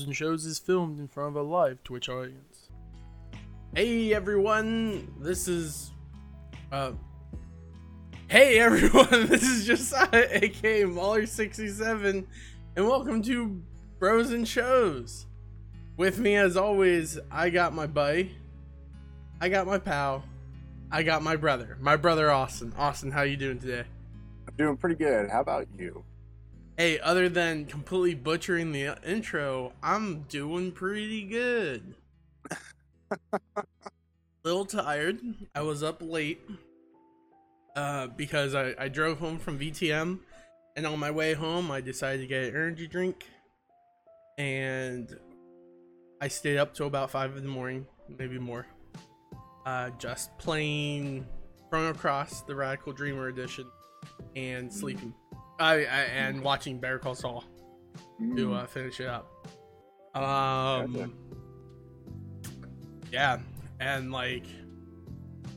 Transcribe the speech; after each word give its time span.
And 0.00 0.16
Shows 0.16 0.46
is 0.46 0.58
filmed 0.58 0.98
in 0.98 1.06
front 1.06 1.36
of 1.36 1.36
a 1.36 1.46
live 1.46 1.84
Twitch 1.84 2.08
audience. 2.08 2.70
Hey 3.76 4.14
everyone, 4.14 5.12
this 5.20 5.48
is 5.48 5.90
uh 6.72 6.92
Hey 8.26 8.58
everyone, 8.60 9.26
this 9.26 9.42
is 9.42 9.66
Josiah 9.66 10.28
aka 10.30 10.84
Mauler67 10.84 12.24
and 12.74 12.88
welcome 12.88 13.20
to 13.24 13.62
and 14.00 14.48
Shows. 14.48 15.26
With 15.98 16.18
me 16.18 16.36
as 16.36 16.56
always, 16.56 17.18
I 17.30 17.50
got 17.50 17.74
my 17.74 17.86
buddy, 17.86 18.34
I 19.42 19.50
got 19.50 19.66
my 19.66 19.76
pal, 19.76 20.24
I 20.90 21.02
got 21.02 21.22
my 21.22 21.36
brother. 21.36 21.76
My 21.78 21.96
brother 21.96 22.30
Austin. 22.30 22.72
Austin, 22.78 23.10
how 23.10 23.22
you 23.22 23.36
doing 23.36 23.58
today? 23.58 23.84
I'm 24.48 24.54
doing 24.56 24.78
pretty 24.78 24.96
good. 24.96 25.28
How 25.28 25.42
about 25.42 25.68
you? 25.78 26.02
Hey, 26.78 26.98
other 27.00 27.28
than 27.28 27.66
completely 27.66 28.14
butchering 28.14 28.72
the 28.72 28.96
intro, 29.06 29.74
I'm 29.82 30.22
doing 30.22 30.72
pretty 30.72 31.24
good. 31.24 31.94
Little 34.44 34.64
tired. 34.64 35.20
I 35.54 35.60
was 35.60 35.82
up 35.82 35.98
late 36.00 36.40
uh, 37.76 38.06
because 38.08 38.54
I, 38.54 38.74
I 38.78 38.88
drove 38.88 39.18
home 39.18 39.38
from 39.38 39.58
VTM, 39.58 40.20
and 40.74 40.86
on 40.86 40.98
my 40.98 41.10
way 41.10 41.34
home, 41.34 41.70
I 41.70 41.82
decided 41.82 42.22
to 42.22 42.26
get 42.26 42.44
an 42.44 42.48
energy 42.50 42.86
drink, 42.86 43.26
and 44.38 45.14
I 46.22 46.28
stayed 46.28 46.56
up 46.56 46.72
till 46.72 46.86
about 46.86 47.10
five 47.10 47.36
in 47.36 47.42
the 47.42 47.50
morning, 47.50 47.86
maybe 48.08 48.38
more. 48.38 48.66
Uh, 49.66 49.90
just 49.98 50.36
playing 50.38 51.26
Chrono 51.68 51.92
Cross, 51.92 52.42
the 52.42 52.54
Radical 52.54 52.94
Dreamer 52.94 53.28
edition, 53.28 53.66
and 54.34 54.72
sleeping. 54.72 55.12
I, 55.58 55.74
I 55.74 56.02
and 56.14 56.42
watching 56.42 56.78
Better 56.78 56.98
Call 56.98 57.14
Saul 57.14 57.44
to 58.18 58.24
Mm, 58.24 58.62
uh, 58.62 58.66
finish 58.66 59.00
it 59.00 59.08
up. 59.08 59.28
Um, 60.14 61.14
yeah, 63.10 63.38
and 63.80 64.12
like 64.12 64.44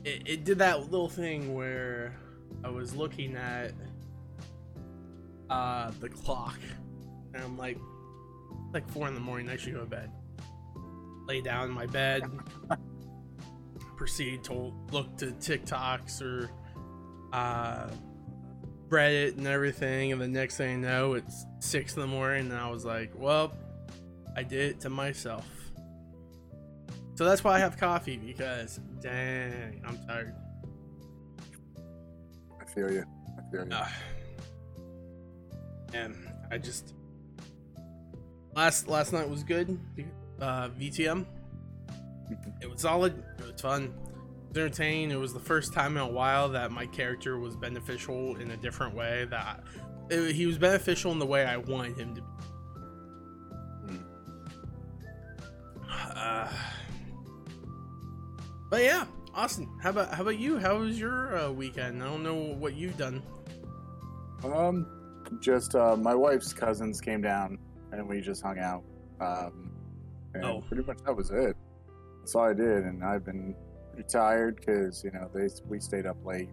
it, 0.04 0.22
it 0.26 0.44
did 0.44 0.58
that 0.58 0.90
little 0.90 1.08
thing 1.08 1.54
where 1.54 2.16
I 2.64 2.70
was 2.70 2.94
looking 2.94 3.36
at 3.36 3.72
uh 5.50 5.90
the 6.00 6.08
clock, 6.08 6.58
and 7.34 7.42
I'm 7.42 7.56
like, 7.56 7.78
like 8.72 8.88
four 8.90 9.06
in 9.08 9.14
the 9.14 9.20
morning. 9.20 9.48
I 9.48 9.56
should 9.56 9.74
go 9.74 9.80
to 9.80 9.86
bed. 9.86 10.10
Lay 11.26 11.40
down 11.40 11.68
in 11.68 11.74
my 11.74 11.86
bed. 11.86 12.22
proceed 13.96 14.44
to 14.44 14.74
look 14.92 15.16
to 15.16 15.26
TikToks 15.26 16.20
or 16.20 16.50
uh 17.32 17.88
Reddit 18.88 19.36
and 19.36 19.46
everything, 19.46 20.12
and 20.12 20.20
the 20.20 20.28
next 20.28 20.56
thing 20.56 20.84
I 20.84 20.88
know, 20.88 21.14
it's 21.14 21.44
six 21.60 21.94
in 21.94 22.00
the 22.00 22.06
morning, 22.06 22.50
and 22.50 22.54
I 22.58 22.70
was 22.70 22.84
like, 22.84 23.12
"Well, 23.16 23.52
I 24.36 24.42
did 24.42 24.70
it 24.70 24.80
to 24.80 24.90
myself." 24.90 25.46
So 27.16 27.24
that's 27.24 27.42
why 27.42 27.56
I 27.56 27.58
have 27.58 27.78
coffee 27.78 28.18
because, 28.18 28.78
dang, 29.00 29.82
I'm 29.86 29.98
tired. 30.06 30.34
I 32.60 32.64
feel 32.66 32.92
you. 32.92 33.04
I 33.38 33.50
feel 33.50 33.64
you. 33.64 33.72
Uh, 33.72 33.88
and 35.94 36.14
I 36.50 36.58
just 36.58 36.94
last 38.54 38.88
last 38.88 39.12
night 39.12 39.28
was 39.28 39.42
good. 39.44 39.78
Uh, 40.40 40.68
VTM, 40.68 41.24
it 42.60 42.70
was 42.70 42.82
solid. 42.82 43.22
It 43.38 43.52
was 43.52 43.60
fun. 43.60 43.94
It 44.50 44.50
was 44.50 44.58
entertaining. 44.58 45.10
It 45.10 45.18
was 45.18 45.32
the 45.34 45.40
first 45.40 45.72
time 45.72 45.96
in 45.96 46.02
a 46.02 46.08
while 46.08 46.48
that 46.50 46.70
my 46.72 46.86
character 46.86 47.38
was 47.38 47.56
beneficial 47.56 48.36
in 48.36 48.50
a 48.52 48.56
different 48.56 48.94
way. 48.94 49.26
That 49.30 49.62
it- 50.10 50.34
he 50.34 50.46
was 50.46 50.56
beneficial 50.58 51.12
in 51.12 51.18
the 51.18 51.26
way 51.26 51.44
I 51.44 51.56
wanted 51.58 51.98
him 51.98 52.14
to 52.14 52.20
be. 52.22 52.26
Uh, 55.90 56.48
but 58.70 58.82
yeah, 58.82 59.04
Austin, 59.34 59.68
how 59.82 59.90
about 59.90 60.14
how 60.14 60.22
about 60.22 60.38
you? 60.38 60.58
How 60.58 60.78
was 60.78 60.98
your 60.98 61.36
uh, 61.36 61.50
weekend? 61.50 62.02
I 62.02 62.06
don't 62.06 62.22
know 62.22 62.34
what 62.34 62.74
you've 62.74 62.96
done. 62.96 63.22
Um, 64.44 64.86
just 65.40 65.74
uh, 65.74 65.96
my 65.96 66.14
wife's 66.14 66.52
cousins 66.52 67.00
came 67.00 67.20
down 67.20 67.58
and 67.92 68.08
we 68.08 68.20
just 68.20 68.42
hung 68.42 68.58
out. 68.58 68.82
Um, 69.20 69.70
and 70.34 70.44
Oh. 70.44 70.62
pretty 70.68 70.82
much 70.84 70.98
that 71.04 71.16
was 71.16 71.30
it. 71.30 71.56
That's 72.20 72.34
all 72.34 72.44
I 72.44 72.52
did, 72.52 72.84
and 72.84 73.02
I've 73.04 73.24
been 73.24 73.54
pretty 73.96 74.08
tired 74.08 74.56
because 74.56 75.02
you 75.02 75.10
know 75.10 75.30
they 75.34 75.48
we 75.68 75.80
stayed 75.80 76.06
up 76.06 76.16
late, 76.24 76.50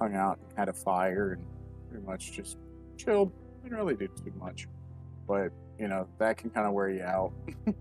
hung 0.00 0.14
out, 0.14 0.38
and 0.38 0.58
had 0.58 0.68
a 0.68 0.72
fire, 0.72 1.32
and 1.32 1.44
pretty 1.90 2.06
much 2.06 2.32
just 2.32 2.56
chilled. 2.96 3.30
Didn't 3.62 3.76
really 3.76 3.96
do 3.96 4.08
too 4.08 4.32
much, 4.38 4.66
but 5.26 5.52
you 5.78 5.88
know 5.88 6.08
that 6.18 6.38
can 6.38 6.50
kind 6.50 6.66
of 6.66 6.72
wear 6.72 6.90
you 6.90 7.02
out. 7.02 7.32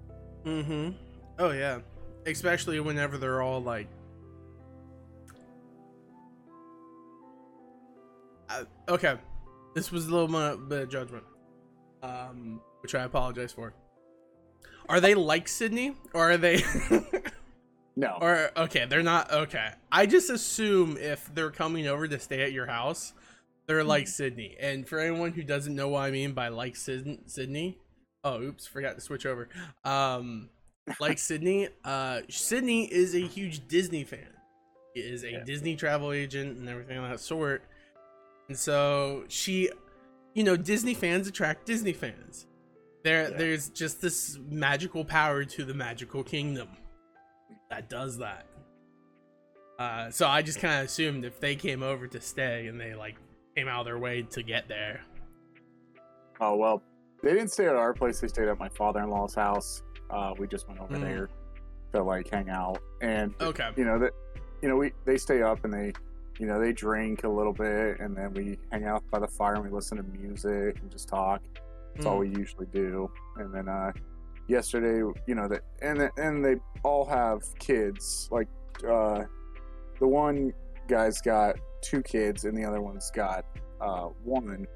Mm-hmm. 0.45 0.91
Oh 1.39 1.51
yeah. 1.51 1.79
Especially 2.25 2.79
whenever 2.79 3.17
they're 3.17 3.41
all 3.41 3.61
like 3.61 3.89
okay. 8.87 9.15
This 9.75 9.91
was 9.91 10.07
a 10.07 10.15
little 10.15 10.57
bit 10.57 10.83
of 10.83 10.89
judgment. 10.89 11.25
Um 12.01 12.61
which 12.79 12.95
I 12.95 13.03
apologize 13.03 13.51
for. 13.51 13.73
Are 14.87 15.01
they 15.01 15.15
like 15.15 15.49
Sydney 15.49 15.95
or 16.13 16.31
are 16.31 16.37
they 16.37 16.63
No, 17.99 18.15
or 18.21 18.51
okay, 18.55 18.85
they're 18.87 19.01
not 19.01 19.31
okay. 19.31 19.71
I 19.91 20.05
just 20.05 20.29
assume 20.29 20.97
if 20.97 21.33
they're 21.33 21.49
coming 21.49 21.87
over 21.87 22.07
to 22.07 22.19
stay 22.19 22.43
at 22.43 22.51
your 22.51 22.67
house, 22.67 23.11
they're 23.65 23.83
like 23.83 24.07
Sydney. 24.07 24.55
And 24.59 24.87
for 24.87 24.99
anyone 24.99 25.31
who 25.31 25.41
doesn't 25.41 25.75
know 25.75 25.89
what 25.89 26.01
I 26.03 26.11
mean 26.11 26.33
by 26.33 26.49
like 26.49 26.75
Syd- 26.75 27.21
Sydney, 27.25 27.79
oh 28.23 28.39
oops, 28.39 28.67
forgot 28.67 28.95
to 28.95 29.01
switch 29.01 29.25
over. 29.25 29.49
Um 29.83 30.49
like 30.99 31.17
Sydney, 31.29 31.69
uh 31.83 32.21
Sydney 32.29 32.85
is 32.85 33.15
a 33.15 33.19
huge 33.19 33.67
Disney 33.67 34.03
fan. 34.03 34.29
He 34.93 35.01
is 35.01 35.23
a 35.23 35.31
Yeah. 35.31 35.43
Disney 35.43 35.75
travel 35.75 36.11
agent 36.11 36.55
and 36.59 36.69
everything 36.69 36.97
of 36.99 37.09
that 37.09 37.19
sort. 37.19 37.63
And 38.47 38.55
so 38.57 39.23
she 39.27 39.71
you 40.35 40.43
know, 40.43 40.55
Disney 40.55 40.93
fans 40.93 41.27
attract 41.27 41.65
Disney 41.65 41.93
fans. 41.93 42.45
There 43.03 43.31
Yeah. 43.31 43.37
there's 43.37 43.69
just 43.69 44.01
this 44.03 44.37
magical 44.51 45.03
power 45.03 45.43
to 45.45 45.65
the 45.65 45.73
magical 45.73 46.23
kingdom 46.23 46.67
that 47.69 47.89
does 47.89 48.17
that. 48.19 48.45
Uh, 49.79 50.09
so 50.09 50.27
I 50.27 50.41
just 50.41 50.59
kind 50.59 50.79
of 50.79 50.85
assumed 50.85 51.23
if 51.25 51.39
they 51.39 51.55
came 51.55 51.83
over 51.83 52.07
to 52.07 52.19
stay 52.19 52.67
and 52.67 52.79
they 52.79 52.95
like 52.95 53.15
came 53.55 53.67
out 53.67 53.81
of 53.81 53.85
their 53.85 53.99
way 53.99 54.23
to 54.23 54.41
get 54.43 54.67
there. 54.67 55.01
Oh 56.39 56.55
well, 56.55 56.81
they 57.21 57.31
didn't 57.33 57.51
stay 57.51 57.65
at 57.67 57.75
our 57.75 57.93
place. 57.93 58.19
They 58.19 58.27
stayed 58.27 58.47
at 58.47 58.57
my 58.57 58.69
father-in-law's 58.69 59.35
house. 59.35 59.83
Uh, 60.09 60.33
we 60.37 60.47
just 60.47 60.67
went 60.67 60.79
over 60.79 60.95
Mm. 60.95 61.01
there 61.01 61.29
to 61.93 62.03
like 62.03 62.29
hang 62.29 62.49
out, 62.49 62.79
and 63.01 63.33
Okay. 63.41 63.69
you 63.75 63.85
know 63.85 63.99
that, 63.99 64.11
you 64.61 64.69
know 64.69 64.75
we 64.75 64.93
they 65.05 65.17
stay 65.17 65.41
up 65.41 65.63
and 65.63 65.73
they, 65.73 65.93
you 66.39 66.45
know 66.47 66.59
they 66.59 66.73
drink 66.73 67.23
a 67.23 67.29
little 67.29 67.53
bit, 67.53 67.99
and 67.99 68.15
then 68.15 68.33
we 68.33 68.57
hang 68.71 68.85
out 68.85 69.03
by 69.11 69.19
the 69.19 69.27
fire 69.27 69.55
and 69.55 69.63
we 69.63 69.69
listen 69.69 69.97
to 69.97 70.03
music 70.03 70.79
and 70.81 70.91
just 70.91 71.07
talk. 71.07 71.41
That's 71.95 72.05
all 72.05 72.19
we 72.19 72.29
usually 72.29 72.67
do. 72.67 73.09
And 73.37 73.53
then 73.53 73.67
uh, 73.67 73.91
yesterday, 74.47 74.99
you 75.27 75.35
know 75.35 75.47
that, 75.47 75.61
and 75.81 76.09
and 76.17 76.43
they 76.43 76.55
all 76.83 77.05
have 77.05 77.41
kids. 77.59 78.27
Like 78.31 78.47
uh, 78.87 79.23
the 79.99 80.07
one 80.07 80.53
guy's 80.87 81.21
got 81.21 81.57
two 81.81 82.01
kids, 82.01 82.45
and 82.45 82.57
the 82.57 82.65
other 82.65 82.81
one's 82.81 83.11
got 83.11 83.45
uh, 83.81 84.07
one. 84.23 84.67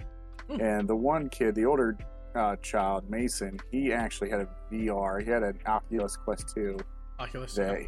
Hmm. 0.50 0.62
And 0.62 0.88
the 0.88 0.96
one 0.96 1.30
kid, 1.30 1.56
the 1.56 1.66
older 1.66 1.98
uh, 2.36 2.56
child, 2.58 3.10
Mason, 3.10 3.60
he 3.72 3.94
actually 3.94 4.30
had 4.30 4.42
a 4.42 4.48
VR. 4.72 5.24
He 5.24 5.30
had 5.30 5.44
an 5.44 5.60
Oculus 5.66 6.18
Quest 6.18 6.54
2 6.56 6.78
Oculus. 7.20 7.56
that 7.56 7.80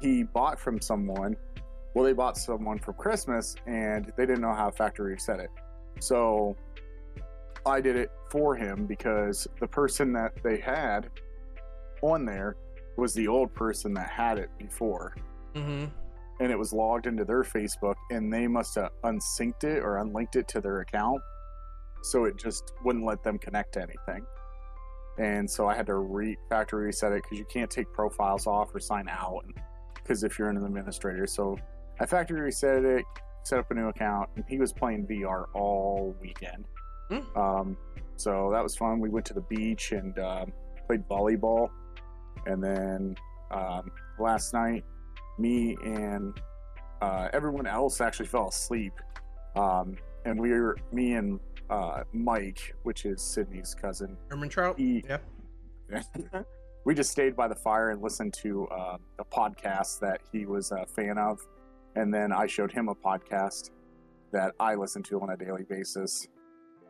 he 0.00 0.22
bought 0.22 0.58
from 0.58 0.80
someone. 0.80 1.36
Well, 1.94 2.04
they 2.04 2.12
bought 2.12 2.36
someone 2.36 2.78
for 2.78 2.92
Christmas, 2.92 3.56
and 3.66 4.12
they 4.16 4.26
didn't 4.26 4.42
know 4.42 4.52
how 4.52 4.70
factory 4.70 5.14
reset 5.14 5.40
it. 5.40 5.50
So 6.00 6.56
I 7.68 7.80
did 7.80 7.96
it 7.96 8.10
for 8.30 8.56
him 8.56 8.86
because 8.86 9.46
the 9.60 9.66
person 9.68 10.12
that 10.14 10.32
they 10.42 10.58
had 10.58 11.10
on 12.02 12.24
there 12.24 12.56
was 12.96 13.14
the 13.14 13.28
old 13.28 13.54
person 13.54 13.94
that 13.94 14.08
had 14.10 14.38
it 14.38 14.50
before 14.58 15.14
Mm-hmm. 15.54 15.86
and 16.40 16.52
it 16.52 16.58
was 16.58 16.72
logged 16.72 17.06
into 17.06 17.24
their 17.24 17.42
Facebook, 17.42 17.94
and 18.10 18.32
they 18.32 18.46
must 18.46 18.74
have 18.76 18.90
unsynced 19.04 19.64
it 19.64 19.82
or 19.82 19.98
unlinked 19.98 20.36
it 20.36 20.46
to 20.48 20.60
their 20.60 20.80
account, 20.80 21.20
so 22.02 22.26
it 22.26 22.36
just 22.36 22.74
wouldn't 22.84 23.04
let 23.04 23.24
them 23.24 23.38
connect 23.38 23.72
to 23.74 23.82
anything. 23.82 24.24
And 25.18 25.50
so 25.50 25.66
I 25.66 25.74
had 25.74 25.86
to 25.86 25.96
re 25.96 26.36
factory 26.48 26.86
reset 26.86 27.12
it 27.12 27.22
because 27.22 27.38
you 27.38 27.44
can't 27.46 27.70
take 27.70 27.92
profiles 27.92 28.46
off 28.46 28.72
or 28.72 28.78
sign 28.78 29.08
out, 29.08 29.44
because 29.94 30.22
if 30.22 30.38
you're 30.38 30.48
an 30.48 30.58
administrator. 30.64 31.26
So 31.26 31.56
I 31.98 32.06
factory 32.06 32.40
reset 32.40 32.84
it, 32.84 33.04
set 33.44 33.58
up 33.58 33.70
a 33.72 33.74
new 33.74 33.88
account, 33.88 34.30
and 34.36 34.44
he 34.48 34.58
was 34.58 34.72
playing 34.72 35.06
VR 35.08 35.46
all 35.54 36.14
weekend. 36.20 36.66
Hmm. 37.10 37.38
Um, 37.38 37.76
so 38.16 38.50
that 38.52 38.62
was 38.62 38.76
fun. 38.76 39.00
We 39.00 39.08
went 39.08 39.26
to 39.26 39.34
the 39.34 39.42
beach 39.42 39.92
and 39.92 40.18
um, 40.18 40.52
played 40.86 41.06
volleyball, 41.08 41.70
and 42.46 42.62
then 42.62 43.16
um, 43.50 43.90
last 44.18 44.52
night 44.52 44.84
me 45.38 45.76
and 45.84 46.38
uh, 47.00 47.28
everyone 47.32 47.66
else 47.66 48.00
actually 48.00 48.26
fell 48.26 48.48
asleep. 48.48 48.92
Um, 49.56 49.96
and 50.24 50.38
we 50.38 50.50
were, 50.50 50.76
me 50.92 51.14
and 51.14 51.40
uh, 51.70 52.02
Mike, 52.12 52.74
which 52.82 53.04
is 53.04 53.22
Sydney's 53.22 53.74
cousin, 53.74 54.16
Ehrmantraut. 54.30 54.76
he, 54.78 55.04
Yeah. 55.08 55.18
we 56.84 56.94
just 56.94 57.10
stayed 57.10 57.36
by 57.36 57.48
the 57.48 57.54
fire 57.54 57.90
and 57.90 58.02
listened 58.02 58.34
to 58.34 58.66
uh, 58.68 58.96
a 59.18 59.24
podcast 59.24 60.00
that 60.00 60.20
he 60.32 60.46
was 60.46 60.72
a 60.72 60.86
fan 60.86 61.18
of, 61.18 61.40
and 61.96 62.12
then 62.12 62.32
I 62.32 62.46
showed 62.46 62.72
him 62.72 62.88
a 62.88 62.94
podcast 62.94 63.70
that 64.32 64.54
I 64.60 64.74
listen 64.74 65.02
to 65.04 65.20
on 65.20 65.30
a 65.30 65.36
daily 65.36 65.64
basis. 65.68 66.26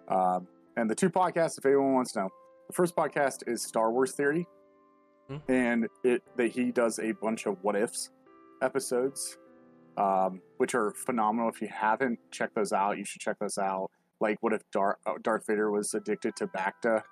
Um, 0.09 0.47
and 0.77 0.89
the 0.91 0.95
two 0.95 1.11
podcasts, 1.11 1.59
if 1.59 1.67
anyone 1.67 1.95
wants 1.95 2.13
to 2.13 2.21
know, 2.21 2.29
the 2.67 2.73
first 2.73 2.95
podcast 2.97 3.47
is 3.49 3.63
Star 3.63 3.91
Wars 3.91 4.13
Theory, 4.13 4.47
Hmm. 5.29 5.37
and 5.49 5.89
it 6.05 6.23
that 6.37 6.49
he 6.49 6.71
does 6.73 6.99
a 6.99 7.13
bunch 7.13 7.47
of 7.47 7.63
what 7.63 7.77
ifs 7.77 8.11
episodes, 8.63 9.37
um, 9.97 10.41
which 10.57 10.75
are 10.75 10.93
phenomenal. 10.93 11.49
If 11.51 11.61
you 11.61 11.69
haven't 11.69 12.19
checked 12.31 12.55
those 12.55 12.73
out, 12.73 12.97
you 12.99 13.05
should 13.05 13.21
check 13.21 13.39
those 13.39 13.59
out. 13.59 13.91
Like, 14.21 14.39
what 14.43 14.53
if 14.53 14.63
Darth, 14.73 14.97
Darth 15.23 15.47
Vader 15.47 15.71
was 15.71 15.93
addicted 15.95 16.35
to 16.37 16.47
Bacta, 16.49 17.03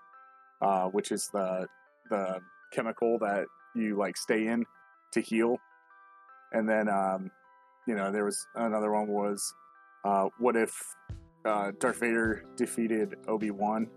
uh, 0.62 0.88
which 0.88 1.12
is 1.12 1.28
the 1.32 1.66
the 2.10 2.40
chemical 2.72 3.18
that 3.18 3.46
you 3.74 3.96
like 3.96 4.16
stay 4.16 4.46
in 4.46 4.64
to 5.12 5.20
heal, 5.20 5.58
and 6.52 6.68
then 6.68 6.88
um, 6.88 7.30
you 7.86 7.94
know 7.94 8.10
there 8.10 8.24
was 8.24 8.46
another 8.54 8.90
one 8.92 9.08
was 9.08 9.54
uh, 10.04 10.28
what 10.38 10.56
if 10.56 10.94
uh, 11.46 11.72
Darth 11.78 12.00
Vader 12.00 12.44
defeated 12.56 13.16
Obi 13.28 13.50
Wan, 13.50 13.88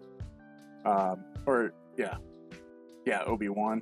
um, 0.86 1.24
or 1.46 1.74
yeah, 1.98 2.18
yeah 3.06 3.24
Obi 3.26 3.50
Wan. 3.50 3.82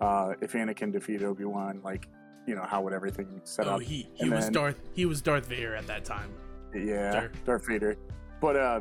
Uh, 0.00 0.34
if 0.40 0.52
Anakin 0.52 0.92
defeated 0.92 1.24
Obi 1.24 1.44
Wan, 1.44 1.80
like 1.82 2.06
you 2.46 2.54
know 2.54 2.62
how 2.64 2.82
would 2.82 2.92
everything 2.92 3.40
set 3.44 3.66
up? 3.66 3.72
Oh, 3.72 3.76
up? 3.76 3.82
he 3.82 4.08
he 4.14 4.22
and 4.24 4.32
was 4.32 4.44
then- 4.44 4.52
Darth 4.52 4.80
he 4.92 5.06
was 5.06 5.20
Darth 5.22 5.46
Vader 5.46 5.74
at 5.74 5.86
that 5.86 6.04
time. 6.04 6.30
Yeah. 6.74 7.28
Darth 7.44 7.66
Vader. 7.66 7.96
But 8.40 8.56
uh, 8.56 8.80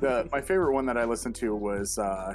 the 0.00 0.28
my 0.32 0.40
favorite 0.40 0.72
one 0.72 0.86
that 0.86 0.96
I 0.96 1.04
listened 1.04 1.34
to 1.36 1.54
was 1.54 1.98
uh, 1.98 2.34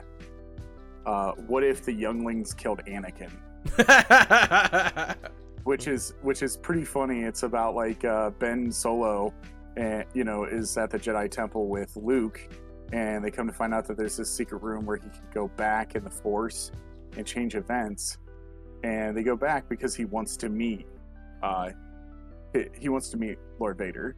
uh, 1.06 1.32
what 1.48 1.64
if 1.64 1.84
the 1.84 1.94
younglings 1.94 2.54
killed 2.54 2.82
Anakin? 2.88 3.32
which 5.64 5.88
is 5.88 6.14
which 6.22 6.44
is 6.44 6.58
pretty 6.58 6.86
funny. 6.86 7.24
It's 7.24 7.44
about 7.44 7.76
like 7.76 8.06
uh, 8.06 8.30
Ben 8.32 8.72
Solo, 8.72 9.34
and 9.78 10.06
you 10.14 10.24
know, 10.24 10.46
is 10.46 10.78
at 10.78 10.90
the 10.90 11.00
Jedi 11.00 11.30
Temple 11.30 11.68
with 11.68 11.96
Luke, 11.96 12.48
and 12.92 13.24
they 13.24 13.32
come 13.32 13.48
to 13.48 13.54
find 13.54 13.74
out 13.74 13.88
that 13.88 13.98
there's 13.98 14.18
this 14.18 14.30
secret 14.30 14.62
room 14.62 14.86
where 14.86 14.98
he 14.98 15.10
can 15.10 15.28
go 15.34 15.48
back 15.50 15.96
in 15.96 16.04
the 16.04 16.10
Force 16.10 16.72
and 17.18 17.26
change 17.26 17.56
events, 17.56 18.18
and 18.84 19.16
they 19.16 19.24
go 19.24 19.36
back 19.36 19.68
because 19.70 19.96
he 19.96 20.06
wants 20.06 20.38
to 20.38 20.50
meet, 20.50 20.88
uh, 21.42 21.70
he, 22.80 22.90
wants 22.90 23.10
to 23.10 23.18
meet 23.18 23.38
Lord 23.60 23.78
Vader, 23.78 24.16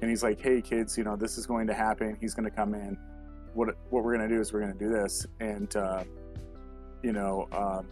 and 0.00 0.10
he's 0.10 0.22
like, 0.22 0.40
"Hey 0.40 0.60
kids, 0.60 0.98
you 0.98 1.04
know, 1.04 1.16
this 1.16 1.38
is 1.38 1.46
going 1.46 1.66
to 1.66 1.74
happen. 1.74 2.16
He's 2.20 2.34
going 2.34 2.48
to 2.48 2.54
come 2.54 2.74
in. 2.74 2.98
What 3.54 3.68
what 3.90 4.02
we're 4.02 4.16
going 4.16 4.28
to 4.28 4.34
do 4.34 4.40
is 4.40 4.52
we're 4.52 4.60
going 4.60 4.72
to 4.72 4.78
do 4.78 4.90
this, 4.90 5.26
and 5.40 5.74
uh, 5.76 6.04
you 7.02 7.12
know." 7.12 7.48
Um, 7.52 7.86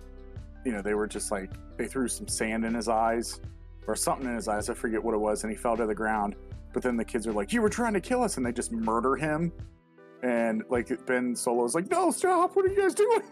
you 0.64 0.72
know, 0.72 0.82
they 0.82 0.94
were 0.94 1.06
just 1.06 1.30
like 1.30 1.50
they 1.76 1.86
threw 1.86 2.08
some 2.08 2.28
sand 2.28 2.64
in 2.64 2.74
his 2.74 2.88
eyes 2.88 3.40
or 3.86 3.96
something 3.96 4.26
in 4.26 4.34
his 4.34 4.48
eyes. 4.48 4.68
I 4.68 4.74
forget 4.74 5.02
what 5.02 5.14
it 5.14 5.18
was, 5.18 5.42
and 5.44 5.50
he 5.50 5.56
fell 5.56 5.76
to 5.76 5.86
the 5.86 5.94
ground. 5.94 6.36
But 6.72 6.82
then 6.82 6.96
the 6.96 7.04
kids 7.04 7.26
are 7.26 7.32
like, 7.32 7.52
"You 7.52 7.62
were 7.62 7.68
trying 7.68 7.92
to 7.94 8.00
kill 8.00 8.22
us," 8.22 8.36
and 8.36 8.46
they 8.46 8.52
just 8.52 8.72
murder 8.72 9.16
him. 9.16 9.52
And 10.22 10.62
like 10.70 10.88
Ben 11.06 11.34
Solo's 11.34 11.74
like, 11.74 11.90
"No, 11.90 12.10
stop! 12.10 12.54
What 12.56 12.64
are 12.64 12.68
you 12.68 12.80
guys 12.80 12.94
doing?" 12.94 13.22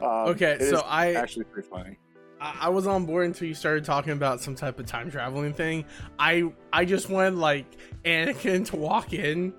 Um, 0.00 0.08
okay, 0.30 0.58
so 0.60 0.80
I 0.86 1.12
actually 1.14 1.44
pretty 1.44 1.68
funny. 1.68 1.98
I 2.40 2.56
I 2.62 2.68
was 2.70 2.86
on 2.86 3.06
board 3.06 3.26
until 3.26 3.46
you 3.46 3.54
started 3.54 3.84
talking 3.84 4.12
about 4.12 4.40
some 4.40 4.54
type 4.54 4.78
of 4.80 4.86
time 4.86 5.10
traveling 5.10 5.52
thing. 5.52 5.84
I 6.18 6.52
I 6.72 6.84
just 6.84 7.08
wanted 7.10 7.34
like 7.34 7.66
Anakin 8.04 8.66
to 8.66 8.76
walk 8.76 9.12
in, 9.12 9.52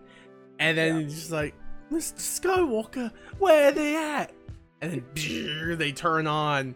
and 0.59 0.77
then 0.77 1.01
Yeah. 1.01 1.07
just 1.07 1.31
like 1.31 1.53
Mr. 1.91 2.41
Skywalker, 2.41 3.11
where 3.37 3.69
are 3.69 3.71
they 3.71 3.95
at? 3.95 4.33
And 4.81 5.03
then 5.15 5.77
they 5.77 5.91
turn 5.91 6.27
on. 6.27 6.75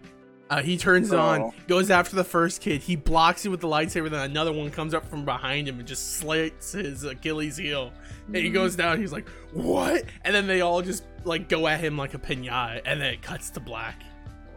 Uh, 0.50 0.62
he 0.64 0.78
turns 0.78 1.12
it 1.12 1.20
on, 1.20 1.42
Oh. 1.42 1.54
goes 1.68 1.92
after 1.92 2.16
the 2.16 2.24
first 2.24 2.62
kid. 2.62 2.82
He 2.82 2.96
blocks 2.96 3.46
it 3.46 3.50
with 3.50 3.62
the 3.62 3.68
lightsaber. 3.68 4.10
Then 4.10 4.30
another 4.32 4.52
one 4.52 4.72
comes 4.72 4.96
up 4.96 5.06
from 5.08 5.24
behind 5.24 5.68
him 5.68 5.78
and 5.78 5.88
just 5.88 6.18
slits 6.18 6.72
his 6.72 7.04
Achilles 7.04 7.56
heel. 7.58 7.94
And 8.28 8.36
he 8.38 8.50
Mhm. 8.50 8.54
goes 8.54 8.76
down. 8.76 9.00
He's 9.00 9.12
like, 9.12 9.28
"What?" 9.54 10.06
And 10.24 10.34
then 10.34 10.48
they 10.48 10.62
all 10.62 10.82
just 10.82 11.04
like 11.24 11.50
go 11.50 11.68
at 11.68 11.80
him 11.80 11.98
like 11.98 12.16
a 12.16 12.18
pinata, 12.18 12.82
and 12.86 13.00
then 13.00 13.14
it 13.14 13.22
cuts 13.22 13.52
to 13.52 13.60
black. 13.60 14.02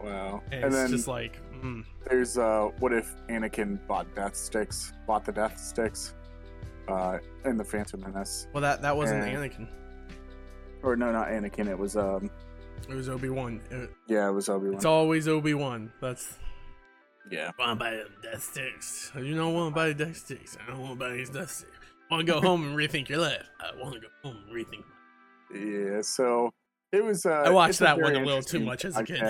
Wow. 0.03 0.41
And, 0.51 0.63
And, 0.65 0.73
it's 0.73 0.91
just 0.91 1.07
like, 1.07 1.39
mm. 1.61 1.83
there's 2.09 2.37
uh, 2.39 2.69
what 2.79 2.91
if 2.91 3.13
Anakin 3.29 3.77
bought 3.87 4.13
death 4.15 4.35
sticks, 4.35 4.93
bought 5.05 5.25
the 5.25 5.31
death 5.31 5.59
sticks, 5.59 6.15
uh, 6.87 7.19
in 7.45 7.55
the 7.55 7.63
Phantom 7.63 8.01
Menace, 8.01 8.47
well, 8.51 8.61
that 8.61 8.81
that 8.81 8.97
wasn't 8.97 9.25
Yeah. 9.27 9.35
Anakin. 9.35 9.67
or 10.81 10.95
no, 10.95 11.11
not 11.11 11.27
Anakin. 11.29 11.67
It 11.69 11.77
was 11.77 11.95
um, 11.95 12.29
It 12.89 12.95
was 12.95 13.09
Obi 13.09 13.29
Wan. 13.29 13.61
yeah, 14.07 14.27
it 14.27 14.31
was 14.31 14.49
Obi 14.49 14.67
Wan. 14.67 14.75
It's 14.75 14.85
always 14.85 15.27
Obi 15.27 15.53
Wan. 15.53 15.91
That's 16.01 16.37
yeah. 17.31 17.51
want 17.57 17.79
to 17.79 17.83
buy 17.83 17.91
them 17.91 18.13
death 18.21 18.43
sticks. 18.43 19.11
You 19.15 19.35
don't 19.35 19.53
want 19.53 19.71
to 19.71 19.75
buy 19.75 19.87
the 19.89 20.05
death 20.05 20.17
sticks. 20.17 20.57
I 20.61 20.69
don't 20.69 20.81
want 20.81 20.99
to 20.99 21.05
buy 21.05 21.11
these 21.13 21.29
death 21.29 21.51
sticks. 21.51 21.71
Want 22.11 22.25
to 22.25 22.31
go 22.31 22.41
home 22.41 22.63
and 22.65 22.75
rethink 22.75 23.09
your 23.09 23.19
life. 23.19 23.49
I 23.59 23.81
want 23.81 23.95
to 23.95 24.01
go 24.01 24.07
home 24.23 24.37
and 24.47 24.55
rethink. 24.55 24.83
Yeah, 25.53 26.01
so 26.01 26.51
it 26.91 27.03
was. 27.03 27.25
Uh, 27.25 27.43
I 27.45 27.49
watched 27.49 27.71
it's 27.71 27.81
a 27.81 27.85
that 27.85 28.01
one 28.01 28.15
a 28.15 28.19
little 28.19 28.41
too 28.41 28.59
much 28.59 28.85
as 28.85 28.97
a 28.97 29.03
kid. 29.03 29.21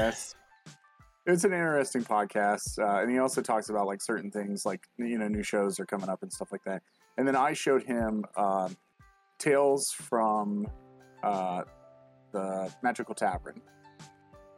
It's 1.25 1.45
an 1.45 1.53
interesting 1.53 2.03
podcast, 2.03 2.77
uh, 2.79 3.01
and 3.01 3.09
he 3.09 3.17
also 3.19 3.41
talks 3.41 3.69
about 3.69 3.87
like 3.87 4.01
certain 4.01 4.29
things, 4.29 4.65
like 4.65 4.81
you 4.97 5.17
know, 5.17 5.27
new 5.29 5.43
shows 5.43 5.79
are 5.79 5.85
coming 5.85 6.09
up 6.09 6.21
and 6.21 6.31
stuff 6.31 6.51
like 6.51 6.63
that. 6.65 6.81
And 7.17 7.27
then 7.27 7.35
I 7.35 7.53
showed 7.53 7.83
him 7.83 8.25
um, 8.35 8.75
tales 9.39 9.91
from 9.91 10.67
uh, 11.23 11.63
the 12.33 12.69
Magical 12.81 13.15
Tavern. 13.15 13.61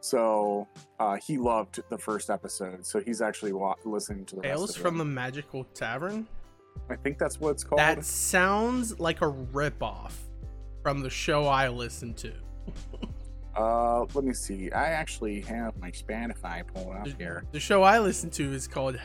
So 0.00 0.66
uh, 1.00 1.16
he 1.16 1.36
loved 1.38 1.80
the 1.88 1.98
first 1.98 2.30
episode. 2.30 2.84
So 2.84 3.00
he's 3.00 3.20
actually 3.20 3.52
wa- 3.52 3.76
listening 3.84 4.24
to 4.26 4.36
the 4.36 4.42
Tales 4.42 4.76
from 4.76 4.98
the. 4.98 5.04
Magical 5.04 5.64
Tavern. 5.74 6.26
I 6.90 6.96
think 6.96 7.18
that's 7.18 7.40
what 7.40 7.50
it's 7.50 7.64
called. 7.64 7.78
That 7.78 8.04
sounds 8.04 9.00
like 9.00 9.22
a 9.22 9.30
ripoff 9.30 10.12
from 10.82 11.00
the 11.00 11.10
show 11.10 11.46
I 11.46 11.68
listened 11.68 12.16
to. 12.18 12.32
Uh, 13.56 14.04
let 14.12 14.22
me 14.22 14.34
see. 14.34 14.70
I 14.70 14.88
actually 14.90 15.40
have 15.40 15.74
my 15.78 15.90
Spotify 15.90 16.62
pulled 16.74 16.94
up 16.94 17.08
here. 17.18 17.42
The 17.52 17.58
show 17.58 17.82
I 17.82 18.00
listened 18.00 18.34
to 18.34 18.52
is 18.52 18.68
called 18.68 18.98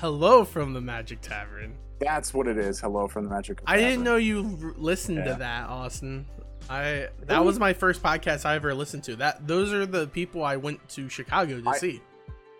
Hello 0.00 0.46
from 0.46 0.72
the 0.72 0.80
Magic 0.80 1.20
Tavern. 1.20 1.74
That's 2.00 2.32
what 2.32 2.48
it 2.48 2.56
is. 2.56 2.80
Hello 2.80 3.06
from 3.06 3.24
the 3.24 3.30
Magical. 3.30 3.62
I 3.68 3.76
didn't 3.76 4.04
know 4.04 4.16
you 4.16 4.58
r- 4.62 4.72
listened 4.78 5.18
Yeah. 5.18 5.24
to 5.34 5.34
that, 5.40 5.68
Austin. 5.68 6.24
I 6.70 7.08
that 7.26 7.44
was 7.44 7.58
my 7.58 7.72
first 7.72 8.02
podcast 8.02 8.44
I 8.44 8.54
ever 8.56 8.74
listened 8.74 9.04
to. 9.04 9.16
That 9.16 9.46
those 9.46 9.72
are 9.72 9.86
the 9.86 10.06
people 10.06 10.44
I 10.44 10.56
went 10.56 10.86
to 10.90 11.08
Chicago 11.08 11.60
to 11.60 11.68
I- 11.68 11.78
see. 11.78 12.02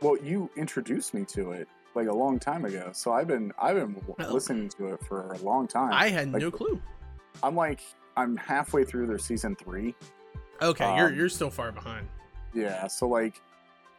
Well, 0.00 0.17
you 0.23 0.49
introduced 0.57 1.12
me 1.12 1.25
to 1.27 1.50
it 1.53 1.69
like 1.95 2.07
a 2.07 2.12
long 2.12 2.38
time 2.38 2.65
ago, 2.65 2.91
so 2.93 3.12
I've 3.12 3.27
been 3.27 3.53
I've 3.61 3.75
been 3.77 4.00
Oh. 4.21 4.33
listening 4.33 4.69
to 4.71 4.95
it 4.95 5.05
for 5.05 5.33
a 5.33 5.38
long 5.38 5.67
time. 5.67 5.93
I 5.93 6.09
had 6.09 6.33
like- 6.33 6.41
no 6.43 6.50
clue. 6.50 6.81
I'm 7.43 7.55
like 7.57 7.81
I'm 8.17 8.37
halfway 8.37 8.85
through 8.85 9.07
their 9.07 9.19
season 9.19 9.57
three. 9.57 9.95
Okay, 10.62 10.97
you're 10.97 11.09
um, 11.09 11.15
you're 11.15 11.29
still 11.29 11.50
far 11.50 11.71
behind. 11.73 12.09
Yeah, 12.55 12.87
so 12.88 13.07
like, 13.09 13.41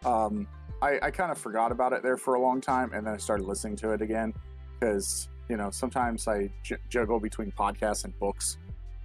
um, 0.05 0.47
I 0.81 0.99
I 1.03 1.11
kind 1.11 1.31
of 1.31 1.37
forgot 1.37 1.71
about 1.71 1.93
it 1.93 2.01
there 2.03 2.17
for 2.17 2.33
a 2.35 2.41
long 2.41 2.59
time, 2.61 2.91
and 2.93 3.05
then 3.05 3.13
I 3.13 3.17
started 3.17 3.45
listening 3.45 3.75
to 3.77 3.91
it 3.91 4.01
again 4.01 4.33
because 4.79 5.29
you 5.49 5.55
know 5.57 5.69
sometimes 5.71 6.27
I 6.27 6.49
j- 6.63 6.77
juggle 6.89 7.19
between 7.19 7.51
podcasts 7.51 8.03
and 8.05 8.17
books. 8.19 8.57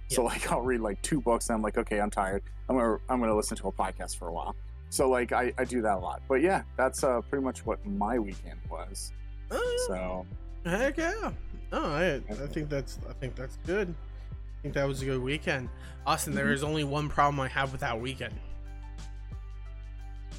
So 0.09 0.23
like 0.23 0.51
I'll 0.51 0.61
read 0.61 0.81
like 0.81 1.01
two 1.01 1.21
books, 1.21 1.49
and 1.49 1.55
I'm 1.55 1.61
like, 1.61 1.77
okay, 1.77 1.99
I'm 1.99 2.09
tired. 2.11 2.43
I'm 2.69 2.75
gonna 2.77 2.97
I'm 3.09 3.19
gonna 3.19 3.35
listen 3.35 3.57
to 3.57 3.67
a 3.67 3.71
podcast 3.71 4.17
for 4.17 4.27
a 4.27 4.33
while. 4.33 4.55
So 4.89 5.09
like 5.09 5.31
I, 5.31 5.51
I 5.57 5.65
do 5.65 5.81
that 5.81 5.97
a 5.97 5.99
lot. 5.99 6.21
But 6.27 6.41
yeah, 6.41 6.63
that's 6.77 7.03
uh, 7.03 7.21
pretty 7.21 7.43
much 7.43 7.65
what 7.65 7.83
my 7.85 8.17
weekend 8.19 8.59
was. 8.69 9.11
Oh, 9.51 9.85
So 9.87 10.25
heck 10.69 10.97
yeah! 10.97 11.31
Oh, 11.71 11.85
I, 11.93 12.15
I 12.29 12.47
think 12.47 12.69
that's 12.69 12.99
I 13.09 13.13
think 13.13 13.35
that's 13.35 13.57
good. 13.65 13.93
I 14.31 14.61
think 14.61 14.73
that 14.75 14.87
was 14.87 15.01
a 15.01 15.05
good 15.05 15.21
weekend. 15.21 15.69
Austin, 16.07 16.33
there 16.33 16.47
Mhm. 16.47 16.53
is 16.53 16.63
only 16.63 16.83
one 16.83 17.09
problem 17.09 17.39
I 17.39 17.47
have 17.49 17.71
with 17.71 17.81
that 17.81 17.99
weekend. 17.99 18.33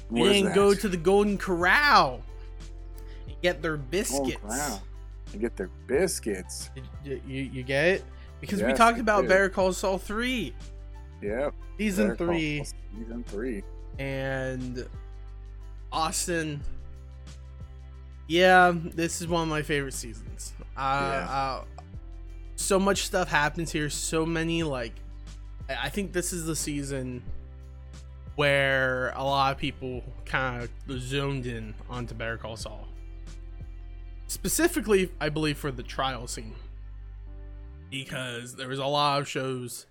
We 0.09 0.21
what 0.21 0.29
didn't 0.31 0.53
go 0.55 0.73
to 0.73 0.87
the 0.87 0.97
Golden 0.97 1.37
Corral 1.37 2.21
and 3.27 3.35
get 3.41 3.61
their 3.61 3.77
biscuits. 3.77 4.41
wow. 4.43 4.81
And 5.33 5.41
get 5.41 5.55
their 5.57 5.69
biscuits. 5.87 6.69
You, 7.03 7.21
you, 7.27 7.41
you 7.43 7.63
get 7.63 7.85
it? 7.85 8.05
Because 8.41 8.61
we 8.61 8.73
talked 8.73 8.99
about 8.99 9.21
did. 9.21 9.29
Better 9.29 9.49
Call 9.49 9.73
Saul 9.73 9.97
3, 9.97 10.53
Yep. 11.21 11.53
season 11.77 12.07
Better 12.09 12.25
3, 12.25 12.57
Saul 12.63 12.73
Season 12.99 13.23
three. 13.23 13.63
and 13.99 14.87
Austin. 15.91 16.61
Yeah, 18.27 18.73
this 18.75 19.21
is 19.21 19.27
one 19.27 19.43
of 19.43 19.49
my 19.49 19.61
favorite 19.61 19.93
seasons. 19.93 20.53
Uh, 20.75 21.09
Yeah. 21.25 21.31
uh, 21.31 21.63
so 22.55 22.79
much 22.79 23.05
stuff 23.05 23.29
happens 23.29 23.71
here. 23.71 23.89
So 23.89 24.25
many, 24.25 24.63
like, 24.63 24.93
I 25.69 25.75
I 25.85 25.89
think 25.89 26.11
this 26.13 26.33
is 26.33 26.45
the 26.45 26.55
season 26.55 27.23
where 28.35 29.09
a 29.15 29.23
lot 29.23 29.53
of 29.53 29.57
people 29.57 30.03
kind 30.25 30.61
of 30.63 30.69
zoned 31.01 31.45
in 31.47 31.73
onto 31.89 32.13
Better 32.13 32.37
Call 32.37 32.55
Saul. 32.57 32.87
Specifically, 34.27 35.09
I 35.21 35.29
believe 35.29 35.57
for 35.57 35.71
the 35.71 35.83
trial 35.83 36.27
scene. 36.27 36.53
Because 37.89 38.55
there 38.55 38.67
was 38.67 38.79
a 38.79 38.85
lot 38.85 39.21
of 39.21 39.27
shows 39.27 39.85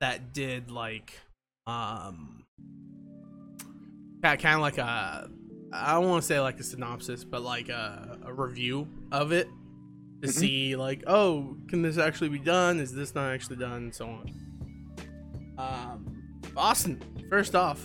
that 0.00 0.32
did 0.32 0.70
like 0.70 1.12
um 1.66 2.44
kind 4.22 4.44
of 4.46 4.60
like 4.60 4.78
a 4.78 5.28
I 5.72 5.92
don't 5.94 6.08
want 6.08 6.22
to 6.22 6.26
say 6.26 6.38
like 6.40 6.58
a 6.60 6.62
synopsis, 6.62 7.24
but 7.24 7.42
like 7.42 7.68
a, 7.70 8.18
a 8.26 8.32
review 8.32 8.86
of 9.10 9.32
it 9.32 9.48
to 10.22 10.28
Mhm. 10.28 10.32
see 10.32 10.76
like, 10.76 11.02
oh, 11.06 11.56
can 11.68 11.82
this 11.82 11.96
actually 11.98 12.28
be 12.28 12.38
done? 12.38 12.78
Is 12.78 12.92
this 12.94 13.14
not 13.14 13.32
actually 13.32 13.56
done? 13.56 13.72
And 13.84 13.94
so 13.94 14.06
on. 14.06 14.30
Um, 15.58 16.42
Austin, 16.56 17.00
first 17.30 17.54
off, 17.54 17.80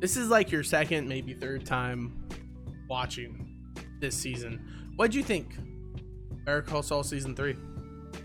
this 0.00 0.16
is 0.16 0.28
like 0.30 0.50
your 0.50 0.62
second, 0.64 1.08
maybe 1.08 1.32
third 1.34 1.64
time 1.64 2.28
watching 2.88 3.56
this 4.00 4.16
season. 4.16 4.92
What'd 4.96 5.14
you 5.14 5.22
think? 5.22 5.56
Better 6.44 6.62
Call 6.62 6.82
Saul 6.82 7.04
season 7.04 7.36
three. 7.36 7.56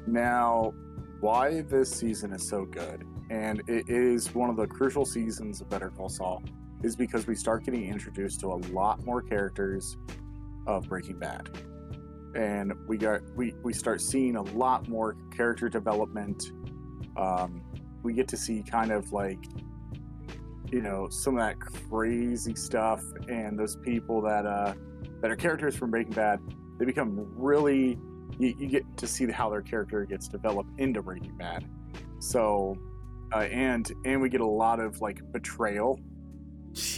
Now, 0.08 0.74
why 1.20 1.62
this 1.62 1.92
season 1.92 2.32
is 2.32 2.48
so 2.48 2.64
good, 2.64 3.06
and 3.30 3.62
it 3.68 3.90
is 3.90 4.34
one 4.34 4.50
of 4.50 4.56
the 4.56 4.66
crucial 4.66 5.06
seasons 5.06 5.60
of 5.60 5.70
Better 5.70 5.90
Call 5.90 6.08
Saul, 6.08 6.42
is 6.82 6.96
because 6.96 7.28
we 7.28 7.36
start 7.36 7.66
getting 7.66 7.84
introduced 7.90 8.40
to 8.40 8.48
a 8.48 8.60
lot 8.72 9.04
more 9.04 9.22
characters 9.22 9.98
of 10.66 10.88
Breaking 10.88 11.20
Bad, 11.20 11.50
and 12.36 12.72
we 12.88 12.98
got 12.98 13.22
we 13.36 13.54
we 13.64 13.74
start 13.74 14.00
seeing 14.00 14.38
a 14.38 14.42
lot 14.42 14.88
more 14.88 15.18
character 15.36 15.68
development. 15.68 16.52
Um, 17.18 17.62
we 18.02 18.14
get 18.14 18.30
to 18.30 18.38
see 18.38 18.64
kind 18.64 18.92
of 18.92 19.12
like 19.12 19.40
you 20.72 20.82
know 20.82 21.10
some 21.10 21.38
of 21.38 21.44
that 21.44 21.60
crazy 21.60 22.56
stuff, 22.56 23.04
and 23.28 23.60
those 23.60 23.76
people 23.76 24.22
that 24.22 24.46
uh 24.46 24.74
that 25.22 25.32
are 25.32 25.36
characters 25.36 25.76
from 25.76 25.92
Breaking 25.92 26.14
Bad, 26.14 26.40
they 26.80 26.86
become 26.86 27.28
really 27.36 28.00
you, 28.39 28.55
you 28.60 28.67
get 28.67 28.98
to 28.98 29.07
see 29.07 29.29
how 29.31 29.50
their 29.50 29.62
character 29.62 30.05
gets 30.05 30.27
developed 30.27 30.69
into 30.79 31.01
Breaking 31.01 31.36
Bad. 31.38 31.65
So, 32.19 32.77
uh, 33.34 33.39
and 33.39 33.91
and 34.05 34.22
we 34.22 34.29
get 34.29 34.41
a 34.41 34.46
lot 34.46 34.79
of 34.79 35.01
like 35.01 35.22
betrayal 35.31 36.00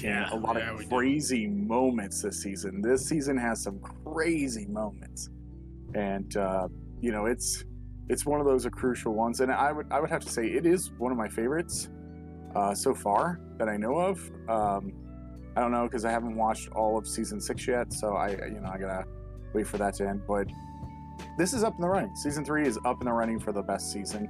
and 0.03 0.31
a 0.31 0.35
lot 0.35 0.57
yeah, 0.57 0.71
of 0.71 0.79
do. 0.79 0.87
crazy 0.87 1.47
moments 1.47 2.21
this 2.21 2.41
season. 2.41 2.81
This 2.81 3.07
season 3.07 3.37
has 3.37 3.61
some 3.63 3.79
crazy 4.05 4.65
moments, 4.65 5.29
and 5.95 6.35
uh, 6.35 6.67
you 7.01 7.11
know 7.11 7.25
it's 7.25 7.63
it's 8.09 8.25
one 8.25 8.39
of 8.39 8.45
those 8.45 8.67
crucial 8.71 9.13
ones. 9.13 9.39
And 9.39 9.51
I 9.51 9.71
would 9.71 9.87
I 9.91 9.99
would 9.99 10.09
have 10.09 10.23
to 10.23 10.29
say 10.29 10.47
it 10.47 10.65
is 10.65 10.91
one 10.97 11.11
of 11.11 11.17
my 11.17 11.27
favorites 11.27 11.89
uh, 12.55 12.73
so 12.73 12.93
far 12.93 13.39
that 13.57 13.69
I 13.69 13.77
know 13.77 13.97
of. 13.97 14.19
Um, 14.49 14.93
I 15.55 15.61
don't 15.61 15.71
know 15.71 15.83
because 15.83 16.05
I 16.05 16.11
haven't 16.11 16.35
watched 16.35 16.69
all 16.69 16.97
of 16.97 17.07
season 17.07 17.39
six 17.39 17.67
yet, 17.67 17.91
so 17.93 18.15
I 18.15 18.29
you 18.29 18.59
know 18.61 18.69
I 18.71 18.77
gotta 18.77 19.05
wait 19.53 19.67
for 19.67 19.77
that 19.77 19.95
to 19.95 20.07
end. 20.07 20.21
But 20.27 20.47
this 21.37 21.53
is 21.53 21.63
up 21.63 21.75
in 21.75 21.81
the 21.81 21.87
running. 21.87 22.15
Season 22.15 22.43
three 22.43 22.67
is 22.67 22.77
up 22.85 23.01
in 23.01 23.05
the 23.05 23.13
running 23.13 23.39
for 23.39 23.51
the 23.51 23.61
best 23.61 23.91
season 23.91 24.29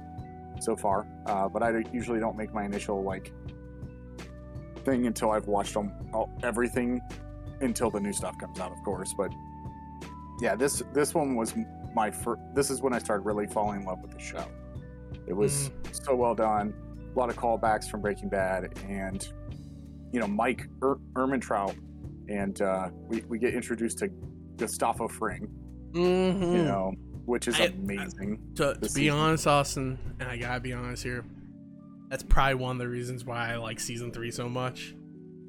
so 0.60 0.76
far. 0.76 1.06
Uh, 1.26 1.48
but 1.48 1.62
I 1.62 1.82
usually 1.92 2.20
don't 2.20 2.36
make 2.36 2.52
my 2.52 2.64
initial 2.64 3.02
like 3.02 3.32
thing 4.84 5.06
until 5.06 5.30
I've 5.30 5.46
watched 5.46 5.74
them 5.74 5.92
all, 6.12 6.30
everything 6.42 7.00
until 7.60 7.90
the 7.90 8.00
new 8.00 8.12
stuff 8.12 8.38
comes 8.38 8.58
out, 8.60 8.72
of 8.72 8.82
course. 8.84 9.14
But 9.16 9.32
yeah, 10.40 10.54
this 10.54 10.82
this 10.92 11.14
one 11.14 11.36
was 11.36 11.54
my 11.94 12.10
first. 12.10 12.40
This 12.54 12.70
is 12.70 12.80
when 12.80 12.92
I 12.92 12.98
started 12.98 13.24
really 13.24 13.46
falling 13.46 13.80
in 13.80 13.86
love 13.86 14.00
with 14.00 14.12
the 14.12 14.20
show. 14.20 14.44
It 15.26 15.34
was 15.34 15.70
so 15.92 16.14
well 16.14 16.34
done. 16.34 16.74
A 17.14 17.18
lot 17.18 17.28
of 17.28 17.36
callbacks 17.36 17.90
from 17.90 18.00
Breaking 18.00 18.28
Bad, 18.28 18.72
and 18.88 19.26
you 20.12 20.20
know 20.20 20.26
Mike 20.26 20.68
er- 20.82 21.00
Ehrmantraut, 21.14 21.76
and 22.28 22.60
uh, 22.62 22.88
we 22.92 23.22
we 23.28 23.38
get 23.38 23.54
introduced 23.54 23.98
to 23.98 24.08
Gustavo 24.56 25.08
Fring, 25.08 25.48
Mhm. 25.92 26.40
you 26.56 26.64
know, 26.64 26.94
which 27.24 27.48
is 27.48 27.58
I- 27.60 27.64
amazing. 27.66 28.38
to, 28.56 28.74
to 28.74 28.80
this 28.80 28.94
be 28.94 29.02
season. 29.02 29.18
honest, 29.18 29.46
Austin, 29.46 29.98
and 30.18 30.28
I 30.28 30.36
gotta 30.36 30.60
be 30.60 30.72
honest 30.72 31.02
here, 31.02 31.24
that's 32.08 32.22
probably 32.22 32.54
one 32.54 32.76
of 32.76 32.78
the 32.78 32.88
reasons 32.88 33.24
why 33.24 33.52
I 33.52 33.56
like 33.56 33.78
season 33.80 34.10
three 34.12 34.30
so 34.30 34.48
much. 34.48 34.94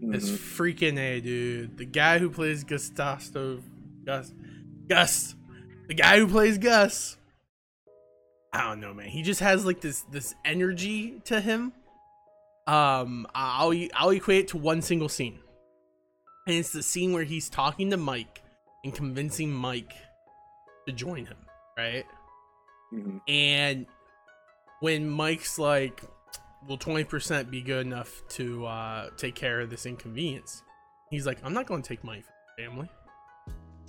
It's 0.04 0.30
Mhm. 0.32 0.38
freaking 0.38 0.98
a 0.98 1.22
dude. 1.22 1.78
The 1.78 1.86
guy 1.86 2.18
who 2.20 2.30
plays 2.30 2.64
Gustasto, 2.64 3.62
Gus, 4.06 4.34
Gus, 4.88 5.36
the 5.88 5.94
guy 5.94 6.18
who 6.18 6.28
plays 6.28 6.58
Gus. 6.58 7.18
I 8.54 8.64
don't 8.68 8.80
know, 8.82 8.94
man. 8.94 9.08
He 9.08 9.22
just 9.22 9.40
has 9.40 9.64
like 9.66 9.80
this 9.82 10.02
this 10.12 10.34
energy 10.44 11.22
to 11.26 11.40
him. 11.40 11.72
Um, 12.68 13.26
I'll 13.34 13.74
I'll 13.94 14.10
equate 14.10 14.40
it 14.42 14.48
to 14.50 14.58
one 14.58 14.82
single 14.82 15.08
scene, 15.10 15.40
and 16.48 16.56
it's 16.56 16.72
the 16.72 16.84
scene 16.84 17.14
where 17.14 17.24
he's 17.24 17.50
talking 17.50 17.90
to 17.92 17.98
Mike 17.98 18.42
and 18.84 18.94
convincing 18.94 19.52
Mike 19.52 19.94
to 20.88 20.92
join 20.94 21.26
him, 21.26 21.38
right? 21.78 22.06
Mhm. 22.94 23.22
And 23.28 23.86
when 24.80 25.10
Mike's 25.10 25.58
like, 25.60 26.02
will 26.68 26.78
20% 26.78 27.50
be 27.50 27.62
good 27.62 27.86
enough 27.86 28.22
to 28.30 28.66
uh, 28.66 29.10
take 29.18 29.36
care 29.36 29.62
of 29.62 29.70
this 29.70 29.86
inconvenience? 29.86 30.64
He's 31.10 31.26
like, 31.26 31.40
I'm 31.44 31.54
not 31.54 31.66
going 31.68 31.82
to 31.82 31.88
take 31.88 32.04
money 32.04 32.22
from 32.22 32.34
your 32.58 32.70
family. 32.70 32.90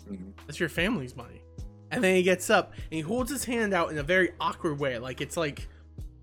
Mhm. 0.08 0.32
That's 0.46 0.60
your 0.60 0.68
family's 0.68 1.16
money. 1.16 1.42
And 1.90 2.02
then 2.02 2.16
he 2.16 2.22
gets 2.22 2.48
up 2.50 2.72
and 2.74 2.92
he 2.92 3.00
holds 3.00 3.30
his 3.30 3.44
hand 3.44 3.74
out 3.74 3.90
in 3.90 3.98
a 3.98 4.02
very 4.02 4.32
awkward 4.40 4.78
way, 4.78 4.98
like 4.98 5.20
it's 5.20 5.36
like 5.36 5.68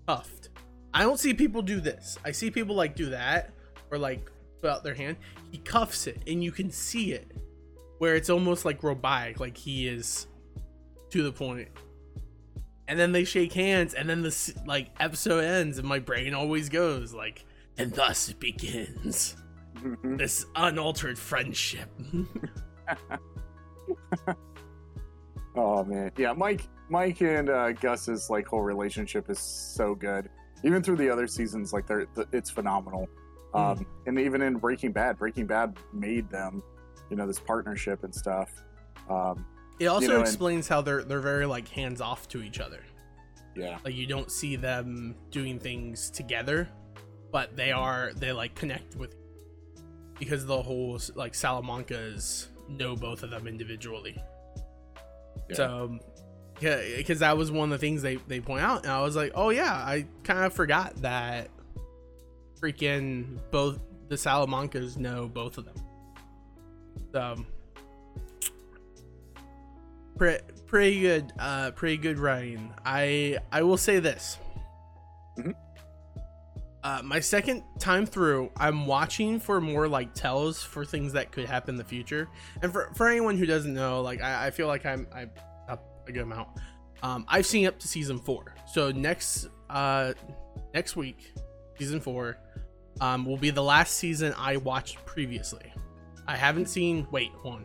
cuffed. 0.08 0.48
I 0.92 1.02
don't 1.02 1.18
see 1.20 1.32
people 1.32 1.62
do 1.62 1.80
this. 1.80 2.18
I 2.24 2.32
see 2.32 2.50
people 2.50 2.74
like 2.74 2.96
do 2.96 3.10
that 3.10 3.50
or 3.90 3.98
like 3.98 4.28
put 4.60 4.68
out 4.68 4.82
their 4.82 4.94
hand. 4.94 5.16
He 5.52 5.58
cuffs 5.58 6.06
it 6.08 6.20
and 6.26 6.42
you 6.42 6.50
can 6.50 6.70
see 6.72 7.12
it 7.12 7.30
where 7.98 8.16
it's 8.16 8.28
almost 8.30 8.64
like 8.64 8.82
robotic, 8.82 9.38
like 9.38 9.56
he 9.56 9.86
is 9.86 10.26
to 11.10 11.22
the 11.22 11.32
point. 11.32 11.68
And 12.88 12.98
then 12.98 13.12
they 13.12 13.24
shake 13.24 13.52
hands 13.52 13.94
and 13.94 14.08
then 14.08 14.22
the 14.22 14.54
like 14.66 14.90
episode 14.98 15.44
ends 15.44 15.78
and 15.78 15.86
my 15.86 16.00
brain 16.00 16.34
always 16.34 16.68
goes 16.68 17.14
like 17.14 17.44
and 17.78 17.92
thus 17.92 18.28
it 18.28 18.40
begins 18.40 19.36
this 20.04 20.46
unaltered 20.56 21.18
friendship. 21.18 21.88
Oh 25.56 25.84
man, 25.84 26.12
yeah, 26.16 26.32
Mike, 26.32 26.68
Mike 26.88 27.20
and 27.22 27.50
uh, 27.50 27.72
Gus's 27.72 28.30
like 28.30 28.46
whole 28.46 28.62
relationship 28.62 29.28
is 29.30 29.38
so 29.38 29.94
good. 29.94 30.30
Even 30.62 30.82
through 30.82 30.96
the 30.96 31.10
other 31.10 31.26
seasons, 31.26 31.72
like 31.72 31.86
they're 31.86 32.06
th- 32.06 32.28
it's 32.32 32.50
phenomenal. 32.50 33.08
Um, 33.52 33.84
and 34.06 34.18
even 34.18 34.42
in 34.42 34.58
Breaking 34.58 34.92
Bad, 34.92 35.18
Breaking 35.18 35.46
Bad 35.46 35.76
made 35.92 36.30
them, 36.30 36.62
you 37.10 37.16
know, 37.16 37.26
this 37.26 37.40
partnership 37.40 38.04
and 38.04 38.14
stuff. 38.14 38.62
Um, 39.08 39.44
It 39.80 39.86
also 39.86 40.06
know, 40.08 40.14
and- 40.16 40.22
explains 40.22 40.68
how 40.68 40.82
they're 40.82 41.02
they're 41.02 41.20
very 41.20 41.46
like 41.46 41.66
hands 41.68 42.00
off 42.00 42.28
to 42.28 42.42
each 42.42 42.60
other. 42.60 42.80
yeah, 43.56 43.78
Like 43.84 43.94
you 43.94 44.06
don't 44.06 44.30
see 44.30 44.54
them 44.56 45.16
doing 45.30 45.58
things 45.58 46.10
together, 46.10 46.68
but 47.32 47.56
they 47.56 47.72
are 47.72 48.12
they 48.14 48.30
like 48.32 48.54
connect 48.54 48.94
with 48.96 49.16
because 50.18 50.44
the 50.46 50.62
whole 50.62 51.00
like 51.14 51.32
Salamancas 51.32 52.48
know 52.68 52.94
both 52.94 53.22
of 53.22 53.30
them 53.30 53.46
individually. 53.48 54.22
Yeah. 55.48 55.56
So 55.56 55.84
um, 55.84 56.00
yeah, 56.60 56.78
because 56.98 57.20
that 57.20 57.36
was 57.38 57.50
one 57.50 57.72
of 57.72 57.80
the 57.80 57.84
things 57.84 58.02
they 58.02 58.16
they 58.16 58.38
point 58.40 58.62
out, 58.62 58.82
and 58.82 58.92
I 58.92 59.00
was 59.00 59.16
like, 59.16 59.32
oh 59.34 59.48
yeah, 59.48 59.72
I 59.72 60.04
kind 60.24 60.44
of 60.44 60.52
forgot 60.52 60.94
that 60.96 61.48
freaking 62.60 63.38
both 63.50 63.78
the 64.08 64.16
Salamancas 64.16 64.98
know 64.98 65.26
both 65.26 65.56
of 65.56 65.64
them. 65.64 65.74
So 67.12 67.20
um, 67.22 67.46
pretty 70.20 70.44
pretty 70.66 71.00
good, 71.00 71.32
uh, 71.38 71.70
pretty 71.70 71.96
good 71.96 72.18
writing. 72.18 72.74
I 72.84 73.38
I 73.50 73.62
will 73.62 73.78
say 73.78 74.00
this. 74.00 74.36
Mhm. 75.38 75.54
Uh, 76.84 77.00
my 77.02 77.20
second 77.20 77.62
time 77.78 78.04
through, 78.04 78.50
I'm 78.58 78.86
watching 78.86 79.40
for 79.40 79.60
more 79.62 79.88
like 79.88 80.12
tells 80.12 80.62
for 80.62 80.84
things 80.84 81.14
that 81.14 81.32
could 81.32 81.46
happen 81.46 81.74
in 81.74 81.76
the 81.76 81.84
future. 81.84 82.28
And 82.62 82.70
for, 82.70 82.90
for 82.94 83.08
anyone 83.08 83.36
who 83.38 83.46
doesn't 83.46 83.72
know, 83.72 84.02
like 84.02 84.20
I, 84.22 84.46
I 84.46 84.50
feel 84.50 84.66
like 84.66 84.84
I'm 84.84 85.06
I 85.14 85.26
up 85.70 85.82
a 86.06 86.12
good 86.12 86.22
amount. 86.22 86.48
Um, 87.02 87.24
I've 87.26 87.46
seen 87.46 87.66
up 87.66 87.78
to 87.78 87.88
season 87.88 88.18
four. 88.18 88.54
So 88.70 88.90
next 88.90 89.48
uh 89.70 90.12
next 90.74 90.96
week, 90.96 91.32
season 91.78 91.98
four, 91.98 92.36
um, 93.00 93.24
will 93.24 93.38
be 93.38 93.48
the 93.48 93.62
last 93.62 93.96
season 93.96 94.34
I 94.36 94.58
watched 94.58 95.02
previously. 95.06 95.72
I 96.26 96.36
haven't 96.36 96.66
seen. 96.66 97.06
Wait, 97.10 97.30
hold 97.38 97.62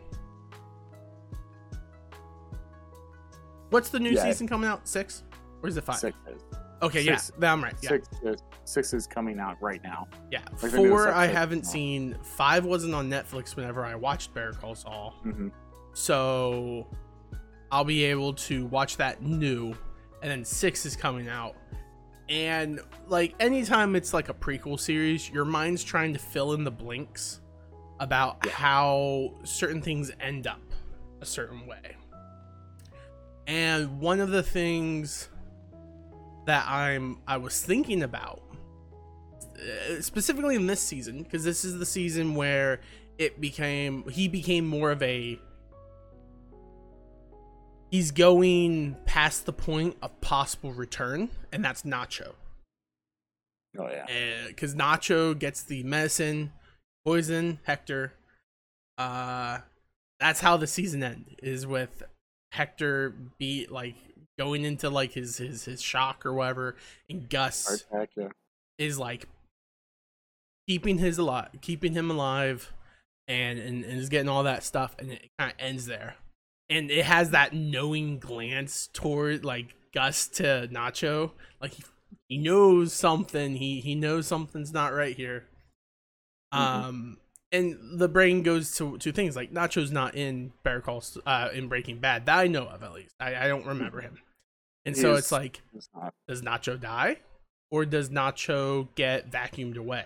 What's 3.70 3.88
the 3.90 3.98
new 4.00 4.10
Yeah. 4.10 4.24
season 4.24 4.46
coming 4.48 4.68
out? 4.68 4.86
Six 4.88 5.22
or 5.62 5.68
is 5.68 5.76
it 5.76 5.84
five? 5.84 5.96
six, 5.96 6.16
is- 6.28 6.42
Okay, 6.82 7.04
Six. 7.06 7.32
yeah, 7.40 7.52
I'm 7.52 7.64
right. 7.64 7.74
Yeah, 7.82 7.88
six, 7.88 8.08
is- 8.22 8.42
six 8.64 8.92
is 8.92 9.06
coming 9.06 9.40
out 9.40 9.56
right 9.62 9.82
now. 9.82 10.06
yeah. 10.30 10.42
Like 10.62 10.72
Four 10.72 11.08
I 11.08 11.26
haven't 11.26 11.64
seen. 11.64 12.16
Five 12.22 12.64
wasn't 12.66 12.94
on 12.94 13.08
Netflix 13.08 13.56
whenever 13.56 13.82
I 13.84 13.94
watched 13.94 14.34
Better 14.34 14.52
Call 14.52 14.74
Saul. 14.74 15.14
hmm 15.22 15.48
So 15.94 16.86
I'll 17.72 17.84
be 17.84 18.04
able 18.04 18.34
to 18.34 18.66
watch 18.66 18.98
that 18.98 19.22
new, 19.22 19.68
and 20.22 20.30
then 20.30 20.44
six 20.44 20.84
is 20.84 20.94
coming 20.96 21.28
out. 21.28 21.56
And 22.28 22.80
like 23.08 23.34
anytime 23.40 23.96
it's 23.96 24.12
like 24.12 24.28
a 24.28 24.34
prequel 24.34 24.78
series, 24.78 25.30
your 25.30 25.44
mind's 25.46 25.82
trying 25.82 26.12
to 26.12 26.18
fill 26.18 26.52
in 26.52 26.64
the 26.64 26.70
blinks 26.70 27.40
about 28.00 28.38
Yeah. 28.44 28.52
how 28.52 29.34
certain 29.44 29.80
things 29.80 30.10
end 30.20 30.46
up 30.46 30.60
a 31.22 31.26
certain 31.26 31.66
way. 31.66 31.96
And 33.46 34.00
one 34.00 34.20
of 34.20 34.30
the 34.30 34.42
things 34.42 35.28
that 36.46 36.66
I'm 36.68 37.18
I 37.26 37.36
was 37.36 37.60
thinking 37.60 38.02
about 38.02 38.42
uh, 39.56 40.00
specifically 40.00 40.54
in 40.56 40.66
this 40.66 40.80
season 40.80 41.22
because 41.22 41.44
this 41.44 41.64
is 41.64 41.78
the 41.78 41.86
season 41.86 42.34
where 42.34 42.80
it 43.18 43.40
became 43.40 44.08
he 44.08 44.28
became 44.28 44.66
more 44.66 44.90
of 44.90 45.02
a 45.02 45.38
he's 47.90 48.10
going 48.10 48.96
past 49.06 49.46
the 49.46 49.52
point 49.52 49.96
of 50.02 50.20
possible 50.20 50.72
return 50.72 51.28
and 51.52 51.64
that's 51.64 51.82
nacho 51.82 52.32
Oh 53.78 53.88
yeah. 53.88 54.46
because 54.48 54.74
nacho 54.74 55.38
gets 55.38 55.62
the 55.62 55.82
medicine 55.82 56.52
poison 57.04 57.58
hector 57.64 58.12
uh 58.98 59.58
that's 60.20 60.40
how 60.40 60.56
the 60.56 60.66
season 60.66 61.02
end 61.02 61.36
is 61.42 61.66
with 61.66 62.02
hector 62.56 63.14
beat 63.38 63.70
like 63.70 63.94
going 64.38 64.64
into 64.64 64.90
like 64.90 65.12
his 65.12 65.38
his 65.38 65.64
his 65.64 65.80
shock 65.80 66.26
or 66.26 66.32
whatever 66.32 66.76
and 67.08 67.28
gus 67.28 67.84
attack, 67.90 68.10
yeah. 68.16 68.28
is 68.78 68.98
like 68.98 69.26
keeping 70.66 70.98
his 70.98 71.18
alive, 71.18 71.48
keeping 71.60 71.92
him 71.92 72.10
alive, 72.10 72.72
and, 73.28 73.58
and 73.58 73.84
and 73.84 74.00
is 74.00 74.08
getting 74.08 74.28
all 74.28 74.42
that 74.42 74.64
stuff, 74.64 74.96
and 74.98 75.12
it 75.12 75.30
kind 75.38 75.52
of 75.52 75.56
ends 75.58 75.86
there. 75.86 76.16
And 76.68 76.90
it 76.90 77.04
has 77.04 77.30
that 77.30 77.54
knowing 77.54 78.18
glance 78.18 78.88
toward 78.92 79.44
like 79.44 79.74
Gus 79.94 80.26
to 80.28 80.68
Nacho, 80.72 81.32
like 81.60 81.74
he, 81.74 81.84
he 82.28 82.38
knows 82.38 82.92
something. 82.92 83.56
He 83.56 83.80
he 83.80 83.94
knows 83.94 84.26
something's 84.26 84.72
not 84.72 84.92
right 84.92 85.16
here. 85.16 85.44
Mhm. 86.52 86.58
Um, 86.58 87.18
and 87.52 87.98
the 87.98 88.08
brain 88.08 88.42
goes 88.42 88.74
to 88.76 88.98
to 88.98 89.12
things 89.12 89.36
like 89.36 89.52
Nacho's 89.52 89.90
not 89.92 90.14
in 90.14 90.52
Better 90.62 90.80
Call 90.80 91.02
uh 91.26 91.48
in 91.52 91.68
Breaking 91.68 91.98
Bad 91.98 92.26
that 92.26 92.38
I 92.38 92.46
know 92.46 92.66
of 92.66 92.82
at 92.82 92.92
least. 92.92 93.14
I 93.20 93.34
I 93.44 93.48
don't 93.48 93.66
remember 93.66 94.00
him, 94.00 94.18
and 94.84 94.96
so 94.96 95.12
is- 95.12 95.20
it's 95.20 95.32
like 95.32 95.62
does 96.28 96.42
Nacho 96.42 96.80
die 96.80 97.18
or 97.70 97.84
does 97.84 98.10
Nacho 98.10 98.88
get 98.94 99.30
vacuumed 99.30 99.76
away? 99.76 100.04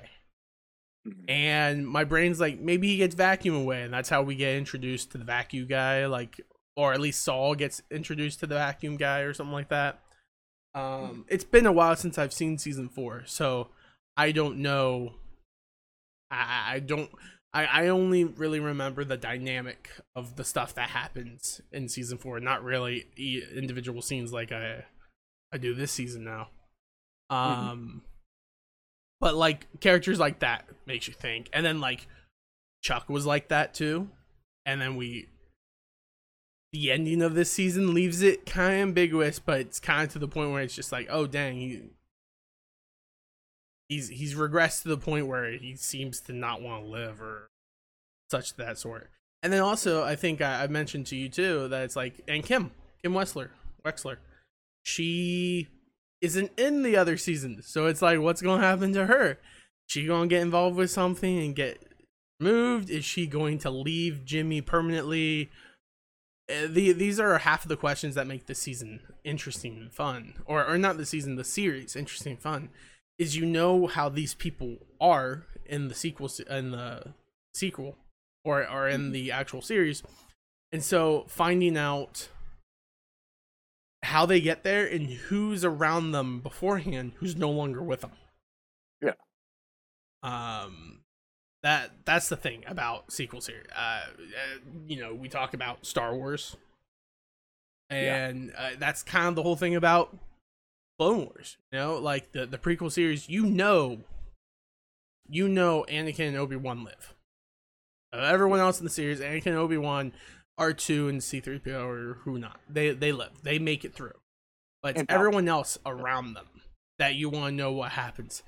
Mhm. 1.07 1.31
And 1.31 1.89
my 1.89 2.05
brain's 2.05 2.41
like, 2.41 2.59
maybe 2.61 2.89
he 2.89 2.97
gets 2.99 3.15
vacuumed 3.15 3.63
away, 3.63 3.83
and 3.83 3.93
that's 3.93 4.09
how 4.11 4.23
we 4.23 4.35
get 4.35 4.57
introduced 4.57 5.11
to 5.13 5.19
the 5.19 5.25
vacuum 5.25 5.67
guy, 5.67 6.05
like, 6.07 6.41
or 6.77 6.93
at 6.93 7.01
least 7.01 7.23
Saul 7.23 7.55
gets 7.55 7.83
introduced 7.91 8.41
to 8.41 8.47
the 8.47 8.55
vacuum 8.57 8.97
guy 8.99 9.21
or 9.21 9.33
something 9.33 9.53
like 9.55 9.71
that. 9.71 10.03
Um, 10.75 11.25
it's 11.29 11.45
been 11.45 11.65
a 11.67 11.73
while 11.73 11.97
since 11.97 12.19
I've 12.19 12.33
seen 12.35 12.59
season 12.59 12.89
four, 12.91 13.23
so 13.27 13.69
I 14.17 14.31
don't 14.33 14.59
know. 14.59 15.15
I, 16.31 16.75
I 16.75 16.79
don't. 16.81 17.11
I, 17.53 17.65
I 17.65 17.89
only 17.89 18.25
really 18.25 18.61
remember 18.61 19.05
the 19.05 19.17
dynamic 19.17 19.91
of 20.15 20.37
the 20.37 20.45
stuff 20.45 20.75
that 20.75 20.91
happens 20.91 21.61
in 21.73 21.89
season 21.89 22.17
four, 22.19 22.39
not 22.39 22.63
really 22.63 23.07
individual 23.57 24.03
scenes 24.03 24.33
like 24.33 24.53
I 24.53 24.85
I 25.53 25.59
do 25.59 25.75
this 25.75 25.91
season 25.91 26.25
now. 26.25 26.49
Um, 27.29 28.03
but 29.21 29.35
like 29.35 29.67
characters 29.81 30.19
like 30.19 30.41
that 30.41 30.65
makes 30.87 31.09
you 31.09 31.15
think, 31.15 31.49
and 31.53 31.67
then 31.67 31.81
like 31.81 32.07
Chuck 32.83 33.09
was 33.09 33.27
like 33.27 33.49
that 33.49 33.75
too, 33.75 34.09
and 34.65 34.81
then 34.81 34.97
we 34.97 35.29
the 36.73 36.93
ending 36.93 37.21
of 37.21 37.35
this 37.35 37.51
season 37.51 37.95
leaves 37.95 38.23
it 38.23 38.47
kind 38.47 38.75
of 38.75 38.81
ambiguous, 38.81 39.41
but 39.41 39.61
it's 39.61 39.81
kind 39.81 40.07
of 40.07 40.13
to 40.13 40.19
the 40.21 40.29
point 40.29 40.53
where 40.53 40.63
it's 40.63 40.75
just 40.75 40.93
like, 40.93 41.09
oh 41.11 41.27
dang, 41.27 41.57
he 41.57 41.83
he's 43.91 44.09
he's 44.09 44.35
regressed 44.35 44.83
to 44.83 44.89
the 44.89 44.97
point 44.97 45.27
where 45.27 45.51
he 45.51 45.77
seems 45.77 46.21
to 46.23 46.33
not 46.33 46.63
want 46.63 46.85
to 46.85 46.89
live 46.89 47.21
or 47.21 47.49
such 48.31 48.57
that 48.57 48.79
sort. 48.79 49.11
And 49.43 49.53
then 49.53 49.61
also, 49.61 50.03
I 50.03 50.17
think 50.17 50.41
I, 50.41 50.65
I 50.65 50.67
mentioned 50.69 51.07
to 51.09 51.17
you 51.17 51.29
too 51.29 51.69
that 51.69 51.83
it's 51.83 51.97
like, 51.97 52.23
and 52.29 52.45
Kim, 52.45 52.71
Kim 53.03 53.13
Wexler, 53.13 53.49
Wexler, 53.85 54.17
she 54.83 55.69
isn't 56.21 56.53
in 56.59 56.83
the 56.83 56.97
other 56.97 57.17
seasons, 57.17 57.67
so 57.67 57.87
it's 57.87 58.01
like, 58.01 58.21
what's 58.21 58.41
gonna 58.41 58.63
happen 58.63 58.93
to 58.95 59.07
her? 59.07 59.39
She 59.87 60.07
gonna 60.07 60.29
get 60.29 60.43
involved 60.43 60.77
with 60.77 60.91
something 60.91 61.39
and 61.39 61.57
get 61.57 61.83
moved? 62.39 62.91
Is 62.91 63.05
she 63.05 63.27
going 63.27 63.59
to 63.59 63.71
leave 63.71 64.25
Jimmy 64.25 64.61
permanently? 64.61 65.51
Uh, 66.49 66.67
the, 66.69 66.93
these 66.93 67.19
are 67.19 67.39
half 67.39 67.65
of 67.65 67.69
the 67.69 67.77
questions 67.77 68.15
that 68.15 68.27
make 68.27 68.47
this 68.47 68.59
season 68.59 69.01
interesting 69.25 69.77
and 69.77 69.93
fun, 69.93 70.35
or 70.47 70.65
or 70.67 70.79
not 70.79 70.97
the 70.97 71.07
season, 71.07 71.37
the 71.37 71.45
series 71.45 71.97
interesting 71.97 72.33
and 72.33 72.43
fun. 72.43 72.69
Is 73.21 73.37
you 73.37 73.45
know 73.45 73.87
how 73.87 74.09
these 74.09 74.33
people 74.33 74.79
are 74.99 75.45
in 75.67 75.89
the 75.89 75.95
sequel 75.95 76.31
in 76.49 76.71
the 76.71 77.13
sequel 77.53 77.97
or 78.45 78.69
or 78.69 78.89
in 78.89 79.13
the 79.13 79.31
actual 79.31 79.61
series, 79.61 80.03
and 80.73 80.83
so 80.83 81.27
finding 81.29 81.77
out 81.77 82.31
how 84.03 84.25
they 84.25 84.41
get 84.41 84.65
there 84.65 84.87
and 84.87 85.09
who's 85.11 85.65
around 85.65 86.13
them 86.13 86.41
beforehand, 86.41 87.13
who's 87.17 87.37
no 87.37 87.51
longer 87.51 87.83
with 87.83 88.01
them. 88.01 88.13
Yeah. 89.03 89.13
Um, 90.23 91.01
that 91.63 91.91
that's 92.07 92.29
the 92.31 92.37
thing 92.37 92.65
about 92.67 93.13
sequels 93.13 93.47
here 93.47 93.65
Uh, 93.77 93.81
uh 93.81 94.05
you 94.87 95.01
know, 95.01 95.15
we 95.15 95.29
talk 95.29 95.53
about 95.53 95.85
Star 95.85 96.15
Wars, 96.15 96.57
and 97.91 98.53
uh, 98.57 98.71
that's 98.79 99.03
kind 99.03 99.29
of 99.29 99.35
the 99.35 99.43
whole 99.43 99.57
thing 99.57 99.77
about 99.77 100.17
Clone 101.01 101.21
Wars. 101.21 101.57
You 101.73 101.79
know, 101.79 101.97
like 101.97 102.33
the 102.33 102.45
the 102.45 102.59
prequel 102.59 102.93
series. 102.93 103.27
You 103.27 103.47
know, 103.47 104.01
you 105.27 105.49
know, 105.49 105.87
Anakin 105.89 106.29
and 106.29 106.37
Obi 106.37 106.57
Wan 106.57 106.85
live. 106.85 107.15
Uh, 108.13 108.19
everyone 108.19 108.61
else 108.61 108.81
in 108.81 108.85
the 108.85 108.91
series, 108.91 109.21
Anakin 109.21 109.47
and 109.47 109.57
Obi 109.57 109.79
Wan, 109.79 110.13
R 110.59 110.75
two 110.75 111.09
and 111.09 111.25
C 111.25 111.41
three 111.41 111.59
PO 111.59 111.89
or 111.89 112.19
who 112.25 112.39
not, 112.39 112.61
they 112.69 112.91
they 112.91 113.13
live. 113.13 113.31
They 113.43 113.59
make 113.59 113.83
it 113.83 113.95
through. 113.95 114.13
But 114.83 114.99
it's 114.99 115.07
everyone 115.09 115.49
else 115.49 115.79
around 115.87 116.35
them 116.35 116.49
that 116.99 117.15
you 117.15 117.31
want 117.31 117.53
to 117.53 117.57
know 117.57 117.73
what 117.73 117.93
happens. 117.93 118.43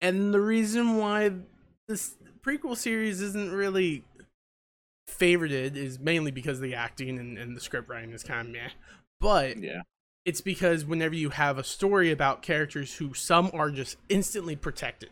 And 0.00 0.32
the 0.32 0.40
reason 0.40 0.98
why 0.98 1.32
this 1.88 2.14
prequel 2.40 2.76
series 2.76 3.20
isn't 3.20 3.50
really 3.52 4.04
favorited 5.10 5.74
is 5.74 5.98
mainly 5.98 6.30
because 6.30 6.60
the 6.60 6.76
acting 6.76 7.18
and, 7.18 7.36
and 7.36 7.56
the 7.56 7.60
script 7.60 7.88
writing 7.88 8.12
is 8.12 8.22
kind 8.22 8.46
of 8.46 8.52
meh. 8.52 8.68
But 9.20 9.56
Yeah. 9.56 9.82
It's 10.26 10.40
because 10.40 10.84
whenever 10.84 11.14
you 11.14 11.30
have 11.30 11.56
a 11.56 11.64
story 11.64 12.10
about 12.10 12.42
characters 12.42 12.96
who 12.96 13.14
some 13.14 13.48
are 13.54 13.70
just 13.70 13.96
instantly 14.08 14.56
protected 14.56 15.10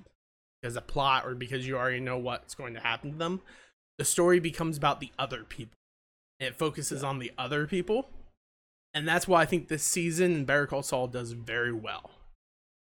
because 0.61 0.77
a 0.77 0.81
plot 0.81 1.25
or 1.25 1.37
because 1.37 1.67
you 1.67 1.77
already 1.77 2.01
know 2.01 2.19
what's 2.19 2.55
going 2.57 2.75
to 2.75 2.81
happen 2.81 3.13
to 3.13 3.17
them, 3.17 3.41
the 3.97 4.05
story 4.05 4.41
becomes 4.41 4.77
about 4.77 4.99
the 4.99 5.13
other 5.17 5.45
people. 5.45 5.77
It 6.41 6.57
focuses 6.57 7.05
on 7.05 7.21
the 7.21 7.31
other 7.39 7.69
people. 7.69 8.09
And 8.93 9.07
that's 9.07 9.29
why 9.29 9.43
I 9.43 9.47
think 9.47 9.69
this 9.69 9.85
season 9.85 10.45
Better 10.45 10.67
Call 10.67 10.83
Saul 10.83 11.07
does 11.07 11.31
very 11.31 11.73
well. 11.73 12.11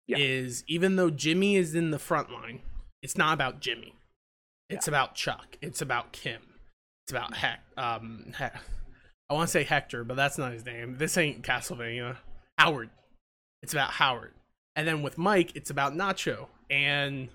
Yeah. 0.07 0.17
Is 0.17 0.63
even 0.67 0.95
though 0.95 1.09
Jimmy 1.09 1.57
is 1.57 1.75
in 1.75 1.91
the 1.91 1.99
front 1.99 2.31
line, 2.31 2.61
it's 3.01 3.17
not 3.17 3.33
about 3.33 3.59
Jimmy. 3.59 3.93
It's 4.69 4.87
about 4.87 5.15
Chuck. 5.15 5.57
It's 5.61 5.81
about 5.81 6.11
Kim. 6.11 6.41
It's 7.03 7.11
about 7.11 7.35
Heck. 7.35 7.59
Um, 7.77 8.31
Heck. 8.37 8.55
I 9.29 9.33
want 9.33 9.47
to 9.47 9.51
say 9.51 9.63
Hector, 9.63 10.03
but 10.03 10.15
that's 10.15 10.37
not 10.37 10.53
his 10.53 10.65
name. 10.65 10.97
This 10.97 11.17
ain't 11.17 11.41
Castlevania. 11.43 12.17
Howard. 12.57 12.89
It's 13.63 13.73
about 13.73 13.91
Howard. 13.91 14.33
And 14.75 14.87
then 14.87 15.01
with 15.01 15.17
Mike, 15.17 15.55
it's 15.55 15.69
about 15.69 15.93
Nacho. 15.93 16.47
And 16.69 17.29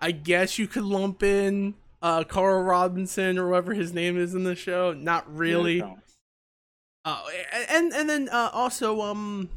I 0.00 0.10
guess 0.12 0.58
you 0.58 0.66
could 0.66 0.84
lump 0.84 1.22
in 1.22 1.74
uh 2.02 2.24
Carl 2.24 2.62
Robinson 2.62 3.38
or 3.38 3.48
whatever 3.48 3.74
his 3.74 3.92
name 3.92 4.16
is 4.18 4.34
in 4.34 4.44
the 4.44 4.54
show. 4.54 4.92
Not 4.92 5.32
really. 5.34 5.78
Yeah. 5.78 5.94
Uh, 7.04 7.24
and 7.68 7.92
and 7.92 8.08
then 8.08 8.28
uh, 8.28 8.50
also 8.52 9.00
um 9.00 9.48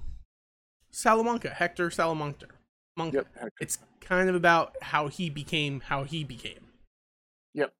Salamanca, 0.91 1.49
Hector 1.49 1.89
Salamanca. 1.89 2.47
Monka. 2.97 3.13
Yep. 3.13 3.27
Hector. 3.33 3.51
It's 3.59 3.79
kind 3.99 4.29
of 4.29 4.35
about 4.35 4.75
how 4.81 5.07
he 5.07 5.29
became 5.29 5.81
how 5.81 6.03
he 6.03 6.23
became. 6.23 6.67
Yep. 7.53 7.73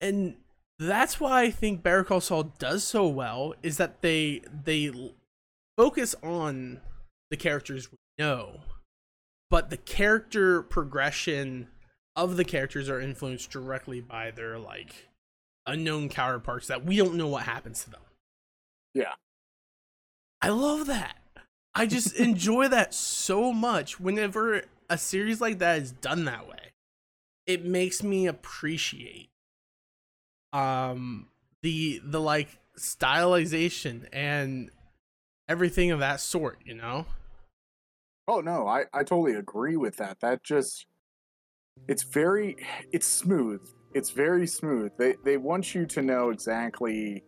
And 0.00 0.36
that's 0.78 1.18
why 1.18 1.42
I 1.42 1.50
think 1.50 1.82
Better 1.82 2.04
Call 2.04 2.20
Saul 2.20 2.52
does 2.58 2.84
so 2.84 3.06
well 3.06 3.54
is 3.62 3.76
that 3.78 4.00
they 4.00 4.42
they 4.64 4.92
focus 5.76 6.14
on 6.22 6.80
the 7.30 7.36
characters 7.36 7.90
we 7.90 7.98
know, 8.18 8.60
but 9.50 9.70
the 9.70 9.76
character 9.76 10.62
progression 10.62 11.68
of 12.14 12.36
the 12.36 12.44
characters 12.44 12.88
are 12.88 13.00
influenced 13.00 13.50
directly 13.50 14.00
by 14.00 14.30
their 14.30 14.58
like 14.58 15.08
unknown 15.66 16.08
counterparts 16.08 16.66
that 16.68 16.84
we 16.84 16.96
don't 16.96 17.14
know 17.14 17.28
what 17.28 17.42
happens 17.42 17.84
to 17.84 17.90
them. 17.90 18.00
Yeah. 18.94 19.14
I 20.40 20.48
love 20.48 20.86
that. 20.86 21.18
I 21.74 21.86
just 21.86 22.14
enjoy 22.18 22.68
that 22.68 22.94
so 22.94 23.52
much 23.52 24.00
whenever 24.00 24.62
a 24.88 24.98
series 24.98 25.40
like 25.40 25.58
that 25.58 25.78
is 25.80 25.92
done 25.92 26.24
that 26.24 26.48
way. 26.48 26.72
It 27.46 27.64
makes 27.64 28.02
me 28.02 28.26
appreciate 28.26 29.28
um 30.52 31.28
the 31.62 32.00
the 32.04 32.20
like 32.20 32.48
stylization 32.78 34.06
and 34.12 34.70
everything 35.48 35.90
of 35.90 36.00
that 36.00 36.20
sort, 36.20 36.58
you 36.64 36.74
know? 36.74 37.06
Oh 38.26 38.40
no, 38.40 38.66
I 38.66 38.84
I 38.92 38.98
totally 38.98 39.34
agree 39.34 39.76
with 39.76 39.96
that. 39.96 40.20
That 40.20 40.42
just 40.44 40.86
it's 41.88 42.02
very 42.02 42.56
it's 42.92 43.06
smooth. 43.06 43.62
It's 43.94 44.10
very 44.10 44.46
smooth. 44.46 44.92
They 44.98 45.16
they 45.24 45.36
want 45.36 45.74
you 45.74 45.86
to 45.86 46.02
know 46.02 46.30
exactly 46.30 47.24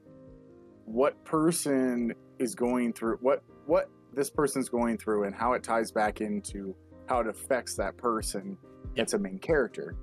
what 0.85 1.23
person 1.25 2.13
is 2.39 2.55
going 2.55 2.93
through 2.93 3.19
what 3.21 3.43
what 3.67 3.89
this 4.13 4.29
person's 4.29 4.69
going 4.69 4.99
through 4.99 5.25
and 5.25 5.35
how 5.35 5.53
it 5.53 5.63
ties 5.63 5.93
back 5.93 6.21
into 6.21 6.75
how 7.07 7.21
it 7.21 7.27
affects 7.29 7.77
that 7.77 7.97
person 7.97 8.59
that's 8.97 9.13
a 9.13 9.19
main 9.19 9.39
character. 9.39 9.95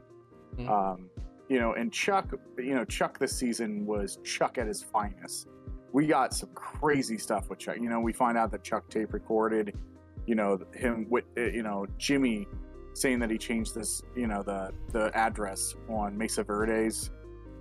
Mhm. 0.58 0.70
Um, 0.70 1.10
you 1.50 1.60
know, 1.60 1.74
and 1.74 1.92
Chuck, 1.92 2.34
you 2.58 2.76
know, 2.76 2.86
Chuck 2.86 3.18
this 3.20 3.36
season 3.36 3.86
was 3.86 4.20
Chuck 4.24 4.58
at 4.58 4.68
his 4.68 4.84
finest. 4.84 5.48
We 5.94 6.06
got 6.08 6.34
some 6.34 6.50
crazy 6.54 7.18
stuff 7.18 7.50
with 7.50 7.60
Chuck. 7.60 7.78
You 7.78 7.90
know, 7.90 8.00
we 8.00 8.14
find 8.14 8.38
out 8.38 8.52
that 8.52 8.64
Chuck 8.64 8.90
tape 8.90 9.14
recorded, 9.14 9.76
you 10.26 10.36
know, 10.36 10.60
him 10.74 11.08
with, 11.10 11.24
uh, 11.38 11.42
you 11.42 11.64
know, 11.64 11.86
Jimmy 11.98 12.48
saying 12.94 13.20
that 13.20 13.30
he 13.30 13.38
changed 13.38 13.74
this, 13.76 14.02
you 14.16 14.28
know, 14.28 14.44
the 14.44 14.72
the 14.92 15.12
address 15.16 15.76
on 15.88 16.18
Mesa 16.18 16.44
Verdes 16.44 17.12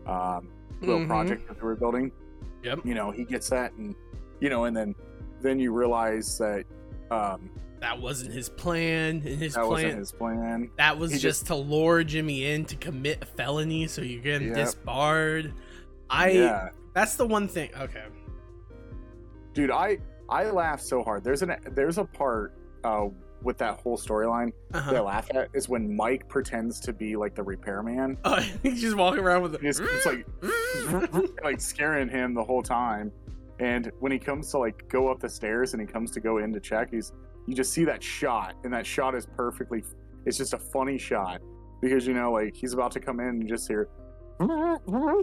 um, 0.07 0.49
little 0.81 1.01
Mhm. 1.01 1.07
project 1.07 1.49
that 1.49 1.57
they 1.59 1.63
were 1.63 1.77
building. 1.77 2.11
Yep. 2.63 2.81
You 2.85 2.95
know, 2.95 3.11
he 3.11 3.25
gets 3.25 3.49
that, 3.51 3.73
and 3.75 3.95
you 4.41 4.49
know, 4.51 4.65
and 4.65 4.77
then 4.77 4.95
then 5.41 5.59
you 5.61 5.73
realize 5.73 6.39
that 6.39 6.65
um, 7.11 7.51
That 7.81 8.01
wasn't 8.01 8.33
his 8.33 8.49
plan. 8.49 9.17
And 9.17 9.39
his 9.39 9.55
that 9.55 9.61
plan 9.61 9.71
wasn't 9.71 9.99
his 9.99 10.13
plan. 10.13 10.71
that 10.79 10.99
was 10.99 11.13
he 11.13 11.19
just, 11.19 11.47
to 11.49 11.55
lure 11.55 12.03
Jimmy 12.05 12.47
in 12.47 12.65
to 12.67 12.77
commit 12.77 13.19
a 13.23 13.27
felony 13.27 13.87
so 13.87 14.03
you 14.03 14.21
get 14.21 14.41
him 14.43 14.49
Yep. 14.49 14.57
disbarred. 14.57 15.53
I 16.09 16.31
yeah, 16.31 16.69
that's 16.95 17.17
the 17.17 17.27
one 17.27 17.49
thing. 17.49 17.71
Okay. 17.79 18.05
dude, 19.55 19.71
I 19.71 19.99
I 20.29 20.51
laughed 20.51 20.85
so 20.85 21.03
hard. 21.03 21.23
There's 21.25 21.43
an 21.43 21.57
there's 21.73 21.99
a 21.99 22.05
part 22.05 22.55
uh, 22.85 23.09
with 23.43 23.59
that 23.59 23.79
whole 23.81 23.97
storyline 23.99 24.53
that 24.71 24.79
I 24.85 24.89
Uh-huh. 24.93 25.03
laugh 25.03 25.29
at 25.35 25.49
is 25.53 25.69
when 25.69 25.95
Mike 25.95 26.29
pretends 26.29 26.81
to 26.81 26.93
be 26.93 27.17
like 27.17 27.35
the 27.35 27.43
repairman. 27.43 28.17
Oh, 28.25 28.41
he's 28.63 28.81
just 28.81 28.97
walking 28.97 29.21
around 29.23 29.43
with 29.43 29.55
It's, 29.63 29.81
it's 29.81 30.07
like 30.07 30.27
like 31.45 31.61
scaring 31.61 32.09
him 32.09 32.35
the 32.35 32.43
whole 32.45 32.63
time. 32.63 33.13
And 33.59 33.91
when 34.01 34.13
he 34.13 34.19
comes 34.19 34.51
to 34.51 34.59
like 34.59 34.87
go 34.89 35.09
up 35.09 35.19
the 35.21 35.29
stairs 35.29 35.73
and 35.73 35.81
he 35.81 35.87
comes 35.87 36.11
to 36.13 36.21
go 36.21 36.39
in 36.39 36.53
to 36.53 36.61
check, 36.61 36.91
he's 36.91 37.13
you 37.47 37.55
just 37.55 37.73
see 37.73 37.85
that 37.85 38.03
shot, 38.03 38.55
and 38.65 38.73
that 38.73 38.87
shot 38.87 39.15
is 39.15 39.27
perfectly. 39.27 39.83
It's 40.25 40.37
just 40.37 40.53
a 40.55 40.59
funny 40.59 40.99
shot 40.99 41.41
because 41.81 42.07
you 42.07 42.15
know 42.15 42.33
like 42.33 42.55
he's 42.57 42.73
about 42.73 42.91
to 42.93 43.01
come 43.01 43.21
in 43.21 43.27
and 43.29 43.49
just 43.49 43.69
hear 43.69 43.89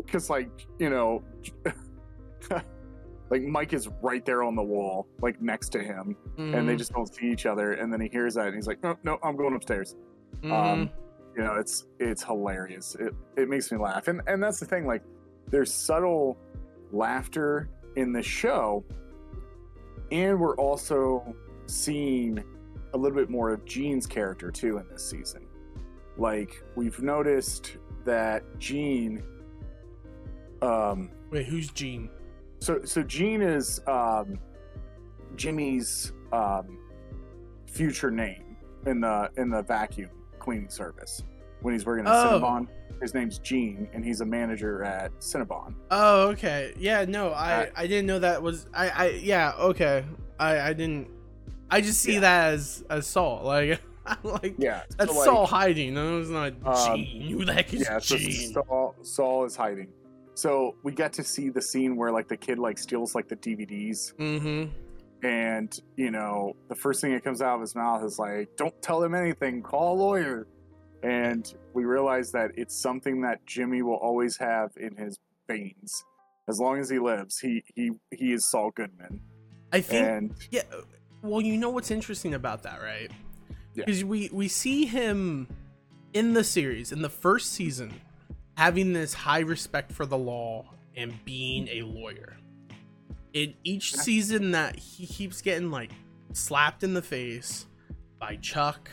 because 0.05 0.29
like 0.29 0.49
you 0.79 0.89
know 0.89 1.23
like 3.29 3.41
Mike 3.41 3.73
is 3.73 3.89
right 4.01 4.23
there 4.25 4.43
on 4.43 4.55
the 4.55 4.61
wall 4.63 5.07
like 5.21 5.41
next 5.41 5.69
to 5.69 5.79
him 5.83 6.15
and 6.37 6.67
they 6.67 6.75
Mhm, 6.75 6.77
just 6.77 6.93
don't 6.93 7.13
see 7.13 7.31
each 7.31 7.45
other 7.45 7.73
and 7.73 7.91
then 7.91 7.99
he 8.01 8.07
hears 8.07 8.35
that 8.35 8.47
and 8.47 8.55
he's 8.55 8.67
like 8.67 8.81
no 8.83 8.97
no 9.03 9.17
I'm 9.23 9.35
going 9.35 9.55
upstairs 9.55 9.95
mhm. 10.41 10.51
um, 10.51 10.89
you 11.35 11.43
know 11.43 11.55
it's 11.55 11.85
it's 11.99 12.23
hilarious 12.23 12.95
it 12.99 13.13
it 13.37 13.49
makes 13.49 13.71
me 13.71 13.77
laugh 13.77 14.07
and 14.07 14.21
and 14.27 14.41
that's 14.41 14.59
the 14.59 14.65
thing 14.65 14.85
like 14.85 15.01
there's 15.49 15.73
subtle 15.73 16.37
laughter 16.91 17.69
in 17.95 18.13
the 18.13 18.21
show 18.21 18.83
and 20.11 20.39
we're 20.39 20.55
also 20.57 21.35
seeing 21.73 22.43
a 22.93 22.97
little 22.97 23.17
bit 23.17 23.29
more 23.29 23.51
of 23.51 23.65
Gene's 23.65 24.05
character 24.05 24.51
too 24.51 24.77
in 24.77 24.87
this 24.89 25.07
season 25.09 25.45
like 26.17 26.63
we've 26.75 27.01
noticed 27.01 27.77
that 28.05 28.43
Gene 28.59 29.23
um 30.61 31.09
Wait, 31.31 31.45
who's 31.47 31.71
Gene? 31.71 32.09
so 32.59 32.81
so 32.85 33.01
Gene 33.03 33.41
is 33.41 33.81
um 33.87 34.39
Jimmy's 35.35 36.13
um 36.31 36.77
future 37.65 38.11
name 38.11 38.55
in 38.85 39.01
the 39.01 39.29
in 39.37 39.49
the 39.49 39.63
vacuum 39.63 40.11
cleaning 40.39 40.69
service 40.69 41.23
when 41.61 41.73
he's 41.73 41.85
working 41.85 42.05
at 42.05 42.13
Oh. 42.13 42.39
Cinnabon. 42.39 42.67
His 43.01 43.13
name's 43.13 43.39
Gene 43.39 43.89
and 43.93 44.05
he's 44.05 44.21
a 44.21 44.25
manager 44.25 44.83
at 44.83 45.11
Cinnabon. 45.19 45.73
Oh, 45.91 46.27
okay. 46.29 46.73
Yeah, 46.77 47.03
no, 47.05 47.29
I 47.31 47.63
Uh, 47.63 47.65
I 47.75 47.87
didn't 47.87 48.05
know 48.05 48.19
that 48.19 48.41
was 48.43 48.67
I 48.73 48.89
I 48.89 49.05
yeah, 49.21 49.53
okay. 49.57 50.05
I 50.39 50.59
I 50.69 50.73
didn't 50.73 51.07
I 51.73 51.81
just 51.81 52.01
see 52.01 52.13
Yeah. 52.13 52.19
that 52.21 52.53
as 52.53 52.83
as 52.89 53.07
Saul. 53.07 53.41
Like 53.43 53.81
like 54.23 54.55
Yeah. 54.57 54.83
that's 54.97 55.11
so, 55.11 55.17
like, 55.17 55.25
Saul 55.25 55.45
hiding. 55.45 55.93
No, 55.93 56.19
it's 56.19 56.29
not 56.29 56.53
Um, 56.65 56.97
Gene. 56.97 57.21
Who 57.31 57.45
the 57.45 57.53
heck 57.53 57.73
is 57.73 57.81
Yeah, 57.81 57.99
so 57.99 58.17
Gene? 58.17 58.53
Saul, 58.53 58.95
Saul 59.01 59.45
is 59.45 59.55
hiding. 59.55 59.87
So 60.35 60.75
we 60.83 60.91
get 60.93 61.13
to 61.13 61.23
see 61.23 61.49
the 61.49 61.61
scene 61.61 61.95
where 61.95 62.11
like 62.11 62.27
the 62.27 62.37
kid 62.37 62.59
like 62.59 62.77
steals 62.77 63.13
like 63.15 63.27
the 63.27 63.35
DVDs 63.35 64.13
mm-hmm. 64.15 64.69
and 65.25 65.79
you 65.95 66.11
know 66.11 66.55
the 66.69 66.75
first 66.75 67.01
thing 67.01 67.11
that 67.13 67.23
comes 67.23 67.41
out 67.41 67.55
of 67.55 67.61
his 67.61 67.75
mouth 67.75 68.03
is 68.03 68.17
like 68.19 68.49
don't 68.57 68.79
tell 68.81 68.99
them 68.99 69.13
anything 69.15 69.61
call 69.61 69.95
a 69.95 69.97
lawyer 69.97 70.47
and 71.03 71.53
we 71.73 71.85
realize 71.85 72.31
that 72.31 72.51
it's 72.55 72.75
something 72.75 73.21
that 73.21 73.45
jimmy 73.45 73.81
will 73.81 73.95
always 73.95 74.37
have 74.37 74.71
in 74.77 74.95
his 74.95 75.17
veins 75.47 76.03
as 76.49 76.59
long 76.59 76.79
as 76.79 76.89
he 76.89 76.97
lives 76.99 77.39
he 77.39 77.63
he 77.75 77.91
he 78.11 78.33
is 78.33 78.49
saul 78.49 78.71
goodman 78.71 79.19
I 79.71 79.81
think 79.81 80.07
and 80.07 80.35
Yeah. 80.51 80.63
Well, 81.23 81.41
you 81.41 81.57
know 81.57 81.69
what's 81.69 81.89
interesting 81.89 82.33
about 82.33 82.63
that, 82.63 82.81
right? 82.81 83.09
Yeah. 83.73 83.85
Because 83.85 84.03
we 84.03 84.29
we 84.31 84.47
see 84.49 84.85
him 84.85 85.47
in 86.13 86.33
the 86.33 86.43
series 86.43 86.91
in 86.91 87.01
the 87.01 87.09
first 87.09 87.53
season 87.53 87.93
having 88.55 88.93
this 88.93 89.13
high 89.13 89.39
respect 89.39 89.91
for 89.91 90.05
the 90.05 90.17
law 90.17 90.65
and 90.95 91.13
being 91.25 91.67
a 91.69 91.81
lawyer. 91.81 92.37
In 93.33 93.55
each 93.63 93.95
season 93.95 94.51
that 94.51 94.77
he 94.77 95.07
keeps 95.07 95.41
getting 95.41 95.71
like 95.71 95.91
slapped 96.33 96.83
in 96.83 96.93
the 96.93 97.01
face 97.01 97.65
by 98.19 98.35
Chuck 98.35 98.91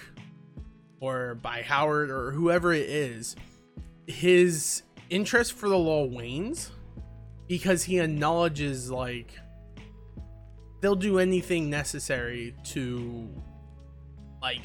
or 1.01 1.35
by 1.35 1.63
Howard 1.63 2.11
or 2.11 2.31
whoever 2.31 2.73
it 2.73 2.89
is, 2.89 3.37
his 4.07 4.83
interest 5.11 5.53
for 5.53 5.69
the 5.69 5.77
law 5.77 6.05
wanes 6.05 6.71
because 7.49 7.83
he 7.83 7.99
acknowledges 7.99 8.91
like 8.91 9.35
they'll 10.81 10.95
do 10.95 11.19
anything 11.19 11.71
necessary 11.71 12.55
to 12.65 13.29
like 14.43 14.63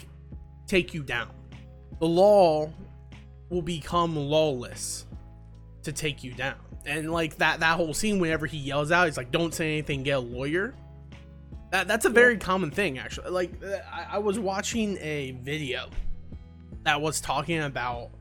take 0.67 0.93
you 0.93 1.04
down. 1.04 1.30
The 1.99 2.08
law 2.08 2.71
will 3.49 3.62
become 3.62 4.15
lawless 4.15 5.06
to 5.84 5.91
take 5.91 6.23
you 6.23 6.34
down. 6.34 6.56
And 6.86 7.12
like 7.12 7.38
that 7.38 7.60
that 7.62 7.78
whole 7.78 7.93
scene 7.93 8.19
whenever 8.19 8.45
he 8.45 8.58
yells 8.58 8.91
out, 8.91 9.06
he's 9.06 9.17
like, 9.17 9.32
"Don't 9.32 9.54
say 9.54 9.73
anything, 9.73 10.04
get 10.04 10.17
a 10.17 10.19
lawyer." 10.19 10.73
That 11.71 11.88
that's 11.88 12.06
a 12.06 12.10
very 12.10 12.38
common 12.38 12.71
thing 12.71 12.99
actually. 12.99 13.32
Like 13.32 13.51
I, 13.91 14.08
I 14.12 14.17
was 14.19 14.39
watching 14.39 14.97
a 14.99 15.32
video 15.41 15.89
that 16.84 17.01
was 17.01 17.19
talking 17.19 17.60
about 17.62 18.12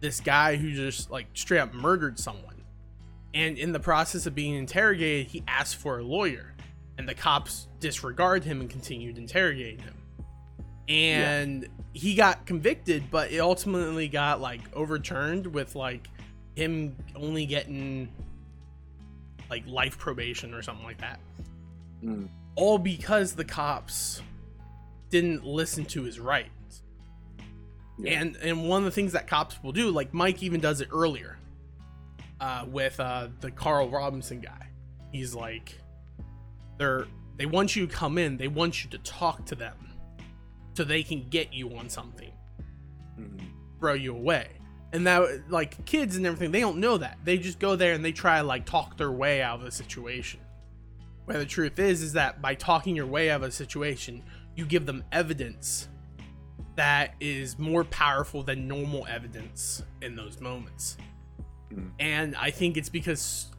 this 0.00 0.20
guy 0.20 0.56
who 0.56 0.72
just 0.72 1.10
like 1.10 1.26
straight 1.34 1.60
up 1.60 1.74
murdered 1.74 2.18
someone. 2.18 2.64
And 3.34 3.56
in 3.56 3.72
the 3.72 3.80
process 3.80 4.26
of 4.26 4.34
being 4.34 4.54
interrogated, 4.54 5.28
he 5.28 5.42
asked 5.46 5.76
for 5.76 5.98
a 5.98 6.02
lawyer 6.02 6.51
and 6.98 7.08
the 7.08 7.14
cops 7.14 7.68
disregard 7.80 8.44
him 8.44 8.60
and 8.60 8.68
continued 8.70 9.18
interrogating 9.18 9.80
him. 9.80 9.94
And 10.88 11.68
he 11.92 12.14
got 12.14 12.44
convicted, 12.46 13.04
but 13.10 13.30
it 13.32 13.38
ultimately 13.38 14.08
got 14.08 14.40
like 14.40 14.60
overturned 14.74 15.46
with 15.46 15.74
like 15.74 16.08
him 16.54 16.96
only 17.16 17.46
getting 17.46 18.08
like 19.48 19.66
life 19.66 19.98
probation 19.98 20.54
or 20.54 20.62
something 20.62 20.84
like 20.84 21.00
that. 21.00 21.20
mm, 22.02 22.28
All 22.56 22.78
because 22.78 23.34
the 23.34 23.44
cops 23.44 24.20
didn't 25.10 25.44
listen 25.44 25.84
to 25.86 26.02
his 26.02 26.18
rights. 26.18 26.82
Yeah. 27.98 28.20
And 28.20 28.36
and 28.36 28.68
one 28.68 28.78
of 28.80 28.84
the 28.86 28.90
things 28.90 29.12
that 29.12 29.26
cops 29.26 29.62
will 29.62 29.72
do, 29.72 29.90
like 29.90 30.12
Mike 30.12 30.42
even 30.42 30.60
does 30.60 30.80
it 30.80 30.88
earlier, 30.92 31.38
uh, 32.40 32.64
with 32.66 32.98
uh, 32.98 33.28
the 33.40 33.50
Carl 33.50 33.88
Robinson 33.88 34.40
guy. 34.40 34.68
He's 35.12 35.34
like, 35.34 35.78
they're 36.82 37.06
they 37.36 37.46
want 37.46 37.74
you 37.74 37.86
to 37.86 37.92
come 37.92 38.18
in, 38.18 38.36
they 38.36 38.48
want 38.48 38.84
you 38.84 38.90
to 38.90 38.98
talk 38.98 39.46
to 39.46 39.54
them, 39.54 39.76
so 40.74 40.84
they 40.84 41.02
can 41.02 41.28
get 41.28 41.52
you 41.52 41.74
on 41.76 41.88
something, 41.88 42.32
mhm. 43.18 43.40
throw 43.78 43.94
you 43.94 44.14
away. 44.14 44.48
And 44.92 45.06
that 45.06 45.50
like 45.50 45.84
kids 45.86 46.16
and 46.16 46.26
everything, 46.26 46.50
they 46.50 46.60
don't 46.60 46.78
know 46.78 46.98
that. 46.98 47.18
They 47.24 47.38
just 47.38 47.58
go 47.58 47.76
there 47.76 47.94
and 47.94 48.04
they 48.04 48.12
try 48.12 48.38
to 48.38 48.44
like 48.44 48.66
talk 48.66 48.98
their 48.98 49.10
way 49.10 49.40
out 49.42 49.60
of 49.60 49.64
the 49.64 49.70
situation. 49.70 50.40
Where 51.24 51.38
the 51.38 51.46
truth 51.46 51.78
is, 51.78 52.02
is 52.02 52.12
that 52.14 52.42
by 52.42 52.54
talking 52.54 52.96
your 52.96 53.06
way 53.06 53.30
out 53.30 53.42
of 53.42 53.48
a 53.48 53.52
situation, 53.52 54.22
you 54.54 54.66
give 54.66 54.84
them 54.84 55.04
evidence 55.12 55.88
that 56.74 57.14
is 57.20 57.58
more 57.58 57.84
powerful 57.84 58.42
than 58.42 58.66
normal 58.66 59.06
evidence 59.06 59.82
in 60.00 60.16
those 60.16 60.40
moments. 60.40 60.96
Mm. 61.72 61.90
And 62.00 62.36
I 62.36 62.50
think 62.50 62.76
it's 62.76 62.88
because 62.88 63.50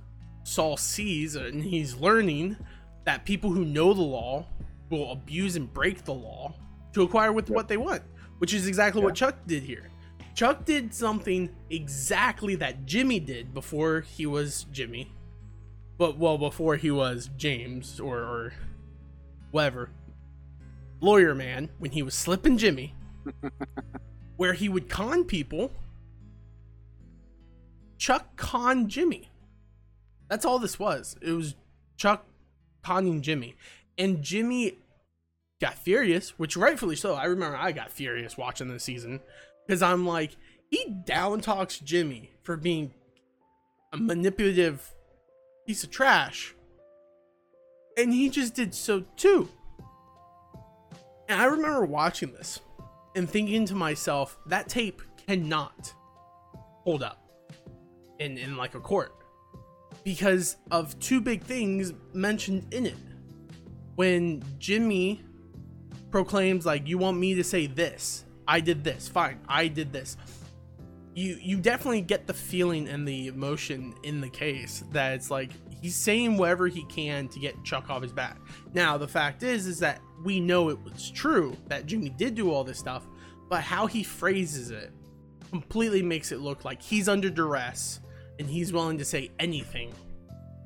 Saul 0.43 0.77
sees 0.77 1.35
and 1.35 1.63
he's 1.63 1.95
learning 1.95 2.57
that 3.05 3.25
people 3.25 3.51
who 3.51 3.65
know 3.65 3.93
the 3.93 4.01
law 4.01 4.45
will 4.89 5.11
abuse 5.11 5.55
and 5.55 5.71
break 5.73 6.03
the 6.03 6.13
law 6.13 6.53
to 6.93 7.01
acquire 7.03 7.31
with 7.31 7.49
Yep. 7.49 7.55
what 7.55 7.67
they 7.67 7.77
want, 7.77 8.03
which 8.37 8.53
is 8.53 8.67
exactly 8.67 9.01
what 9.01 9.15
Chuck 9.15 9.35
did 9.47 9.63
here. 9.63 9.89
Chuck 10.35 10.65
did 10.65 10.93
something 10.93 11.49
exactly 11.69 12.55
that 12.55 12.85
Jimmy 12.85 13.19
did 13.19 13.53
before 13.53 14.01
he 14.01 14.25
was 14.25 14.65
Jimmy. 14.71 15.11
But 15.97 16.17
well, 16.17 16.37
before 16.37 16.75
he 16.75 16.89
was 16.91 17.29
James 17.37 17.99
or, 17.99 18.17
or 18.17 18.53
whatever. 19.51 19.89
Lawyer 21.01 21.35
man, 21.35 21.69
when 21.77 21.91
he 21.91 22.01
was 22.01 22.15
slipping 22.15 22.57
Jimmy, 22.57 22.95
where 24.37 24.53
he 24.53 24.69
would 24.69 24.89
con 24.89 25.25
people. 25.25 25.71
Chuck 27.97 28.35
con 28.35 28.87
Jimmy. 28.89 29.29
That's 30.29 30.45
all 30.45 30.59
this 30.59 30.79
was. 30.79 31.15
It 31.21 31.31
was 31.31 31.55
Chuck 31.95 32.25
conning 32.83 33.21
Jimmy. 33.21 33.55
And 33.97 34.21
Jimmy 34.21 34.77
got 35.61 35.75
furious, 35.75 36.37
which 36.37 36.57
rightfully 36.57 36.95
so. 36.95 37.15
I 37.15 37.25
remember 37.25 37.57
I 37.57 37.71
got 37.71 37.91
furious 37.91 38.37
watching 38.37 38.67
this 38.67 38.83
season 38.83 39.21
because 39.65 39.81
I'm 39.81 40.05
like, 40.05 40.35
he 40.69 40.93
down 41.05 41.41
talks 41.41 41.79
Jimmy 41.79 42.31
for 42.41 42.57
being 42.57 42.93
a 43.91 43.97
manipulative 43.97 44.91
piece 45.67 45.83
of 45.83 45.91
trash, 45.91 46.55
and 47.95 48.11
he 48.11 48.29
just 48.29 48.55
did 48.55 48.73
so 48.73 49.05
too. 49.15 49.47
And 51.29 51.39
I 51.39 51.45
remember 51.45 51.85
watching 51.85 52.33
this 52.33 52.59
and 53.15 53.29
thinking 53.29 53.65
to 53.67 53.75
myself, 53.75 54.37
that 54.47 54.67
tape 54.67 55.01
cannot 55.27 55.93
hold 56.83 57.03
up 57.03 57.23
in 58.19 58.37
in 58.37 58.57
like 58.57 58.75
a 58.75 58.79
court 58.79 59.22
because 60.03 60.57
of 60.71 60.97
two 60.99 61.21
big 61.21 61.43
things 61.43 61.93
mentioned 62.13 62.73
in 62.73 62.85
it. 62.85 62.97
When 63.95 64.43
Jimmy 64.59 65.21
proclaims 66.11 66.65
like 66.65 66.87
you 66.87 66.97
want 66.97 67.17
me 67.17 67.35
to 67.35 67.43
say 67.43 67.67
this, 67.67 68.25
I 68.47 68.59
did 68.59 68.83
this. 68.83 69.07
Fine, 69.07 69.39
I 69.47 69.67
did 69.67 69.93
this. 69.93 70.17
You 71.15 71.37
you 71.39 71.57
definitely 71.57 72.01
get 72.01 72.25
the 72.25 72.33
feeling 72.33 72.87
and 72.87 73.07
the 73.07 73.27
emotion 73.27 73.93
in 74.03 74.19
the 74.19 74.29
case 74.29 74.83
that 74.91 75.13
it's 75.13 75.29
like 75.29 75.51
he's 75.79 75.95
saying 75.95 76.37
whatever 76.37 76.67
he 76.67 76.83
can 76.85 77.27
to 77.29 77.39
get 77.39 77.63
Chuck 77.63 77.89
off 77.89 78.01
his 78.01 78.11
back. 78.11 78.39
Now, 78.73 78.97
the 78.97 79.07
fact 79.07 79.43
is 79.43 79.67
is 79.67 79.79
that 79.79 80.01
we 80.23 80.39
know 80.39 80.69
it 80.69 80.83
was 80.83 81.11
true 81.11 81.55
that 81.67 81.85
Jimmy 81.85 82.09
did 82.09 82.33
do 82.33 82.51
all 82.51 82.63
this 82.63 82.79
stuff, 82.79 83.05
but 83.49 83.61
how 83.61 83.85
he 83.85 84.01
phrases 84.01 84.71
it 84.71 84.91
completely 85.51 86.01
makes 86.01 86.31
it 86.31 86.39
look 86.39 86.65
like 86.65 86.81
he's 86.81 87.07
under 87.07 87.29
duress 87.29 87.99
and 88.39 88.49
he's 88.49 88.67
mm-hmm. 88.67 88.77
willing 88.77 88.97
to 88.97 89.05
say 89.05 89.31
anything 89.39 89.93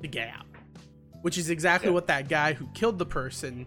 to 0.01 0.07
get 0.07 0.29
out. 0.29 0.45
Which 1.21 1.37
is 1.37 1.49
exactly 1.49 1.89
Yeah. 1.89 1.93
what 1.93 2.07
that 2.07 2.29
guy 2.29 2.53
who 2.53 2.67
killed 2.73 2.99
the 2.99 3.05
person 3.05 3.65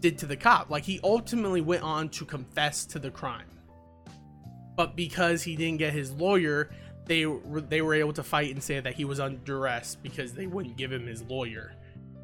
did 0.00 0.18
to 0.18 0.26
the 0.26 0.36
cop. 0.36 0.70
Like 0.70 0.84
he 0.84 1.00
ultimately 1.02 1.60
went 1.60 1.82
on 1.82 2.08
to 2.10 2.24
confess 2.24 2.84
to 2.86 2.98
the 2.98 3.10
crime. 3.10 3.46
But 4.76 4.94
because 4.94 5.42
he 5.42 5.56
didn't 5.56 5.78
get 5.78 5.92
his 5.92 6.12
lawyer, 6.12 6.70
they 7.06 7.26
were 7.26 7.60
they 7.60 7.82
were 7.82 7.94
able 7.94 8.12
to 8.12 8.22
fight 8.22 8.52
and 8.52 8.62
say 8.62 8.78
that 8.78 8.94
he 8.94 9.04
was 9.04 9.18
under 9.18 9.38
duress 9.38 9.96
because 9.96 10.34
they 10.34 10.46
wouldn't 10.46 10.76
give 10.76 10.92
him 10.92 11.06
his 11.06 11.22
lawyer. 11.22 11.72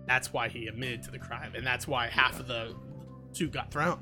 That's 0.07 0.33
why 0.33 0.49
he 0.49 0.67
admitted 0.67 1.03
to 1.05 1.11
the 1.11 1.19
crime, 1.19 1.55
and 1.57 1.67
that's 1.67 1.89
why 1.89 2.09
half 2.09 2.39
of 2.39 2.47
the 2.47 2.75
suit 3.33 3.53
got 3.53 3.73
thrown. 3.73 3.99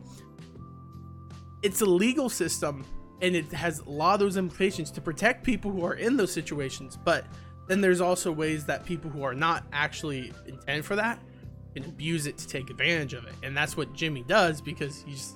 It's 1.63 1.81
a 1.81 1.87
legal 1.87 2.29
system, 2.29 2.85
and 3.23 3.35
it 3.37 3.51
has 3.53 3.79
a 3.79 3.89
lot 3.89 4.15
of 4.15 4.21
those 4.21 4.37
implications 4.37 4.91
to 4.91 5.01
protect 5.01 5.45
people 5.45 5.71
who 5.71 5.85
are 5.85 5.95
in 5.95 6.17
those 6.17 6.33
situations. 6.33 6.99
But 7.03 7.25
then 7.69 7.81
there's 7.81 8.01
also 8.01 8.31
ways 8.33 8.67
that 8.67 8.85
people 8.85 9.11
who 9.11 9.23
are 9.23 9.35
not 9.35 9.65
actually 9.73 10.33
intended 10.47 10.85
for 10.85 10.97
that 10.97 11.19
can 11.75 11.85
abuse 11.85 12.27
it 12.27 12.37
to 12.37 12.47
take 12.49 12.69
advantage 12.69 13.15
of 13.15 13.25
it, 13.25 13.33
and 13.43 13.57
that's 13.57 13.77
what 13.77 13.93
Jimmy 13.95 14.25
does 14.27 14.61
because 14.61 15.01
he's 15.07 15.35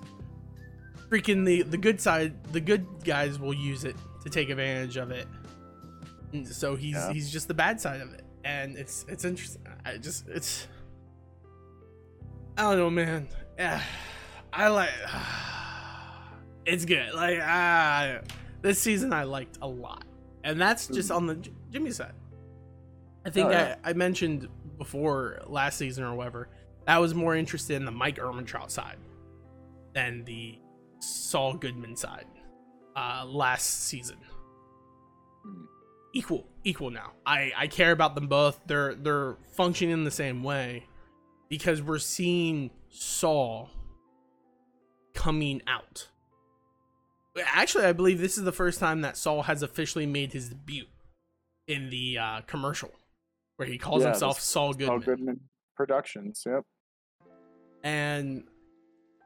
freaking 1.09 1.47
the 1.47 1.63
the 1.63 1.79
good 1.79 2.01
side. 2.01 2.35
The 2.53 2.61
good 2.61 2.85
guys 3.05 3.39
will 3.39 3.55
use 3.55 3.85
it 3.85 3.97
to 4.25 4.29
take 4.29 4.51
advantage 4.51 4.97
of 4.99 5.11
it, 5.13 5.27
and 6.33 6.47
so 6.47 6.75
he's 6.77 6.95
Yeah. 6.97 7.13
he's 7.13 7.31
just 7.31 7.49
the 7.49 7.55
bad 7.55 7.81
side 7.81 8.01
of 8.03 8.13
it, 8.13 8.23
and 8.45 8.77
it's 8.77 9.07
it's 9.09 9.25
interesting. 9.25 9.63
I 9.85 9.97
just 9.97 10.29
it's 10.29 10.67
I 12.59 12.63
don't 12.63 12.79
know, 12.79 12.91
man. 12.91 13.29
Yeah, 13.57 13.81
I 14.53 14.69
like. 14.69 14.91
It's 16.67 16.85
good. 16.85 17.15
Like 17.15 17.39
ah, 17.43 18.19
this 18.63 18.81
season 18.81 19.13
I 19.13 19.23
liked 19.25 19.59
a 19.63 19.69
lot, 19.69 20.05
and 20.45 20.61
that's 20.61 20.89
just 20.89 21.11
on 21.11 21.27
the 21.27 21.37
J- 21.37 21.53
Jimmy 21.71 21.93
side. 21.93 22.13
I 23.25 23.31
think 23.31 23.49
Oh, 23.49 23.51
yeah. 23.51 23.77
I, 23.85 23.91
I 23.91 23.93
mentioned 23.93 24.49
before 24.79 25.41
last 25.47 25.79
season 25.79 26.05
or 26.05 26.15
whatever. 26.15 26.49
I 26.87 26.99
was 26.99 27.15
more 27.15 27.35
interested 27.35 27.75
in 27.77 27.85
the 27.85 27.91
Mike 27.91 28.17
Ehrmantraut 28.19 28.71
side 28.71 28.99
than 29.93 30.25
the 30.25 30.59
Saul 31.01 31.55
Goodman 31.55 31.97
side 31.97 32.27
uh, 32.95 33.25
last 33.27 33.85
season. 33.85 34.19
Hmm. 35.45 35.65
Equal, 36.15 36.47
equal 36.65 36.91
now. 36.91 37.13
I 37.27 37.53
I 37.57 37.67
care 37.67 37.93
about 37.93 38.15
them 38.15 38.27
both. 38.29 38.61
They're 38.67 38.95
they're 38.95 39.37
functioning 39.57 40.05
the 40.05 40.11
same 40.11 40.43
way 40.43 40.87
because 41.49 41.83
we're 41.83 41.99
seeing 41.99 42.71
Saul 42.89 43.69
coming 45.15 45.61
out. 45.67 46.09
Actually, 47.45 47.85
I 47.85 47.93
believe 47.93 48.19
this 48.21 48.39
is 48.39 48.45
the 48.45 48.53
first 48.53 48.79
time 48.81 49.03
that 49.03 49.17
Saul 49.17 49.43
has 49.43 49.63
officially 49.63 50.07
made 50.07 50.33
his 50.33 50.49
debut 50.51 50.87
in 51.69 51.91
the 51.91 52.19
uh, 52.19 52.41
commercial 52.47 52.91
where 53.57 53.69
he 53.69 53.79
calls 53.79 54.03
Yeah, 54.03 54.11
himself 54.11 54.41
Saul 54.41 54.73
Goodman 54.73 54.91
All 54.91 54.99
Goodman 55.01 55.41
Productions. 55.77 56.43
Yep. 56.47 56.63
and 57.83 58.45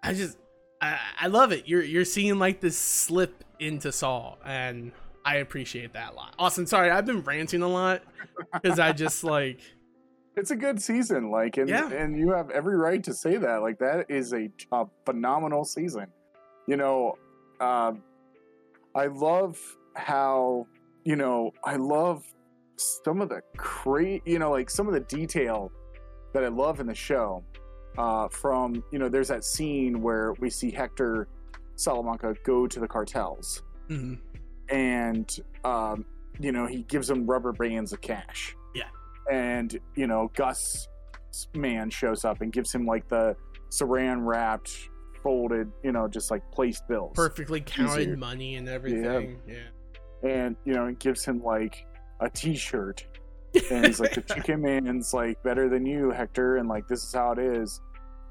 I 0.02 0.14
just 0.14 0.38
I, 0.80 0.98
I 1.20 1.26
love 1.26 1.52
it. 1.52 1.68
You're 1.68 1.82
you're 1.82 2.04
seeing 2.04 2.38
like 2.38 2.60
this 2.60 2.78
slip 2.78 3.44
into 3.58 3.92
Saul, 3.92 4.38
and 4.44 4.92
I 5.24 5.36
appreciate 5.36 5.92
that 5.92 6.12
a 6.12 6.14
lot. 6.16 6.34
Austin, 6.38 6.66
sorry, 6.66 6.90
I've 6.90 7.04
been 7.06 7.20
ranting 7.22 7.62
a 7.62 7.68
lot 7.68 8.02
because 8.54 8.78
I 8.78 8.92
just 8.92 9.22
like 9.36 9.60
It's 10.36 10.50
a 10.50 10.56
good 10.56 10.80
season, 10.80 11.30
like, 11.30 11.58
and 11.58 11.68
Yeah. 11.68 11.90
and 11.92 12.16
you 12.18 12.30
have 12.32 12.50
every 12.50 12.76
right 12.76 13.02
to 13.04 13.12
say 13.12 13.36
that. 13.36 13.60
Like, 13.62 13.78
that 13.80 14.10
is 14.10 14.32
a, 14.32 14.48
a 14.72 14.86
phenomenal 15.04 15.64
season. 15.64 16.06
You 16.66 16.76
know, 16.78 17.18
um, 17.60 18.02
I 18.94 19.06
love 19.06 19.58
how 19.94 20.66
you 21.04 21.16
know 21.16 21.52
I 21.64 21.76
love 21.76 22.24
some 22.80 23.20
of 23.20 23.28
the 23.28 23.42
great, 23.56 24.26
you 24.26 24.38
know, 24.38 24.50
like 24.50 24.70
some 24.70 24.86
of 24.86 24.94
the 24.94 25.00
detail 25.00 25.70
that 26.32 26.44
I 26.44 26.48
love 26.48 26.80
in 26.80 26.86
the 26.86 26.94
show. 26.94 27.44
Uh, 27.98 28.28
from 28.28 28.82
you 28.92 28.98
know, 28.98 29.08
there's 29.08 29.28
that 29.28 29.44
scene 29.44 30.00
where 30.00 30.32
we 30.40 30.48
see 30.48 30.70
Hector 30.70 31.28
Salamanca 31.76 32.34
go 32.44 32.66
to 32.66 32.80
the 32.80 32.86
cartels, 32.86 33.62
mhm. 33.88 34.18
and 34.68 35.36
um, 35.64 36.04
you 36.38 36.52
know 36.52 36.66
he 36.66 36.82
gives 36.84 37.08
them 37.08 37.26
rubber 37.26 37.52
bands 37.52 37.92
of 37.92 38.00
cash. 38.00 38.54
Yeah. 38.74 38.84
And 39.30 39.78
you 39.96 40.06
know 40.06 40.30
Gus 40.34 40.88
man 41.54 41.90
shows 41.90 42.24
up 42.24 42.40
and 42.40 42.52
gives 42.52 42.72
him 42.72 42.86
like 42.86 43.08
the 43.08 43.36
saran 43.70 44.24
wrapped, 44.24 44.89
folded, 45.22 45.70
you 45.82 45.92
know, 45.92 46.08
just 46.08 46.30
like 46.30 46.42
placed 46.52 46.86
bills. 46.88 47.12
perfectly 47.14 47.60
counted 47.60 48.02
Easier. 48.02 48.16
money 48.16 48.56
and 48.56 48.68
everything. 48.68 49.38
Yeah. 49.46 50.28
And 50.28 50.56
you 50.64 50.74
know, 50.74 50.86
it 50.86 50.98
gives 50.98 51.24
him 51.24 51.42
like 51.42 51.86
a 52.20 52.28
T-shirt, 52.28 53.06
and 53.70 53.86
he's 53.86 54.00
like, 54.00 54.14
"The 54.14 54.20
chicken 54.34 54.60
man's 54.62 55.14
like 55.14 55.42
better 55.42 55.68
than 55.68 55.86
you, 55.86 56.10
Hector," 56.10 56.56
and 56.56 56.68
like 56.68 56.86
this 56.88 57.02
is 57.04 57.12
how 57.12 57.32
it 57.32 57.38
is. 57.38 57.80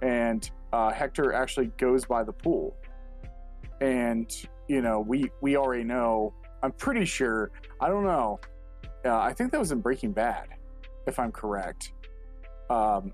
And 0.01 0.49
uh, 0.71 0.91
Hector 0.91 1.33
actually 1.33 1.67
goes 1.77 2.05
by 2.05 2.23
the 2.23 2.31
pool, 2.31 2.75
and 3.81 4.31
you 4.67 4.81
know, 4.81 4.99
we 4.99 5.31
we 5.41 5.57
already 5.57 5.83
know. 5.83 6.33
I'm 6.61 6.73
pretty 6.73 7.05
sure. 7.05 7.51
I 7.81 7.87
don't 7.87 8.03
know. 8.03 8.39
Uh, 9.05 9.17
I 9.17 9.33
think 9.33 9.51
that 9.51 9.59
was 9.59 9.71
in 9.71 9.79
Breaking 9.79 10.11
Bad, 10.11 10.49
if 11.07 11.17
I'm 11.19 11.31
correct. 11.31 11.93
Um, 12.69 13.13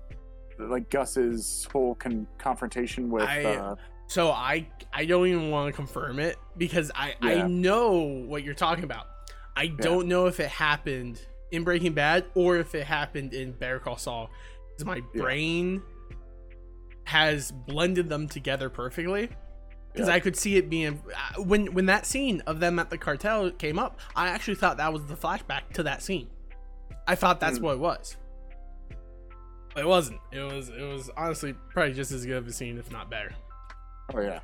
like 0.58 0.90
Gus's 0.90 1.66
whole 1.72 1.94
con- 1.94 2.26
confrontation 2.38 3.10
with. 3.10 3.24
I- 3.24 3.44
uh, 3.44 3.76
So 4.08 4.30
I 4.30 4.68
I 4.92 5.04
don't 5.04 5.26
even 5.26 5.50
want 5.50 5.66
to 5.68 5.72
confirm 5.76 6.18
it 6.20 6.36
because 6.56 6.90
I 6.94 7.14
I 7.20 7.42
know 7.48 7.92
what 8.26 8.44
you're 8.44 8.54
talking 8.54 8.84
about. 8.84 9.06
I 9.56 9.66
don't 9.68 10.06
know 10.06 10.26
if 10.26 10.38
it 10.38 10.48
happened 10.48 11.20
in 11.50 11.64
Breaking 11.64 11.92
Bad 11.92 12.24
or 12.34 12.56
if 12.58 12.74
it 12.74 12.84
happened 12.86 13.32
in 13.34 13.52
Better 13.52 13.78
Call 13.78 13.96
Saul. 13.96 14.30
My 14.84 14.96
Yeah. 14.96 15.22
brain 15.22 15.82
has 17.04 17.50
blended 17.52 18.08
them 18.08 18.28
together 18.28 18.68
perfectly. 18.68 19.30
Because 19.92 20.08
Yeah. 20.08 20.14
I 20.14 20.20
could 20.20 20.36
see 20.36 20.56
it 20.56 20.68
being 20.68 21.02
uh, 21.14 21.42
when 21.42 21.72
when 21.72 21.86
that 21.86 22.04
scene 22.04 22.42
of 22.46 22.60
them 22.60 22.78
at 22.78 22.90
the 22.90 22.98
cartel 22.98 23.50
came 23.50 23.78
up. 23.78 23.98
I 24.14 24.28
actually 24.28 24.56
thought 24.56 24.76
that 24.76 24.92
was 24.92 25.06
the 25.06 25.14
flashback 25.16 25.72
to 25.74 25.82
that 25.84 26.02
scene. 26.02 26.28
I 27.08 27.14
thought 27.14 27.40
that's 27.40 27.58
Mm. 27.58 27.62
what 27.62 27.72
it 27.74 27.78
was. 27.80 28.16
It 29.76 29.86
wasn't. 29.86 30.20
It 30.32 30.40
was 30.40 30.68
it 30.70 30.82
was 30.82 31.10
honestly 31.16 31.54
probably 31.70 31.92
just 31.94 32.12
as 32.12 32.24
good 32.24 32.36
of 32.36 32.46
a 32.46 32.52
scene, 32.52 32.78
if 32.78 32.90
not 32.90 33.10
better. 33.10 33.32
oh 34.14 34.20
yeah. 34.20 34.40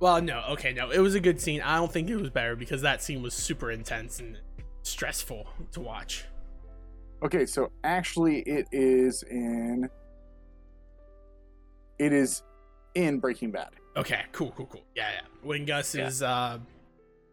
Well, 0.00 0.20
no, 0.20 0.42
okay, 0.50 0.72
no, 0.72 0.90
it 0.90 0.98
was 0.98 1.14
a 1.14 1.20
good 1.20 1.40
scene. 1.40 1.60
I 1.62 1.76
don't 1.76 1.90
think 1.92 2.10
it 2.10 2.16
was 2.16 2.30
better 2.30 2.56
because 2.56 2.82
that 2.82 3.02
scene 3.02 3.22
was 3.22 3.32
super 3.34 3.70
intense 3.70 4.20
and 4.20 4.38
stressful 4.82 5.46
to 5.72 5.80
watch. 5.80 6.24
Okay, 7.22 7.46
so 7.46 7.70
actually, 7.84 8.40
it 8.40 8.66
is 8.72 9.22
in. 9.24 9.88
It 11.98 12.12
is 12.12 12.42
in 12.94 13.18
Breaking 13.20 13.50
Bad. 13.50 13.70
Okay, 13.96 14.22
cool, 14.32 14.52
cool, 14.56 14.66
cool. 14.66 14.82
Yeah, 14.96 15.08
yeah. 15.12 15.20
When 15.42 15.64
Gus's 15.64 16.20
Yeah. 16.20 16.28
uh, 16.28 16.58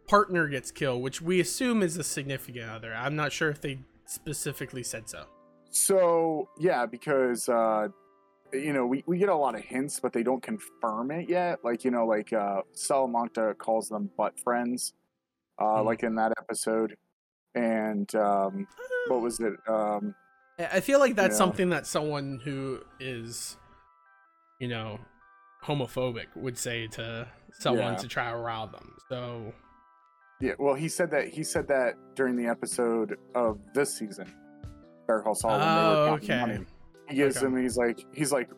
partner 0.07 0.47
gets 0.47 0.71
killed, 0.71 1.01
which 1.01 1.21
we 1.21 1.39
assume 1.39 1.81
is 1.81 1.97
a 1.97 2.03
significant 2.03 2.69
other. 2.69 2.93
I'm 2.93 3.15
not 3.15 3.31
sure 3.31 3.49
if 3.49 3.59
they 3.59 3.79
specifically 4.05 4.83
said 4.83 5.09
so. 5.09 5.25
So 5.71 6.49
yeah, 6.59 6.85
because 6.85 7.47
uh, 7.49 7.87
you 8.53 8.73
know 8.73 8.85
we, 8.85 9.03
we 9.07 9.17
get 9.17 9.29
a 9.29 9.35
lot 9.35 9.55
of 9.55 9.61
hints, 9.61 9.99
but 9.99 10.13
they 10.13 10.23
don't 10.23 10.43
confirm 10.43 11.11
it 11.11 11.29
yet. 11.29 11.59
Like 11.63 11.83
you 11.83 11.91
know, 11.91 12.05
like 12.05 12.33
uh, 12.33 12.61
Salamanca 12.73 13.55
calls 13.57 13.87
them 13.89 14.09
butt 14.17 14.39
friends, 14.39 14.93
uh, 15.59 15.63
Mhm. 15.63 15.85
like 15.85 16.03
in 16.03 16.15
that 16.15 16.33
episode. 16.37 16.95
And 17.55 18.13
um, 18.15 18.67
what 19.07 19.21
was 19.21 19.39
it? 19.39 19.53
Um, 19.67 20.15
I 20.59 20.79
feel 20.79 20.99
like 20.99 21.15
that's 21.15 21.33
Yeah. 21.33 21.37
something 21.39 21.69
that 21.71 21.87
someone 21.87 22.39
who 22.43 22.79
is, 22.99 23.57
you 24.59 24.67
know, 24.67 24.99
homophobic 25.63 26.27
would 26.35 26.57
say 26.57 26.87
to 26.87 27.27
someone 27.59 27.93
Yeah. 27.93 27.97
to 27.99 28.07
try 28.07 28.31
to 28.31 28.37
rile 28.37 28.67
them. 28.67 28.95
So 29.09 29.53
Yeah, 30.39 30.53
well, 30.59 30.75
he 30.75 30.87
said 30.87 31.11
that 31.11 31.27
he 31.27 31.43
said 31.43 31.67
that 31.67 31.95
during 32.15 32.35
the 32.35 32.47
episode 32.47 33.17
of 33.35 33.59
this 33.73 33.97
season, 33.97 34.33
Saul. 35.35 35.51
when 35.51 35.59
they 35.59 35.65
were 35.65 35.71
Oh, 35.71 36.17
counting 36.19 36.29
okay. 36.31 36.39
money. 36.53 36.65
He 37.09 37.15
gives 37.15 37.37
Okay. 37.37 37.45
him. 37.47 37.57
He's 37.61 37.77
like, 37.77 38.05
he's 38.13 38.31
like, 38.31 38.49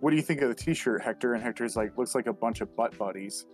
what 0.00 0.10
do 0.10 0.16
you 0.16 0.22
think 0.22 0.40
of 0.42 0.48
the 0.48 0.54
T-shirt, 0.54 1.02
Hector? 1.02 1.34
And 1.34 1.42
Hector's 1.42 1.76
like, 1.76 1.96
looks 1.98 2.14
like 2.14 2.26
a 2.26 2.32
bunch 2.32 2.60
of 2.60 2.74
butt 2.76 2.96
buddies 2.96 3.46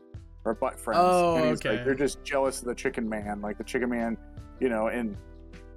or 0.44 0.54
butt 0.54 0.78
friends. 0.78 1.00
Oh, 1.02 1.36
and 1.36 1.48
he's 1.48 1.58
okay. 1.58 1.76
like, 1.76 1.84
they're 1.84 1.94
just 1.94 2.22
jealous 2.22 2.60
of 2.60 2.68
the 2.68 2.74
Chicken 2.74 3.08
Man, 3.08 3.40
like 3.40 3.58
the 3.58 3.64
Chicken 3.64 3.88
Man, 3.90 4.16
you 4.60 4.68
know, 4.68 4.88
and 4.88 5.16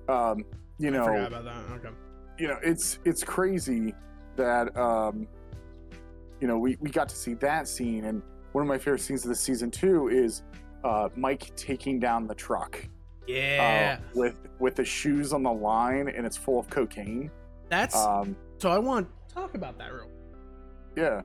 um, 0.09 0.43
you 0.77 0.89
I 0.89 0.91
know, 0.91 1.05
forgot 1.05 1.27
about 1.27 1.45
that. 1.45 1.73
Okay. 1.75 1.89
you 2.37 2.47
know, 2.49 2.57
it's 2.61 2.99
it's 3.05 3.23
crazy 3.23 3.95
that 4.35 4.75
um, 4.77 5.27
you 6.39 6.47
know, 6.47 6.59
we 6.59 6.77
we 6.81 6.89
got 6.91 7.09
to 7.09 7.15
see 7.15 7.33
that 7.35 7.67
scene, 7.67 8.05
and 8.05 8.21
one 8.51 8.61
of 8.61 8.67
my 8.67 8.77
favorite 8.77 9.01
scenes 9.01 9.23
of 9.25 9.29
the 9.29 9.35
season 9.35 9.71
two 9.71 10.09
is 10.09 10.43
uh, 10.83 11.09
Mike 11.15 11.55
taking 11.55 11.99
down 11.99 12.27
the 12.27 12.35
truck 12.35 12.87
Yeah. 13.27 13.99
uh, 13.99 14.03
with 14.15 14.35
with 14.59 14.75
the 14.75 14.85
shoes 14.85 15.33
on 15.33 15.43
the 15.43 15.51
line, 15.51 16.07
and 16.07 16.25
it's 16.25 16.37
full 16.37 16.59
of 16.59 16.69
cocaine. 16.69 17.29
That's 17.69 17.95
Um, 17.95 18.35
so 18.57 18.71
I 18.71 18.77
want 18.79 19.07
to 19.27 19.33
talk 19.35 19.53
about 19.55 19.77
that 19.77 19.93
real 19.93 20.07
yeah, 20.95 21.21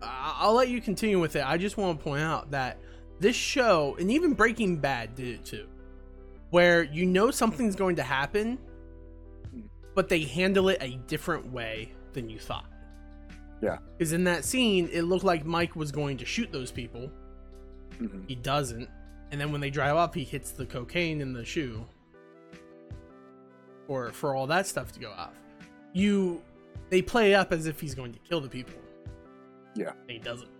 I- 0.00 0.36
I'll 0.40 0.54
let 0.54 0.68
you 0.68 0.80
continue 0.80 1.20
with 1.20 1.36
it. 1.36 1.44
I 1.44 1.58
just 1.58 1.76
want 1.76 1.98
to 1.98 2.02
point 2.04 2.22
out 2.22 2.50
that 2.52 2.78
this 3.20 3.36
show, 3.36 3.94
and 4.00 4.10
even 4.10 4.32
Breaking 4.32 4.76
Bad 4.78 5.14
did 5.14 5.28
it 5.28 5.44
too, 5.44 5.66
where 6.50 6.82
you 6.84 7.04
know 7.04 7.30
something's 7.30 7.76
going 7.76 7.96
to 7.96 8.02
happen, 8.02 8.58
but 9.94 10.08
they 10.08 10.20
handle 10.24 10.68
it 10.70 10.78
a 10.80 10.96
different 11.08 11.52
way 11.52 11.92
than 12.14 12.28
you 12.30 12.38
thought. 12.38 12.70
Yeah. 13.60 13.78
Because 13.98 14.12
in 14.12 14.24
that 14.24 14.44
scene, 14.44 14.88
it 14.92 15.02
looked 15.02 15.24
like 15.24 15.44
Mike 15.44 15.76
was 15.76 15.92
going 15.92 16.16
to 16.18 16.24
shoot 16.24 16.50
those 16.52 16.72
people. 16.72 17.10
Mhm. 17.98 18.26
He 18.28 18.34
doesn't. 18.34 18.88
And 19.32 19.40
then 19.40 19.50
when 19.50 19.60
they 19.60 19.70
drive 19.70 19.96
up, 19.96 20.14
he 20.14 20.22
hits 20.24 20.52
the 20.52 20.66
cocaine 20.66 21.20
in 21.20 21.32
the 21.32 21.44
shoe. 21.44 21.84
Or 23.88 24.12
for 24.12 24.34
all 24.36 24.46
that 24.46 24.66
stuff 24.66 24.92
to 24.92 25.00
go 25.00 25.10
off. 25.10 25.34
You 25.92 26.42
they 26.90 27.02
play 27.02 27.34
up 27.34 27.52
as 27.52 27.66
if 27.66 27.80
he's 27.80 27.94
going 27.94 28.12
to 28.12 28.18
kill 28.20 28.40
the 28.40 28.48
people. 28.48 28.74
Yeah. 29.74 29.92
And 30.02 30.10
he 30.10 30.18
doesn't. 30.18 30.50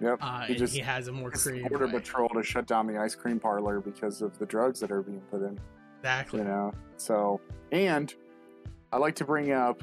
yep. 0.00 0.18
Uh, 0.20 0.40
He 0.42 0.52
and 0.54 0.58
just- 0.58 0.74
he 0.74 0.80
has 0.80 1.08
a 1.08 1.12
more 1.12 1.30
creative 1.30 1.68
Border 1.68 1.86
way. 1.86 1.92
Patrol 1.92 2.28
to 2.30 2.42
shut 2.42 2.66
down 2.66 2.86
the 2.86 2.98
ice 2.98 3.14
cream 3.14 3.38
parlor 3.38 3.80
because 3.80 4.22
of 4.22 4.36
the 4.38 4.46
drugs 4.46 4.80
that 4.80 4.90
are 4.90 5.02
being 5.02 5.20
put 5.30 5.42
in. 5.42 5.58
Exactly. 6.00 6.40
You 6.40 6.46
know, 6.46 6.72
so 6.96 7.40
and 7.72 8.14
I 8.92 8.96
like 8.98 9.14
to 9.16 9.24
bring 9.24 9.52
up 9.52 9.82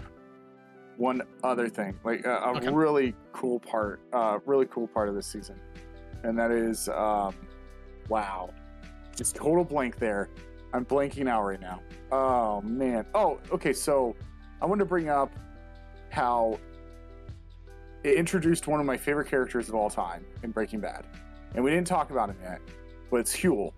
one 0.97 1.21
other 1.43 1.67
thing, 1.69 1.99
like 2.03 2.25
a, 2.25 2.35
a 2.37 2.55
Okay. 2.57 2.69
really 2.71 3.15
cool 3.31 3.59
part, 3.59 3.99
uh, 4.13 4.39
really 4.45 4.65
cool 4.67 4.87
part 4.87 5.09
of 5.09 5.15
this 5.15 5.25
season, 5.27 5.59
and 6.23 6.37
that 6.37 6.51
is, 6.51 6.87
um, 6.89 7.33
wow, 8.09 8.49
just 9.15 9.35
total 9.35 9.63
blank 9.63 9.97
there. 9.97 10.29
I'm 10.73 10.85
blanking 10.85 11.27
out 11.29 11.43
right 11.43 11.61
now. 11.61 11.81
Oh 12.11 12.61
man. 12.61 13.05
Oh, 13.13 13.39
okay. 13.51 13.73
So 13.73 14.15
I 14.61 14.65
want 14.65 14.79
to 14.79 14.85
bring 14.85 15.09
up 15.09 15.31
how 16.09 16.59
it 18.03 18.15
introduced 18.15 18.67
one 18.67 18.79
of 18.79 18.85
my 18.85 18.97
favorite 18.97 19.27
characters 19.29 19.69
of 19.69 19.75
all 19.75 19.89
time 19.89 20.25
in 20.43 20.51
Breaking 20.51 20.79
Bad, 20.79 21.05
and 21.55 21.63
we 21.63 21.71
didn't 21.71 21.87
talk 21.87 22.11
about 22.11 22.29
him 22.29 22.37
yet, 22.43 22.59
but 23.09 23.17
it's 23.21 23.35
Huell. 23.35 23.71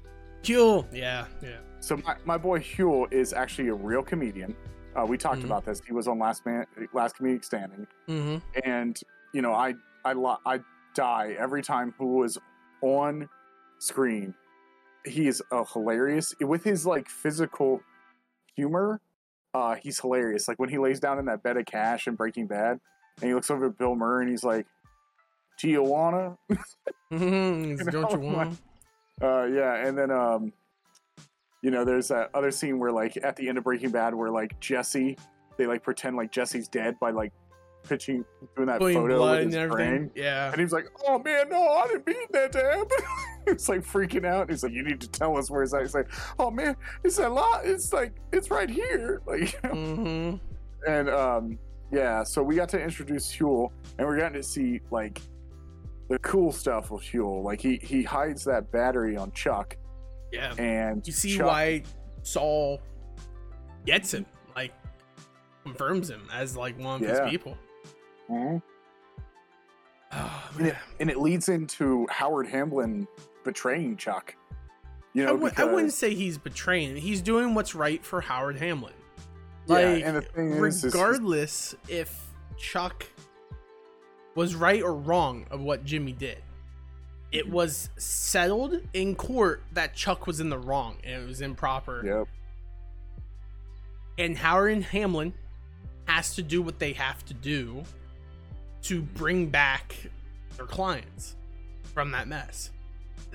Huell. 0.43 0.85
Yeah, 0.91 1.25
yeah. 1.41 1.57
So 1.79 1.97
my, 1.97 2.15
my 2.25 2.37
boy 2.37 2.59
Huell 2.59 3.11
is 3.13 3.33
actually 3.33 3.67
a 3.67 3.73
real 3.73 4.01
comedian. 4.01 4.55
Uh, 4.95 5.05
we 5.05 5.17
talked 5.17 5.41
Mhm. 5.41 5.45
about 5.45 5.65
this. 5.65 5.81
He 5.85 5.93
was 5.93 6.07
on 6.07 6.17
Last 6.17 6.45
Man, 6.45 6.65
Last 6.93 7.17
Comedic 7.17 7.43
Standing, 7.43 7.85
Mm-hmm. 8.07 8.37
and 8.63 8.99
you 9.33 9.41
know 9.41 9.53
I 9.53 9.75
I 10.05 10.13
lo- 10.13 10.39
I 10.45 10.59
die 10.93 11.35
every 11.37 11.61
time 11.61 11.93
Huell 11.99 12.25
is 12.25 12.37
on 12.81 13.27
screen. 13.79 14.33
He 15.05 15.27
is 15.27 15.41
uh, 15.51 15.63
hilarious 15.65 16.33
with 16.39 16.63
his 16.63 16.85
like 16.85 17.09
physical 17.09 17.81
humor. 18.55 19.01
Uh, 19.53 19.75
he's 19.75 19.99
hilarious. 19.99 20.47
Like 20.47 20.59
when 20.59 20.69
he 20.69 20.77
lays 20.77 20.99
down 20.99 21.19
in 21.19 21.25
that 21.25 21.43
bed 21.43 21.57
of 21.57 21.65
cash 21.65 22.07
in 22.07 22.15
Breaking 22.15 22.47
Bad, 22.47 22.79
and 23.21 23.29
he 23.29 23.33
looks 23.33 23.49
over 23.49 23.67
at 23.67 23.77
Bill 23.77 23.95
Murray 23.95 24.23
and 24.23 24.31
he's 24.31 24.43
like, 24.43 24.67
"Tijuana." 25.61 26.37
Mm-hmm. 27.13 27.87
Don't 27.91 28.11
you 28.11 28.19
want? 28.19 28.59
Uh, 29.21 29.45
yeah, 29.45 29.87
and 29.87 29.97
then 29.97 30.09
um, 30.09 30.51
you 31.61 31.71
know, 31.71 31.85
there's 31.85 32.07
that 32.09 32.29
other 32.33 32.51
scene 32.51 32.79
where 32.79 32.91
like 32.91 33.17
at 33.23 33.35
the 33.35 33.47
end 33.47 33.57
of 33.57 33.63
Breaking 33.63 33.91
Bad, 33.91 34.13
where 34.13 34.29
like 34.29 34.59
Jesse, 34.59 35.17
they 35.57 35.67
like 35.67 35.83
pretend 35.83 36.17
like 36.17 36.31
Jesse's 36.31 36.67
dead 36.67 36.99
by 36.99 37.11
like 37.11 37.31
pitching, 37.87 38.25
doing 38.55 38.67
that 38.67 38.79
photo 38.79 39.31
with 39.31 39.53
his 39.53 39.71
brain. 39.71 40.11
Yeah. 40.15 40.51
And 40.51 40.59
he's 40.59 40.71
like, 40.71 40.85
"Oh 41.07 41.19
man, 41.19 41.49
no, 41.49 41.61
I 41.61 41.87
didn't 41.87 42.07
mean 42.07 42.27
that 42.31 42.51
to 42.53 42.59
happen." 42.59 42.87
it's 43.51 43.69
like 43.69 43.81
freaking 43.81 44.25
out. 44.25 44.49
He's 44.49 44.63
like, 44.63 44.73
"You 44.73 44.83
need 44.83 44.99
to 45.01 45.07
tell 45.09 45.37
us 45.37 45.49
where 45.49 45.63
it's 45.63 45.73
at." 45.73 45.81
He's 45.81 45.93
like, 45.95 46.11
"Oh 46.39 46.49
man, 46.51 46.75
it's 47.03 47.19
a 47.19 47.29
lot. 47.29 47.61
It's 47.65 47.93
like 47.93 48.13
it's 48.31 48.49
right 48.51 48.69
here." 48.69 49.21
Like, 49.27 49.53
you 49.53 49.69
know? 49.69 49.75
Mm-hmm. 49.75 50.89
and 50.91 51.09
um, 51.09 51.59
yeah. 51.91 52.23
So 52.23 52.41
we 52.43 52.55
got 52.55 52.69
to 52.69 52.81
introduce 52.81 53.31
Huell, 53.35 53.71
and 53.97 54.07
we're 54.07 54.17
getting 54.17 54.33
to 54.33 54.43
see 54.43 54.81
like 54.91 55.21
the 56.09 56.19
cool 56.19 56.51
stuff 56.51 56.91
with 56.91 57.03
Huell. 57.03 57.43
Like 57.43 57.59
he 57.61 57.77
he 57.81 58.03
hides 58.03 58.43
that 58.45 58.71
battery 58.71 59.17
on 59.17 59.31
Chuck, 59.31 59.75
Yeah. 60.31 60.53
and 60.57 61.05
You 61.05 61.13
see 61.13 61.37
Chuck- 61.37 61.47
why 61.47 61.83
Saul 62.23 62.81
gets 63.85 64.13
him, 64.13 64.25
like 64.55 64.71
confirms 65.63 66.09
him 66.09 66.27
as 66.33 66.55
like 66.55 66.77
one 66.79 66.95
of 67.03 67.09
Yeah. 67.09 67.21
his 67.23 67.29
people. 67.31 67.57
Mhm. 68.29 68.61
Oh, 70.11 70.49
and, 70.57 70.67
it, 70.67 70.75
and 70.99 71.09
it 71.09 71.17
leads 71.17 71.49
into 71.49 72.07
Howard 72.09 72.47
Hamlin 72.47 73.07
betraying 73.45 73.95
Chuck. 73.95 74.35
You 75.13 75.23
I 75.23 75.25
know, 75.27 75.31
w- 75.33 75.47
I 75.47 75.49
because- 75.51 75.73
wouldn't 75.73 75.93
say 75.93 76.13
he's 76.13 76.37
betraying. 76.37 76.97
He's 76.97 77.21
doing 77.21 77.55
what's 77.55 77.73
right 77.73 78.03
for 78.03 78.19
Howard 78.19 78.57
Hamlin. 78.57 78.93
Yeah, 79.67 79.79
and 79.79 80.17
the 80.17 80.21
thing 80.21 80.51
is, 80.51 80.83
is- 80.83 80.93
regardless 80.93 81.75
if 81.87 82.21
Chuck 82.57 83.05
was 84.35 84.53
right 84.53 84.83
or 84.83 84.93
wrong 84.93 85.45
of 85.49 85.61
what 85.61 85.85
Jimmy 85.85 86.11
did, 86.11 86.39
it 87.31 87.45
mm-hmm. 87.45 87.53
was 87.53 87.89
settled 87.95 88.81
in 88.93 89.15
court 89.15 89.63
that 89.71 89.95
Chuck 89.95 90.27
was 90.27 90.41
in 90.41 90.49
the 90.49 90.59
wrong 90.59 90.97
and 91.03 91.23
it 91.23 91.25
was 91.25 91.41
improper. 91.41 92.05
Yep. 92.05 92.27
And 94.17 94.37
Howard 94.37 94.73
and 94.73 94.83
Hamlin 94.83 95.33
has 96.05 96.35
to 96.35 96.43
do 96.43 96.61
what 96.61 96.79
they 96.79 96.93
have 96.93 97.23
to 97.25 97.33
do 97.33 97.83
to 98.83 99.01
bring 99.01 99.47
back 99.47 99.95
their 100.57 100.67
clients 100.67 101.35
from 101.93 102.11
that 102.11 102.27
mess. 102.27 102.69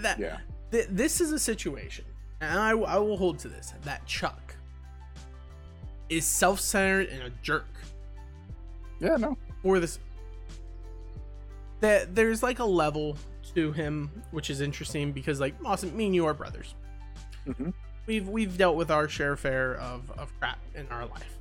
That 0.03 0.19
Yeah. 0.19 0.39
th- 0.71 0.89
this 0.91 1.21
is 1.21 1.33
a 1.33 1.39
situation, 1.39 2.05
and 2.41 2.59
I, 2.59 2.71
I 2.71 2.99
will 2.99 3.17
hold 3.17 3.39
to 3.41 3.49
this 3.49 3.75
that 3.83 4.05
Chuck 4.07 4.55
is 6.09 6.27
self-centered 6.27 7.09
and 7.09 7.23
a 7.23 7.31
jerk 7.43 7.67
Yeah. 9.01 9.17
No. 9.17 9.37
for 9.63 9.79
this. 9.79 9.99
That 11.81 12.15
there's 12.15 12.43
like 12.43 12.59
a 12.59 12.65
level 12.65 13.17
to 13.55 13.73
him, 13.73 14.11
which 14.33 14.51
is 14.51 14.61
interesting 14.61 15.13
because 15.13 15.41
like 15.41 15.55
Austin, 15.65 15.97
me 15.97 16.07
and 16.07 16.15
you 16.15 16.27
are 16.27 16.35
brothers. 16.35 16.75
Mm-hmm. 17.47 17.71
We've 18.07 18.29
we've 18.29 18.57
dealt 18.59 18.77
with 18.77 18.91
our 18.91 19.09
share 19.09 19.37
fare 19.37 19.77
of 19.77 20.11
of 20.19 20.33
crap 20.39 20.59
in 20.75 20.87
our 20.89 21.07
life. 21.07 21.39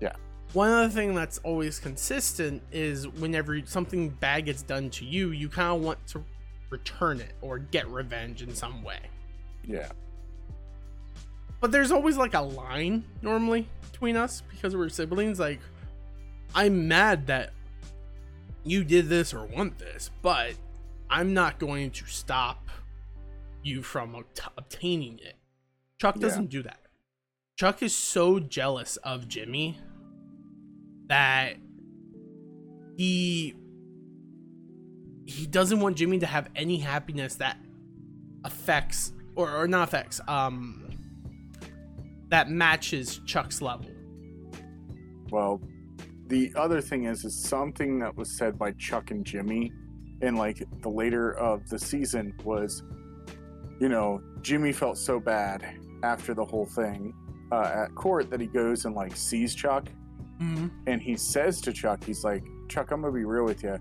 Yeah. 0.00 0.12
One 0.52 0.70
other 0.70 0.88
thing 0.88 1.14
that's 1.14 1.38
always 1.38 1.78
consistent 1.78 2.62
is 2.72 3.06
whenever 3.06 3.64
something 3.66 4.08
bad 4.10 4.46
gets 4.46 4.62
done 4.62 4.90
to 4.90 5.04
you, 5.04 5.30
you 5.30 5.48
kind 5.48 5.76
of 5.76 5.82
want 5.82 6.04
to 6.08 6.24
return 6.70 7.20
it 7.20 7.32
or 7.40 7.58
get 7.58 7.88
revenge 7.88 8.42
in 8.42 8.54
some 8.54 8.82
way. 8.82 9.00
Yeah. 9.66 9.90
But 11.60 11.72
there's 11.72 11.92
always 11.92 12.16
like 12.16 12.34
a 12.34 12.40
line 12.40 13.04
normally 13.20 13.66
between 13.92 14.16
us 14.16 14.42
because 14.50 14.74
we're 14.74 14.88
siblings. 14.88 15.38
Like, 15.38 15.60
I'm 16.54 16.88
mad 16.88 17.26
that 17.26 17.52
you 18.64 18.84
did 18.84 19.08
this 19.08 19.34
or 19.34 19.44
want 19.44 19.78
this, 19.78 20.10
but 20.22 20.54
I'm 21.10 21.34
not 21.34 21.58
going 21.58 21.90
to 21.90 22.06
stop 22.06 22.68
you 23.62 23.82
from 23.82 24.14
obt- 24.14 24.52
obtaining 24.56 25.18
it. 25.18 25.36
Chuck 26.00 26.18
doesn't 26.18 26.48
do 26.48 26.62
that. 26.62 26.78
Chuck 27.56 27.82
is 27.82 27.94
so 27.94 28.40
jealous 28.40 28.96
of 28.98 29.28
Jimmy 29.28 29.78
that 31.08 31.56
he 32.96 33.54
he 35.30 35.46
doesn't 35.46 35.80
want 35.80 35.96
Jimmy 35.96 36.18
to 36.18 36.26
have 36.26 36.48
any 36.56 36.78
happiness 36.78 37.36
that 37.36 37.56
affects 38.44 39.12
or, 39.36 39.50
or 39.50 39.68
not 39.68 39.88
affects 39.88 40.20
um 40.28 40.86
that 42.28 42.48
matches 42.50 43.20
Chuck's 43.26 43.60
level. 43.60 43.90
Well, 45.30 45.60
the 46.28 46.52
other 46.56 46.80
thing 46.80 47.04
is, 47.04 47.24
is 47.24 47.36
something 47.36 47.98
that 48.00 48.16
was 48.16 48.36
said 48.36 48.56
by 48.56 48.70
Chuck 48.72 49.10
and 49.10 49.24
Jimmy 49.24 49.72
in 50.22 50.36
like 50.36 50.62
the 50.82 50.88
later 50.88 51.32
of 51.32 51.68
the 51.68 51.78
season 51.78 52.32
was, 52.44 52.84
you 53.80 53.88
know, 53.88 54.20
Jimmy 54.42 54.72
felt 54.72 54.96
so 54.96 55.18
bad 55.18 55.64
after 56.04 56.34
the 56.34 56.44
whole 56.44 56.66
thing 56.66 57.12
uh, 57.50 57.84
at 57.84 57.94
court 57.96 58.30
that 58.30 58.40
he 58.40 58.46
goes 58.46 58.84
and 58.84 58.94
like 58.94 59.16
sees 59.16 59.54
Chuck 59.54 59.86
Mm-hmm. 60.40 60.68
and 60.86 61.02
he 61.02 61.16
says 61.18 61.60
to 61.60 61.70
Chuck, 61.72 62.02
he's 62.02 62.24
like, 62.24 62.42
Chuck, 62.70 62.92
I'm 62.92 63.02
gonna 63.02 63.12
be 63.12 63.26
real 63.26 63.44
with 63.44 63.62
you. 63.62 63.76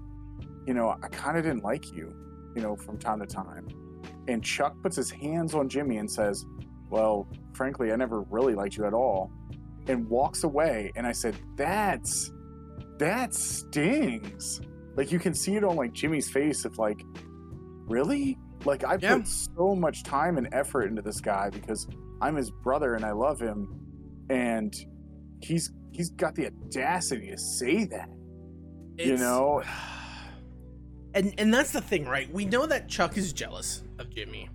You 0.69 0.75
know, 0.75 0.95
I 1.01 1.07
kind 1.07 1.35
of 1.35 1.43
didn't 1.43 1.63
like 1.63 1.91
you, 1.93 2.13
you 2.55 2.61
know, 2.61 2.75
from 2.75 2.99
time 2.99 3.19
to 3.21 3.25
time. 3.25 3.67
And 4.27 4.43
Chuck 4.43 4.75
puts 4.83 4.95
his 4.95 5.09
hands 5.09 5.55
on 5.55 5.67
Jimmy 5.67 5.97
and 5.97 6.09
says, 6.09 6.45
Well, 6.91 7.27
frankly, 7.55 7.91
I 7.91 7.95
never 7.95 8.21
really 8.29 8.53
liked 8.53 8.77
you 8.77 8.85
at 8.85 8.93
all. 8.93 9.31
And 9.87 10.07
walks 10.07 10.43
away. 10.43 10.91
And 10.95 11.07
I 11.07 11.11
said, 11.11 11.35
That's 11.55 12.31
that 12.99 13.33
stings. 13.33 14.61
Like 14.95 15.11
you 15.11 15.17
can 15.17 15.33
see 15.33 15.55
it 15.55 15.63
on 15.63 15.75
like 15.75 15.91
Jimmy's 15.93 16.29
face 16.29 16.65
of 16.65 16.77
like, 16.77 17.01
really? 17.87 18.37
Like 18.63 18.83
I 18.83 18.99
Yeah. 19.01 19.15
put 19.17 19.27
so 19.27 19.73
much 19.73 20.03
time 20.03 20.37
and 20.37 20.49
effort 20.51 20.83
into 20.83 21.01
this 21.01 21.19
guy 21.19 21.49
because 21.49 21.87
I'm 22.21 22.35
his 22.35 22.51
brother 22.51 22.93
and 22.93 23.03
I 23.03 23.13
love 23.13 23.39
him. 23.39 23.67
And 24.29 24.71
he's 25.41 25.73
he's 25.93 26.11
got 26.11 26.35
the 26.35 26.45
audacity 26.45 27.31
to 27.31 27.39
say 27.39 27.85
that. 27.85 28.09
You 28.99 29.17
know? 29.17 29.63
and 31.13 31.33
and 31.37 31.53
that's 31.53 31.71
the 31.71 31.81
thing, 31.81 32.05
right? 32.05 32.31
We 32.31 32.45
know 32.45 32.65
that 32.65 32.87
Chuck 32.87 33.17
is 33.17 33.33
jealous 33.33 33.83
of 33.97 34.13
Jimmy, 34.13 34.49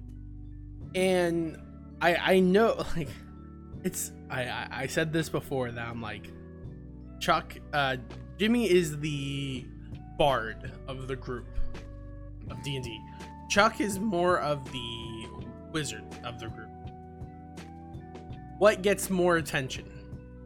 and 0.94 1.58
I 2.00 2.14
I 2.14 2.40
know 2.40 2.84
like 2.96 3.08
it's 3.82 4.12
I 4.30 4.44
I, 4.44 4.68
I 4.70 4.86
said 4.86 5.12
this 5.12 5.28
before 5.28 5.70
that 5.70 5.88
I'm 5.88 6.00
like 6.00 6.30
Chuck 7.20 7.56
uh 7.72 7.96
Jimmy 8.38 8.70
is 8.70 8.98
the 8.98 9.64
bard 10.18 10.72
of 10.88 11.08
the 11.08 11.16
group 11.16 11.46
of 12.50 12.62
D 12.62 12.76
and 12.76 12.84
D. 12.84 13.00
Chuck 13.48 13.80
is 13.80 13.98
more 13.98 14.38
of 14.40 14.64
the 14.72 15.28
wizard 15.72 16.04
of 16.24 16.38
the 16.38 16.48
group. 16.48 16.70
What 18.58 18.82
gets 18.82 19.10
more 19.10 19.36
attention? 19.36 19.93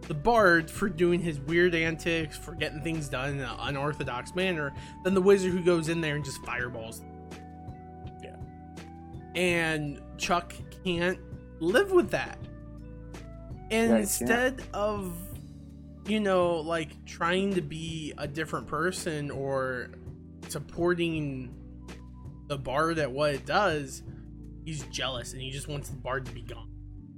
The 0.09 0.15
bard 0.15 0.71
for 0.71 0.89
doing 0.89 1.21
his 1.21 1.39
weird 1.39 1.75
antics, 1.75 2.37
for 2.37 2.55
getting 2.55 2.81
things 2.83 3.09
done 3.09 3.35
in 3.35 3.41
an 3.41 3.57
unorthodox 3.61 4.35
manner, 4.35 4.75
than 5.05 5.15
the 5.15 5.21
wizard 5.21 5.53
who 5.53 5.63
goes 5.63 5.89
in 5.89 6.01
there 6.01 6.17
and 6.17 6.25
just 6.25 6.45
fireballs. 6.45 7.03
Yeah. 8.23 8.37
And 9.35 10.01
Chuck 10.17 10.55
can't 10.85 11.19
live 11.61 11.93
with 11.93 12.11
that. 12.11 12.39
And 13.71 13.91
Yeah, 13.91 13.99
instead 13.99 14.63
of, 14.73 15.15
you 16.07 16.21
know, 16.21 16.57
like 16.57 17.05
trying 17.05 17.55
to 17.55 17.61
be 17.61 18.15
a 18.17 18.27
different 18.27 18.67
person 18.67 19.31
or 19.31 19.91
supporting 20.49 21.55
the 22.47 22.57
bard 22.57 22.99
at 22.99 23.13
what 23.13 23.35
it 23.35 23.45
does, 23.45 24.03
he's 24.65 24.83
jealous 24.85 25.35
and 25.35 25.43
he 25.43 25.51
just 25.51 25.69
wants 25.69 25.91
the 25.91 25.97
bard 25.97 26.25
to 26.27 26.33
be 26.33 26.41
gone. 26.43 26.71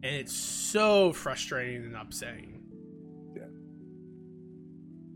And 0.02 0.16
it's 0.16 0.34
so 0.34 1.12
frustrating 1.12 1.84
and 1.84 1.96
upsetting. 1.96 2.59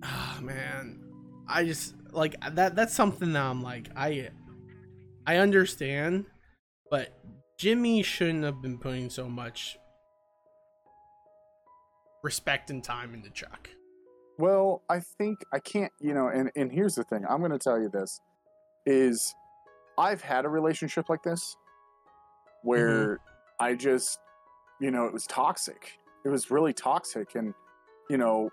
Ah 0.05 0.39
man. 0.43 1.01
I 1.49 1.65
just 1.65 1.95
like 2.13 2.37
that 2.53 2.77
that's 2.77 2.95
something 2.95 3.33
that 3.33 3.43
I'm 3.43 3.63
like 3.63 3.89
I 3.97 4.31
I 5.27 5.37
understand, 5.39 6.27
but 6.91 7.19
Jimmy 7.59 8.03
shouldn't 8.03 8.45
have 8.45 8.61
been 8.61 8.79
putting 8.79 9.09
so 9.11 9.29
much 9.29 9.79
respect 12.23 12.71
and 12.71 12.83
time 12.83 13.15
into 13.15 13.31
Chuck. 13.31 13.69
Well, 14.39 14.83
I 14.91 15.01
think 15.01 15.39
I 15.53 15.61
can't, 15.61 15.93
you 16.01 16.13
know, 16.13 16.29
and, 16.29 16.51
and 16.57 16.73
here's 16.73 16.97
the 16.97 17.05
thing. 17.05 17.25
I'm 17.29 17.39
going 17.39 17.53
to 17.53 17.59
tell 17.59 17.81
you 17.81 17.89
this 17.89 18.21
is 18.85 19.33
I've 19.97 20.21
had 20.21 20.45
a 20.45 20.49
relationship 20.49 21.09
like 21.09 21.23
this 21.23 21.57
where 22.63 23.21
I 23.61 23.75
just, 23.75 24.19
you 24.81 24.91
know, 24.91 25.07
it 25.07 25.13
was 25.13 25.27
toxic. 25.27 25.93
It 26.25 26.31
was 26.31 26.51
really 26.51 26.73
toxic. 26.73 27.37
And, 27.37 27.55
you 28.11 28.17
know, 28.17 28.51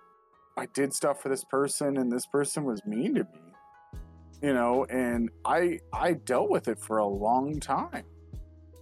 I 0.58 0.66
did 0.74 0.93
stuff 0.93 1.22
for 1.22 1.30
this 1.30 1.43
person 1.45 1.97
and 1.97 2.12
this 2.12 2.26
person 2.26 2.64
was 2.64 2.86
mean 2.86 3.16
to 3.16 3.24
me, 3.24 3.99
you 4.41 4.54
know, 4.54 4.86
and 4.86 5.30
I, 5.45 5.80
I 5.93 6.14
dealt 6.14 6.49
with 6.49 6.68
it 6.68 6.80
for 6.80 6.97
a 6.97 7.08
long 7.08 7.60
time. 7.60 8.04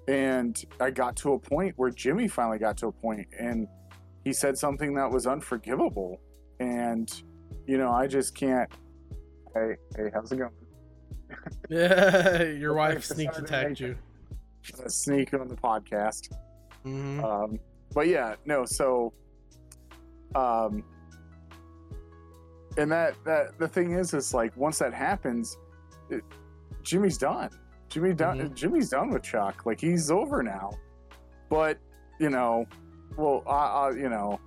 And 0.08 0.60
I 0.80 0.90
got 0.90 1.16
to 1.18 1.34
a 1.34 1.40
point 1.40 1.76
where 1.78 1.92
Jimmy 1.92 2.28
finally 2.28 2.58
got 2.58 2.78
to 2.78 2.88
a 2.88 2.92
point 2.92 3.28
and 3.40 3.68
he 4.24 4.34
said 4.34 4.58
something 4.58 4.94
that 4.96 5.10
was 5.10 5.28
unforgivable 5.28 6.20
and 6.60 7.24
you 7.66 7.78
know 7.78 7.92
i 7.92 8.06
just 8.08 8.36
can't 8.36 8.70
hey 9.54 9.76
hey 9.96 10.10
how's 10.14 10.32
it 10.32 10.38
going 10.38 10.52
yeah, 11.70 12.44
Your 12.64 12.74
wife 12.84 13.06
sneak 13.06 13.30
attacked 13.38 13.80
you. 13.80 13.96
Sneak 14.88 15.34
on 15.34 15.48
the 15.48 15.56
podcast 15.56 16.34
hmm 16.84 17.24
um 17.24 17.60
but 17.94 18.08
yeah 18.08 18.36
no 18.46 18.66
so 18.66 19.14
um 20.36 20.84
and 22.80 22.92
that 22.92 23.16
that 23.26 23.58
the 23.60 23.68
thing 23.68 23.92
is 23.92 24.14
is 24.14 24.34
like 24.34 24.56
once 24.58 24.80
that 24.80 24.94
happens 24.94 25.58
it, 26.10 26.24
jimmy's 26.82 27.18
done. 27.18 27.50
Jimmy 27.90 28.14
done 28.14 28.40
Mhm. 28.40 28.54
jimmy's 28.54 28.90
done 28.90 29.10
with 29.12 29.24
chuck. 29.24 29.66
Like 29.66 29.80
he's 29.82 30.10
over 30.12 30.42
now. 30.44 30.72
But 31.50 31.78
you 32.20 32.30
know 32.30 32.66
well 33.18 33.44
I, 33.48 33.52
I 33.66 33.92
you 33.92 34.10
know 34.10 34.40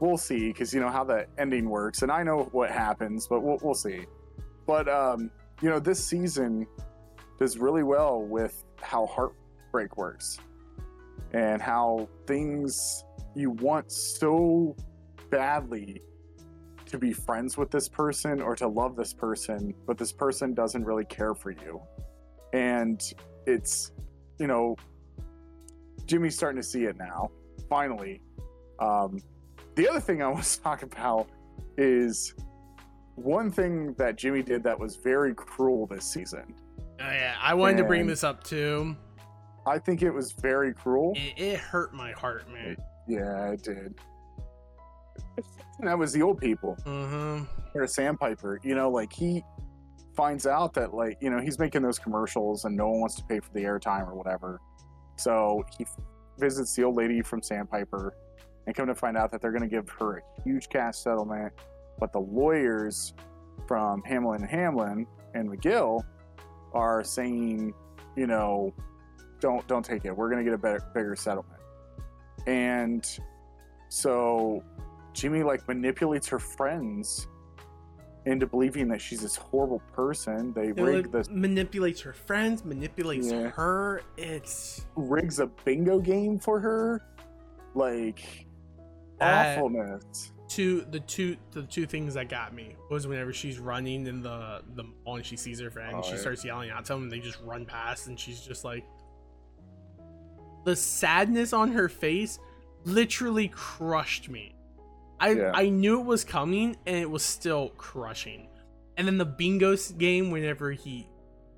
we'll 0.00 0.18
see 0.18 0.48
because 0.48 0.72
you 0.74 0.80
know 0.80 0.90
how 0.90 1.04
the 1.04 1.26
ending 1.38 1.70
works 1.70 2.02
and 2.02 2.12
i 2.12 2.22
know 2.22 2.42
what 2.52 2.70
happens 2.70 3.26
but 3.26 3.40
we'll, 3.42 3.58
we'll 3.62 3.74
see. 3.74 4.00
But 4.66 4.88
um 4.88 5.30
you 5.62 5.70
know 5.70 5.78
this 5.78 6.04
season 6.06 6.66
does 7.38 7.56
really 7.58 7.82
well 7.82 8.22
with 8.22 8.64
how 8.82 9.06
heartbreak 9.06 9.96
works 9.96 10.38
and 11.32 11.60
how 11.62 12.08
things 12.26 13.04
you 13.34 13.50
want 13.50 13.90
so 13.90 14.76
badly 15.30 16.02
to 16.86 16.98
be 16.98 17.12
friends 17.12 17.56
with 17.56 17.70
this 17.70 17.88
person 17.88 18.40
or 18.40 18.54
to 18.56 18.66
love 18.66 18.96
this 18.96 19.12
person 19.12 19.74
but 19.86 19.98
this 19.98 20.12
person 20.12 20.54
doesn't 20.54 20.84
really 20.84 21.04
care 21.04 21.34
for 21.34 21.50
you 21.50 21.80
and 22.52 23.12
it's 23.46 23.92
you 24.38 24.46
know 24.46 24.76
jimmy's 26.06 26.36
starting 26.36 26.60
to 26.60 26.66
see 26.66 26.84
it 26.84 26.96
now 26.96 27.30
finally 27.68 28.20
um, 28.78 29.20
the 29.74 29.88
other 29.88 30.00
thing 30.00 30.22
I 30.22 30.28
want 30.32 30.44
to 30.44 30.60
talk 30.60 30.82
about 30.82 31.28
is 31.76 32.34
one 33.14 33.50
thing 33.50 33.94
that 33.94 34.16
Jimmy 34.16 34.42
did 34.42 34.62
that 34.64 34.78
was 34.78 34.96
very 34.96 35.34
cruel 35.34 35.86
this 35.86 36.04
season. 36.04 36.54
Oh, 37.00 37.10
yeah, 37.10 37.34
I 37.40 37.54
wanted 37.54 37.78
to 37.78 37.84
bring 37.84 38.06
this 38.06 38.24
up 38.24 38.42
too. 38.42 38.96
I 39.66 39.78
think 39.78 40.02
it 40.02 40.10
was 40.10 40.32
very 40.32 40.72
cruel. 40.72 41.12
It, 41.16 41.40
it 41.40 41.58
hurt 41.58 41.92
my 41.92 42.12
heart, 42.12 42.50
man. 42.50 42.76
Yeah, 43.08 43.50
it 43.50 43.62
did. 43.62 43.94
And 45.78 45.88
that 45.88 45.98
was 45.98 46.12
the 46.12 46.22
old 46.22 46.38
people. 46.38 46.74
hmm 46.84 47.42
Or 47.74 47.86
Sandpiper, 47.86 48.60
you 48.62 48.74
know, 48.74 48.90
like 48.90 49.12
he 49.12 49.42
finds 50.16 50.46
out 50.46 50.72
that 50.74 50.94
like 50.94 51.18
you 51.20 51.28
know 51.28 51.38
he's 51.40 51.58
making 51.58 51.82
those 51.82 51.98
commercials 51.98 52.64
and 52.64 52.74
no 52.74 52.88
one 52.88 53.00
wants 53.00 53.14
to 53.16 53.24
pay 53.24 53.38
for 53.38 53.52
the 53.52 53.60
airtime 53.60 54.08
or 54.08 54.14
whatever. 54.14 54.60
So 55.16 55.64
he 55.76 55.84
f- 55.84 55.96
visits 56.38 56.74
the 56.74 56.84
old 56.84 56.96
lady 56.96 57.20
from 57.22 57.42
Sandpiper 57.42 58.14
and 58.66 58.74
come 58.74 58.86
to 58.86 58.94
find 58.94 59.16
out 59.16 59.30
that 59.32 59.40
they're 59.40 59.52
going 59.52 59.62
to 59.62 59.68
give 59.68 59.88
her 59.90 60.18
a 60.18 60.42
huge 60.42 60.68
cash 60.68 60.96
settlement, 60.96 61.52
but 61.98 62.12
the 62.12 62.18
lawyers 62.20 63.14
from 63.68 64.02
Hamlin 64.02 64.42
and 64.42 64.50
Hamlin 64.50 65.06
and 65.34 65.48
McGill 65.50 66.02
are 66.72 67.04
saying, 67.04 67.72
you 68.16 68.26
know, 68.26 68.74
don't 69.40 69.66
don't 69.66 69.84
take 69.84 70.04
it. 70.04 70.16
We're 70.16 70.30
going 70.30 70.42
to 70.42 70.44
get 70.44 70.54
a 70.54 70.58
better 70.58 70.82
bigger 70.94 71.14
settlement. 71.16 71.60
And 72.46 73.06
so 73.88 74.62
Jimmy 75.16 75.42
like 75.42 75.66
manipulates 75.66 76.28
her 76.28 76.38
friends 76.38 77.26
into 78.26 78.46
believing 78.46 78.88
that 78.88 79.00
she's 79.00 79.22
this 79.22 79.34
horrible 79.36 79.80
person. 79.92 80.52
They 80.52 80.68
It 80.68 80.76
rig 80.76 81.10
the 81.10 81.26
manipulates 81.30 82.00
her 82.02 82.12
friends, 82.12 82.64
manipulates 82.64 83.30
Yeah. 83.30 83.48
her. 83.50 84.02
It's 84.18 84.84
rigs 84.94 85.38
a 85.40 85.46
bingo 85.46 85.98
game 86.00 86.38
for 86.38 86.60
her. 86.60 87.02
Like 87.74 88.46
That- 89.20 89.56
awfulness. 89.58 90.32
two 90.48 90.82
the 90.90 91.00
two 91.00 91.36
the 91.52 91.62
two 91.62 91.86
things 91.86 92.14
that 92.14 92.28
got 92.28 92.52
me 92.54 92.76
was 92.90 93.06
whenever 93.06 93.32
she's 93.32 93.58
running 93.58 94.06
in 94.06 94.20
the 94.22 94.62
the 94.74 94.84
mall 95.04 95.16
and 95.16 95.24
she 95.24 95.36
sees 95.36 95.58
her 95.60 95.70
friend, 95.70 95.94
Oh, 95.96 96.02
she 96.02 96.12
yeah. 96.12 96.16
starts 96.18 96.44
yelling 96.44 96.70
out 96.70 96.84
to 96.86 96.92
them, 96.92 97.04
and 97.04 97.12
they 97.12 97.20
just 97.20 97.40
run 97.42 97.64
past, 97.64 98.06
and 98.08 98.18
she's 98.20 98.40
just 98.42 98.64
like, 98.64 98.84
the 100.64 100.76
sadness 100.76 101.52
on 101.52 101.70
her 101.72 101.88
face 101.88 102.38
literally 102.84 103.48
crushed 103.48 104.28
me. 104.28 104.55
I 105.20 105.30
Yeah. 105.30 105.52
I 105.54 105.68
knew 105.68 106.00
it 106.00 106.06
was 106.06 106.24
coming, 106.24 106.76
and 106.86 106.96
it 106.96 107.10
was 107.10 107.22
still 107.22 107.70
crushing. 107.70 108.48
And 108.96 109.06
then 109.06 109.18
the 109.18 109.26
bingo 109.26 109.76
game, 109.98 110.30
whenever 110.30 110.72
he, 110.72 111.08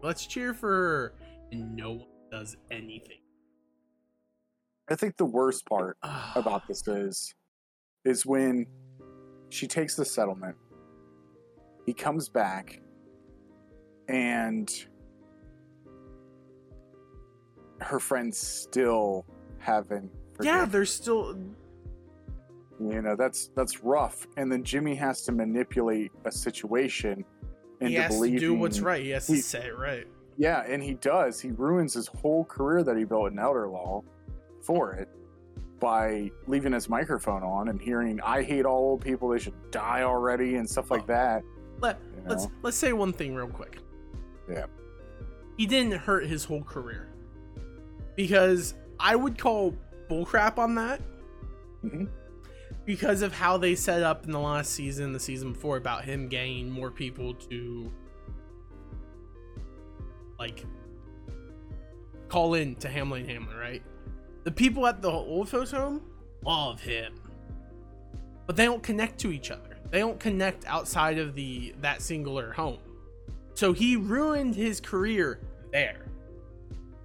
let's 0.03 0.27
cheer 0.27 0.55
for 0.55 0.69
her, 0.69 1.15
and 1.53 1.77
no 1.77 1.93
one 1.93 2.07
does 2.31 2.57
anything. 2.71 3.21
I 4.91 4.95
think 4.95 5.17
the 5.17 5.25
worst 5.25 5.67
part 5.67 5.97
ah. 6.03 6.33
about 6.35 6.67
this 6.67 6.87
is 6.89 7.35
is 8.05 8.25
when 8.25 8.67
she 9.51 9.67
takes 9.67 9.97
the 9.97 10.05
settlement. 10.05 10.57
He 11.85 11.93
comes 11.95 12.29
back 12.29 12.81
and 14.09 14.71
her 17.81 17.99
friends 17.99 18.39
still 18.39 19.27
haven't 19.59 20.11
yeah, 20.41 20.65
they're 20.67 20.85
still 20.85 21.37
you 22.81 23.03
know 23.03 23.17
that's 23.17 23.51
that's 23.57 23.83
rough 23.83 24.27
and 24.37 24.51
then 24.51 24.63
Jimmy 24.63 24.95
has 24.95 25.23
to 25.23 25.33
manipulate 25.33 26.13
a 26.25 26.31
situation 26.33 27.25
into 27.81 27.91
he 27.91 27.95
has 27.95 28.21
to 28.21 28.39
do 28.39 28.55
what's 28.55 28.81
right. 28.81 29.03
He 29.03 29.11
has 29.11 29.27
to 29.27 29.37
say 29.37 29.67
it 29.67 29.79
right. 29.79 30.07
Yeah, 30.37 30.63
and 30.67 30.83
he 30.83 30.95
does. 30.95 31.41
He 31.41 31.51
ruins 31.51 31.95
his 31.95 32.07
whole 32.07 32.45
career 32.45 32.83
that 32.85 32.97
he 32.97 33.05
built 33.05 33.33
in 33.33 33.39
Elder 33.39 33.69
Law 33.69 34.05
for 34.63 34.93
it 34.93 35.09
by 35.81 36.31
leaving 36.47 36.73
his 36.73 36.89
microphone 36.89 37.43
on 37.43 37.69
and 37.69 37.81
hearing 37.81 38.21
"I 38.21 38.43
hate 38.43 38.65
all 38.65 38.79
old 38.79 39.01
people; 39.01 39.29
they 39.29 39.39
should 39.39 39.71
die 39.71 40.03
already" 40.03 40.57
and 40.57 40.69
stuff 40.69 40.91
like 40.91 41.07
that. 41.09 41.43
Let 41.81 42.01
you 42.17 42.23
let's 42.27 42.47
let's 42.63 42.77
say 42.77 42.93
one 42.93 43.13
thing 43.13 43.35
real 43.35 43.49
quick. 43.49 43.79
Yeah. 44.51 44.67
He 45.57 45.67
didn't 45.67 45.99
hurt 45.99 46.27
his 46.27 46.45
whole 46.45 46.63
career. 46.63 47.09
Because 48.15 48.75
I 48.99 49.17
would 49.17 49.39
call 49.39 49.75
bullcrap 50.09 50.59
on 50.59 50.75
that. 50.77 51.01
Mhm. 51.85 52.09
Because 52.89 53.21
of 53.21 53.35
how 53.35 53.59
they 53.59 53.75
set 53.75 54.03
up 54.03 54.25
in 54.25 54.33
the 54.33 54.41
last 54.41 54.71
season, 54.71 55.13
the 55.13 55.21
season 55.21 55.53
before, 55.53 55.77
about 55.77 56.07
him 56.07 56.27
getting 56.27 56.71
more 56.71 56.91
people 56.91 57.35
to 57.35 57.93
like 60.39 60.65
call 62.31 62.55
in 62.55 62.77
to 62.77 62.89
Hamlin 62.89 63.29
Hamlin, 63.29 63.59
right? 63.59 63.83
The 64.45 64.51
people 64.51 64.87
at 64.87 65.03
the 65.03 65.11
old 65.11 65.51
folks 65.51 65.71
home 65.71 66.01
love 66.43 66.81
him. 66.81 67.13
But 68.47 68.57
they 68.57 68.65
don't 68.65 68.83
connect 68.83 69.19
to 69.19 69.33
each 69.33 69.51
other. 69.51 69.77
They 69.91 69.99
don't 69.99 70.19
connect 70.19 70.65
outside 70.65 71.19
of 71.19 71.35
the 71.35 71.75
that 71.83 72.01
singular 72.01 72.53
home. 72.55 72.79
So 73.53 73.75
he 73.75 73.97
ruined 73.97 74.55
his 74.55 74.81
career 74.81 75.41
there. 75.73 76.07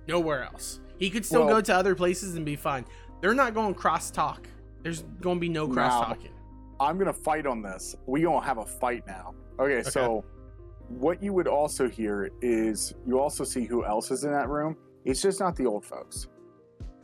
Nowhere 0.07 0.45
else. 0.45 0.79
He 0.97 1.09
could 1.09 1.25
still 1.25 1.43
Well- 1.43 1.55
go 1.55 1.61
to 1.61 1.75
other 1.75 1.93
places 1.93 2.35
and 2.35 2.45
be 2.45 2.55
fine. 2.55 2.85
They're 3.19 3.33
not 3.33 3.53
going 3.53 3.73
cross 3.75 4.11
talk. 4.11 4.47
There's 4.83 5.03
going 5.21 5.37
to 5.37 5.41
be 5.41 5.49
no 5.49 5.67
cross 5.67 6.05
talking. 6.05 6.31
I'm 6.79 6.97
gonna 6.97 7.13
fight 7.13 7.45
on 7.45 7.61
this. 7.61 7.95
We 8.05 8.21
gonna 8.21 8.45
have 8.45 8.57
a 8.57 8.65
fight 8.65 9.05
now. 9.07 9.33
Okay, 9.59 9.83
so 9.83 10.25
what 10.89 11.23
you 11.23 11.31
would 11.33 11.47
also 11.47 11.87
hear 11.87 12.29
is 12.41 12.93
you 13.05 13.19
also 13.19 13.43
see 13.43 13.65
who 13.65 13.85
else 13.85 14.11
is 14.11 14.23
in 14.23 14.31
that 14.31 14.49
room. 14.49 14.75
It's 15.05 15.21
just 15.21 15.39
not 15.39 15.55
the 15.55 15.65
old 15.65 15.85
folks. 15.85 16.27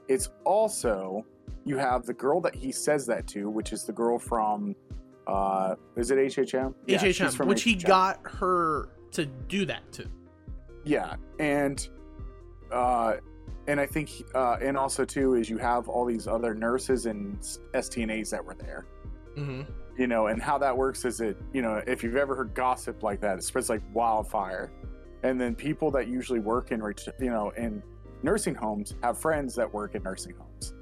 It's 0.08 0.30
also 0.44 1.26
you 1.66 1.78
have 1.78 2.06
the 2.06 2.14
girl 2.14 2.42
that 2.42 2.56
he 2.56 2.72
says 2.72 3.06
that 3.08 3.28
to, 3.28 3.50
which 3.50 3.72
is 3.72 3.86
the 3.86 3.94
girl 3.94 4.20
from 4.20 4.76
uh 5.28 5.76
is 5.96 6.12
it 6.12 6.18
HHM? 6.18 6.74
Yeah, 6.88 6.98
she's 6.98 7.36
from 7.36 7.48
which 7.48 7.64
he 7.64 7.76
got 7.76 8.20
her 8.26 8.90
to 9.12 9.26
do 9.26 9.66
that 9.66 9.90
to. 9.94 10.10
Yeah, 10.84 11.16
and 11.40 11.88
uh, 12.72 13.18
and 13.70 13.80
I 13.80 13.86
think 13.86 14.10
uh, 14.34 14.58
and 14.62 14.76
also 14.76 15.06
too 15.06 15.36
is 15.36 15.50
you 15.50 15.60
have 15.60 15.88
all 15.88 16.04
these 16.04 16.28
other 16.28 16.56
nurses 16.56 17.06
and 17.06 17.40
STNAs 17.74 18.32
that 18.32 18.44
were 18.44 18.56
there. 18.56 18.88
hmm 19.36 19.62
You 19.96 20.08
know, 20.08 20.28
and 20.28 20.42
how 20.42 20.58
that 20.58 20.76
works 20.76 21.06
is 21.06 21.22
it 21.22 21.38
you 21.54 21.62
know 21.62 21.82
if 21.86 22.04
you've 22.04 22.16
ever 22.16 22.36
heard 22.36 22.54
gossip 22.56 23.04
like 23.04 23.22
that, 23.22 23.38
it 23.38 23.44
spreads 23.44 23.70
like 23.70 23.84
wildfire, 23.94 24.72
and 25.24 25.40
then 25.40 25.54
people 25.54 25.92
that 25.92 26.08
usually 26.08 26.40
work 26.40 26.72
in 26.72 26.82
you 27.20 27.30
know 27.30 27.52
in 27.52 27.84
nursing 28.24 28.56
homes 28.56 28.96
have 29.04 29.20
friends 29.20 29.56
that 29.56 29.72
work 29.72 29.94
in 29.94 30.02
nursing 30.04 30.36
homes. 30.36 30.74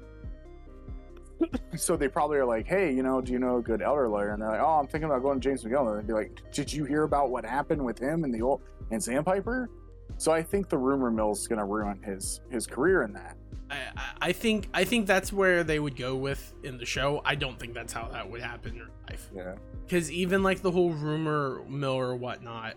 so 1.76 1.96
they 1.96 2.08
probably 2.08 2.38
are 2.38 2.44
like, 2.44 2.66
hey, 2.66 2.92
you 2.92 3.02
know, 3.02 3.20
do 3.20 3.32
you 3.32 3.38
know 3.38 3.58
a 3.58 3.62
good 3.62 3.80
elder 3.80 4.08
lawyer? 4.08 4.30
And 4.30 4.42
they're 4.42 4.50
like, 4.50 4.60
oh, 4.60 4.80
I'm 4.80 4.88
thinking 4.88 5.04
about 5.04 5.22
going 5.22 5.38
to 5.38 5.48
James 5.48 5.62
McGill. 5.62 5.88
And 5.88 6.00
they'd 6.00 6.06
be 6.08 6.12
like, 6.12 6.40
did 6.50 6.72
you 6.72 6.84
hear 6.84 7.04
about 7.04 7.30
what 7.30 7.44
happened 7.44 7.84
with 7.84 7.96
him 7.96 8.24
and 8.24 8.34
the 8.34 8.42
old 8.42 8.60
and 8.90 9.00
Sandpiper? 9.00 9.70
So 10.16 10.32
I 10.32 10.42
think 10.42 10.68
the 10.68 10.78
rumor 10.78 11.10
mill's 11.10 11.46
going 11.46 11.58
to 11.58 11.64
ruin 11.64 12.02
his 12.02 12.40
his 12.50 12.66
career 12.66 13.02
in 13.02 13.12
that. 13.12 13.36
I, 13.70 13.76
I- 14.20 14.32
think 14.32 14.68
I 14.72 14.84
think 14.84 15.06
that's 15.06 15.32
where 15.32 15.62
they 15.62 15.78
would 15.78 15.94
go 15.96 16.16
with 16.16 16.54
in 16.64 16.78
the 16.78 16.86
show. 16.86 17.20
I 17.24 17.34
don't 17.34 17.58
think 17.58 17.74
that's 17.74 17.92
how 17.92 18.08
that 18.08 18.28
would 18.30 18.40
happen 18.40 18.72
in 18.72 18.78
real 18.80 18.88
life. 19.10 19.30
Yeah. 19.34 19.54
Because 19.86 20.10
even 20.10 20.42
like 20.42 20.62
the 20.62 20.70
whole 20.70 20.90
rumor 20.90 21.62
mill 21.68 21.92
or 21.92 22.16
whatnot, 22.16 22.74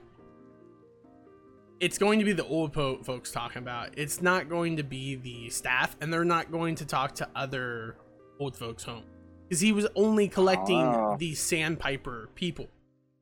it's 1.79 1.97
going 1.97 2.19
to 2.19 2.25
be 2.25 2.33
the 2.33 2.45
old 2.45 2.73
po- 2.73 3.01
folks 3.03 3.31
talking 3.31 3.59
about. 3.61 3.89
It's 3.97 4.21
not 4.21 4.49
going 4.49 4.77
to 4.77 4.83
be 4.83 5.15
the 5.15 5.49
staff, 5.49 5.95
and 6.01 6.13
they're 6.13 6.23
not 6.25 6.51
going 6.51 6.75
to 6.75 6.85
talk 6.85 7.15
to 7.15 7.27
other 7.35 7.95
old 8.39 8.55
folks 8.55 8.83
home 8.83 9.03
because 9.47 9.61
he 9.61 9.71
was 9.71 9.87
only 9.95 10.27
collecting 10.27 10.77
Ah. 10.81 11.15
the 11.17 11.33
Sandpiper 11.33 12.29
people. 12.35 12.67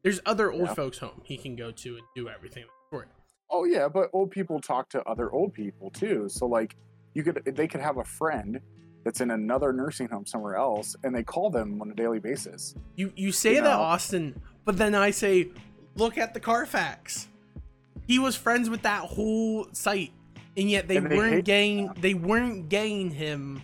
There's 0.04 0.20
other 0.26 0.52
old 0.52 0.68
Yeah. 0.68 0.74
folks 0.74 0.98
home 0.98 1.22
he 1.24 1.38
can 1.38 1.56
go 1.56 1.72
to 1.72 1.96
and 1.98 2.04
do 2.16 2.30
everything. 2.30 2.66
Oh 3.52 3.66
yeah, 3.66 3.88
but 3.88 4.10
old 4.14 4.32
people 4.32 4.58
mm-hmm. 4.58 4.74
talk 4.74 4.90
to 4.90 5.04
other 5.04 5.32
old 5.32 5.54
people 5.54 5.90
too. 5.90 6.30
So 6.30 6.46
like 6.46 6.76
you 7.14 7.24
could 7.24 7.42
they 7.46 7.68
could 7.68 7.82
have 7.82 7.98
a 7.98 8.04
friend 8.04 8.60
that's 9.04 9.22
in 9.22 9.32
another 9.32 9.72
nursing 9.72 10.08
home 10.10 10.26
somewhere 10.26 10.56
else 10.56 10.96
and 11.04 11.16
they 11.16 11.24
call 11.24 11.50
them 11.50 11.82
on 11.82 11.90
a 11.92 11.96
daily 11.96 12.20
basis. 12.20 12.76
You 12.96 13.12
you 13.16 13.32
say 13.32 13.56
You 13.56 13.62
that 13.62 13.78
know? 13.78 13.82
Austin, 13.82 14.42
but 14.66 14.78
then 14.78 14.94
I 14.94 15.12
say, 15.12 15.50
look 15.96 16.18
at 16.18 16.34
the 16.34 16.40
Carfax. 16.40 17.28
He 18.08 18.20
was 18.20 18.36
friends 18.36 18.70
with 18.70 18.82
that 18.84 19.04
whole 19.04 19.68
site, 19.72 20.12
and 20.58 20.70
yet 20.70 20.88
they, 20.88 20.98
And 20.98 21.10
they 21.10 21.16
weren't 21.16 21.46
getting 21.46 21.94
they 22.00 22.14
weren't 22.14 22.70
getting 22.70 23.12
him 23.12 23.62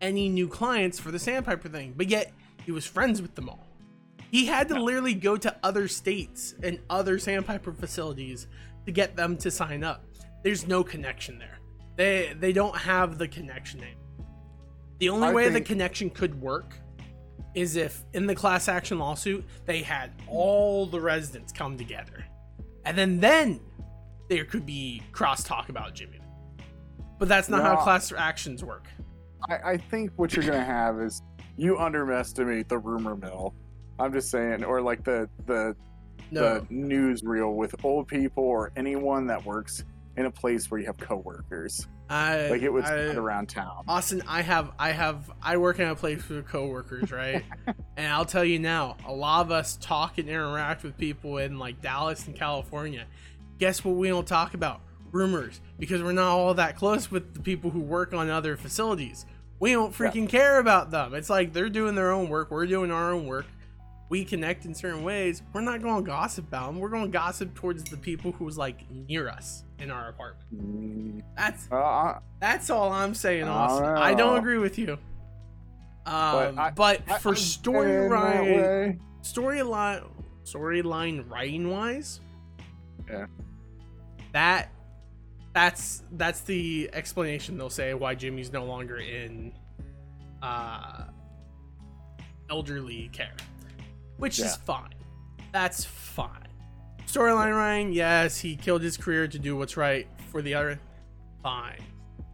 any 0.00 0.28
new 0.28 0.48
clients 0.48 0.98
for 0.98 1.10
the 1.10 1.18
Sandpiper 1.18 1.68
thing. 1.68 1.94
But 1.96 2.08
yet 2.08 2.32
he 2.64 2.72
was 2.72 2.84
friends 2.84 3.22
with 3.22 3.34
them 3.34 3.48
all. 3.48 3.66
He 4.30 4.46
had 4.46 4.68
to 4.68 4.80
literally 4.80 5.14
go 5.14 5.36
to 5.36 5.54
other 5.62 5.88
states 5.88 6.54
and 6.62 6.78
other 6.88 7.18
Sandpiper 7.18 7.72
facilities 7.72 8.46
to 8.86 8.92
get 8.92 9.16
them 9.16 9.36
to 9.38 9.50
sign 9.50 9.84
up. 9.84 10.04
There's 10.42 10.66
no 10.66 10.82
connection 10.82 11.38
there. 11.38 11.58
They 11.96 12.34
they 12.38 12.52
don't 12.52 12.76
have 12.76 13.18
the 13.18 13.28
connection 13.28 13.80
name. 13.80 13.96
The 14.98 15.08
only 15.08 15.28
I 15.28 15.32
way 15.32 15.48
the 15.48 15.60
connection 15.60 16.10
could 16.10 16.40
work 16.40 16.74
is 17.54 17.76
if 17.76 18.04
in 18.14 18.26
the 18.26 18.34
class 18.34 18.68
action 18.68 18.98
lawsuit 18.98 19.44
they 19.66 19.82
had 19.82 20.10
all 20.28 20.86
the 20.86 21.00
residents 21.00 21.52
come 21.52 21.76
together. 21.76 22.24
And 22.84 22.96
then 22.96 23.20
then 23.20 23.60
there 24.28 24.44
could 24.44 24.64
be 24.64 25.02
crosstalk 25.12 25.68
about 25.68 25.94
Jimmy. 25.94 26.20
But 27.18 27.28
that's 27.28 27.48
not 27.48 27.62
how 27.62 27.76
class 27.76 28.12
actions 28.16 28.64
work. 28.64 28.88
I, 29.48 29.72
I 29.72 29.76
think 29.76 30.10
what 30.16 30.34
you're 30.34 30.44
gonna 30.44 30.64
have 30.64 31.00
is 31.00 31.22
you 31.56 31.78
underestimate 31.78 32.68
the 32.68 32.78
rumor 32.78 33.14
mill. 33.14 33.54
I'm 33.98 34.12
just 34.12 34.30
saying, 34.30 34.64
or 34.64 34.80
like 34.80 35.04
the 35.04 35.28
the 35.46 35.76
No. 36.32 36.60
the 36.60 36.66
newsreel 36.66 37.54
with 37.54 37.74
old 37.84 38.08
people 38.08 38.44
or 38.44 38.72
anyone 38.76 39.26
that 39.26 39.44
works 39.44 39.84
in 40.16 40.26
a 40.26 40.30
place 40.30 40.70
where 40.70 40.80
you 40.80 40.86
have 40.86 40.98
coworkers. 40.98 41.86
I 42.08 42.48
Like 42.48 42.62
it 42.62 42.70
was 42.70 42.84
I, 42.84 43.14
around 43.14 43.48
town. 43.48 43.84
Austin, 43.88 44.22
I 44.28 44.42
have 44.42 44.72
I 44.78 44.92
have 44.92 45.30
I 45.42 45.56
work 45.56 45.78
in 45.78 45.88
a 45.88 45.94
place 45.94 46.28
with 46.28 46.46
coworkers, 46.46 47.10
right? 47.10 47.44
and 47.96 48.12
I'll 48.12 48.26
tell 48.26 48.44
you 48.44 48.58
now, 48.58 48.96
a 49.06 49.12
lot 49.12 49.46
of 49.46 49.50
us 49.50 49.76
talk 49.76 50.18
and 50.18 50.28
interact 50.28 50.82
with 50.82 50.98
people 50.98 51.38
in 51.38 51.58
like 51.58 51.80
Dallas 51.80 52.26
and 52.26 52.36
California. 52.36 53.06
Guess 53.58 53.84
what 53.84 53.96
we 53.96 54.08
don't 54.08 54.26
talk 54.26 54.54
about? 54.54 54.80
Rumors. 55.10 55.60
Because 55.78 56.02
we're 56.02 56.12
not 56.12 56.28
all 56.28 56.54
that 56.54 56.76
close 56.76 57.10
with 57.10 57.34
the 57.34 57.40
people 57.40 57.70
who 57.70 57.80
work 57.80 58.12
on 58.12 58.28
other 58.28 58.56
facilities. 58.56 59.24
We 59.58 59.72
don't 59.72 59.94
freaking 59.94 60.28
care 60.28 60.58
about 60.58 60.90
them. 60.90 61.14
It's 61.14 61.30
like 61.30 61.52
they're 61.52 61.70
doing 61.70 61.94
their 61.94 62.10
own 62.10 62.28
work, 62.28 62.50
we're 62.50 62.66
doing 62.66 62.90
our 62.90 63.12
own 63.12 63.26
work. 63.26 63.46
We 64.12 64.26
connect 64.26 64.66
in 64.66 64.74
certain 64.74 65.04
ways. 65.04 65.40
We're 65.54 65.62
not 65.62 65.80
going 65.80 66.04
to 66.04 66.06
gossip 66.06 66.46
about 66.48 66.66
them. 66.66 66.80
We're 66.80 66.90
going 66.90 67.04
to 67.04 67.08
gossip 67.10 67.54
towards 67.54 67.82
the 67.84 67.96
people 67.96 68.30
who's 68.32 68.58
like 68.58 68.84
near 68.90 69.30
us 69.30 69.64
in 69.78 69.90
our 69.90 70.10
apartment. 70.10 71.24
That's 71.34 71.66
uh, 71.72 71.76
I- 71.76 72.18
that's 72.38 72.68
all 72.68 72.92
I'm 72.92 73.14
saying, 73.14 73.44
I 73.44 73.48
Austin. 73.48 73.86
don't 73.86 73.96
I 73.96 74.12
don't 74.12 74.36
agree 74.38 74.58
with 74.58 74.78
you. 74.78 74.98
Um, 76.04 76.60
but, 76.76 77.00
I- 77.08 77.14
I- 77.14 77.18
for 77.20 77.32
storyline, 77.32 79.00
storyline, 79.22 80.06
storyline 80.44 81.30
writing 81.30 81.70
wise, 81.70 82.20
Yeah. 83.08 83.24
that 84.34 84.72
that's 85.54 86.02
that's 86.12 86.42
the 86.42 86.90
explanation 86.92 87.56
they'll 87.56 87.70
say 87.70 87.94
why 87.94 88.14
Jimmy's 88.14 88.52
no 88.52 88.66
longer 88.66 88.98
in 88.98 89.54
uh 90.42 91.04
elderly 92.50 93.08
care, 93.14 93.32
which 94.22 94.38
is 94.38 94.54
fine. 94.56 94.94
That's 95.52 95.84
fine. 95.84 96.46
Storyline 97.06 97.54
writing, 97.56 97.92
yes, 97.92 98.38
he 98.38 98.54
killed 98.54 98.80
his 98.80 98.96
career 98.96 99.26
to 99.26 99.38
do 99.38 99.56
what's 99.56 99.76
right 99.76 100.06
for 100.30 100.40
the 100.40 100.54
other. 100.54 100.78
Fine. 101.42 101.80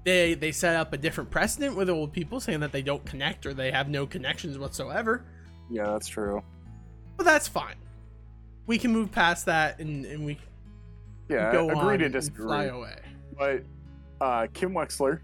They 0.04 0.34
they 0.34 0.52
set 0.52 0.76
up 0.76 0.92
a 0.92 0.98
different 0.98 1.30
precedent 1.30 1.76
with 1.76 1.88
old 1.88 2.12
people 2.12 2.40
saying 2.40 2.60
that 2.60 2.72
they 2.72 2.82
don't 2.82 3.04
connect 3.06 3.46
or 3.46 3.54
they 3.54 3.70
have 3.72 3.88
no 3.88 4.06
connections 4.06 4.58
whatsoever. 4.58 5.24
Yeah, 5.70 5.84
that's 5.86 6.06
true. 6.08 6.42
But 7.16 7.24
that's 7.24 7.48
fine. 7.48 7.74
We 8.66 8.76
can 8.78 8.92
move 8.92 9.10
past 9.10 9.46
that 9.46 9.78
and, 9.80 10.04
and 10.04 10.24
we 10.26 10.38
Yeah, 11.28 11.50
go 11.50 11.70
agree 11.70 11.94
on 11.94 11.98
to 12.00 12.08
disagree. 12.10 12.44
fly 12.44 12.64
away. 12.64 12.98
But 13.36 13.62
uh, 14.20 14.46
Kim 14.52 14.72
Wexler 14.72 15.20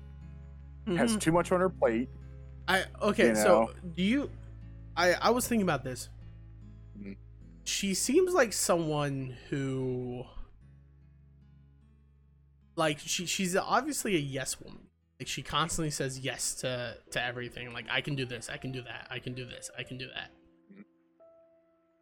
has 0.96 1.14
Mhm. 1.16 1.20
too 1.20 1.32
much 1.32 1.52
on 1.52 1.60
her 1.60 1.68
plate. 1.68 2.08
I 2.66 2.84
okay, 3.02 3.28
you 3.28 3.34
so 3.36 3.70
do 3.94 4.02
you 4.02 4.30
I 4.96 5.12
I 5.14 5.30
was 5.30 5.46
thinking 5.46 5.62
about 5.64 5.84
this. 5.84 6.08
She 7.64 7.94
seems 7.94 8.32
like 8.32 8.52
someone 8.52 9.36
who 9.50 10.24
like 12.76 12.98
she 12.98 13.26
she's 13.26 13.56
obviously 13.56 14.16
a 14.16 14.20
yes 14.20 14.60
woman. 14.60 14.88
Like 15.18 15.28
she 15.28 15.42
constantly 15.42 15.90
says 15.90 16.18
yes 16.18 16.54
to 16.56 16.96
to 17.12 17.24
everything. 17.24 17.72
Like 17.72 17.86
I 17.90 18.00
can 18.00 18.14
do 18.14 18.24
this, 18.26 18.50
I 18.50 18.56
can 18.58 18.72
do 18.72 18.82
that, 18.82 19.06
I 19.10 19.18
can 19.18 19.34
do 19.34 19.44
this, 19.44 19.70
I 19.78 19.82
can 19.82 19.98
do 19.98 20.08
that. 20.14 20.30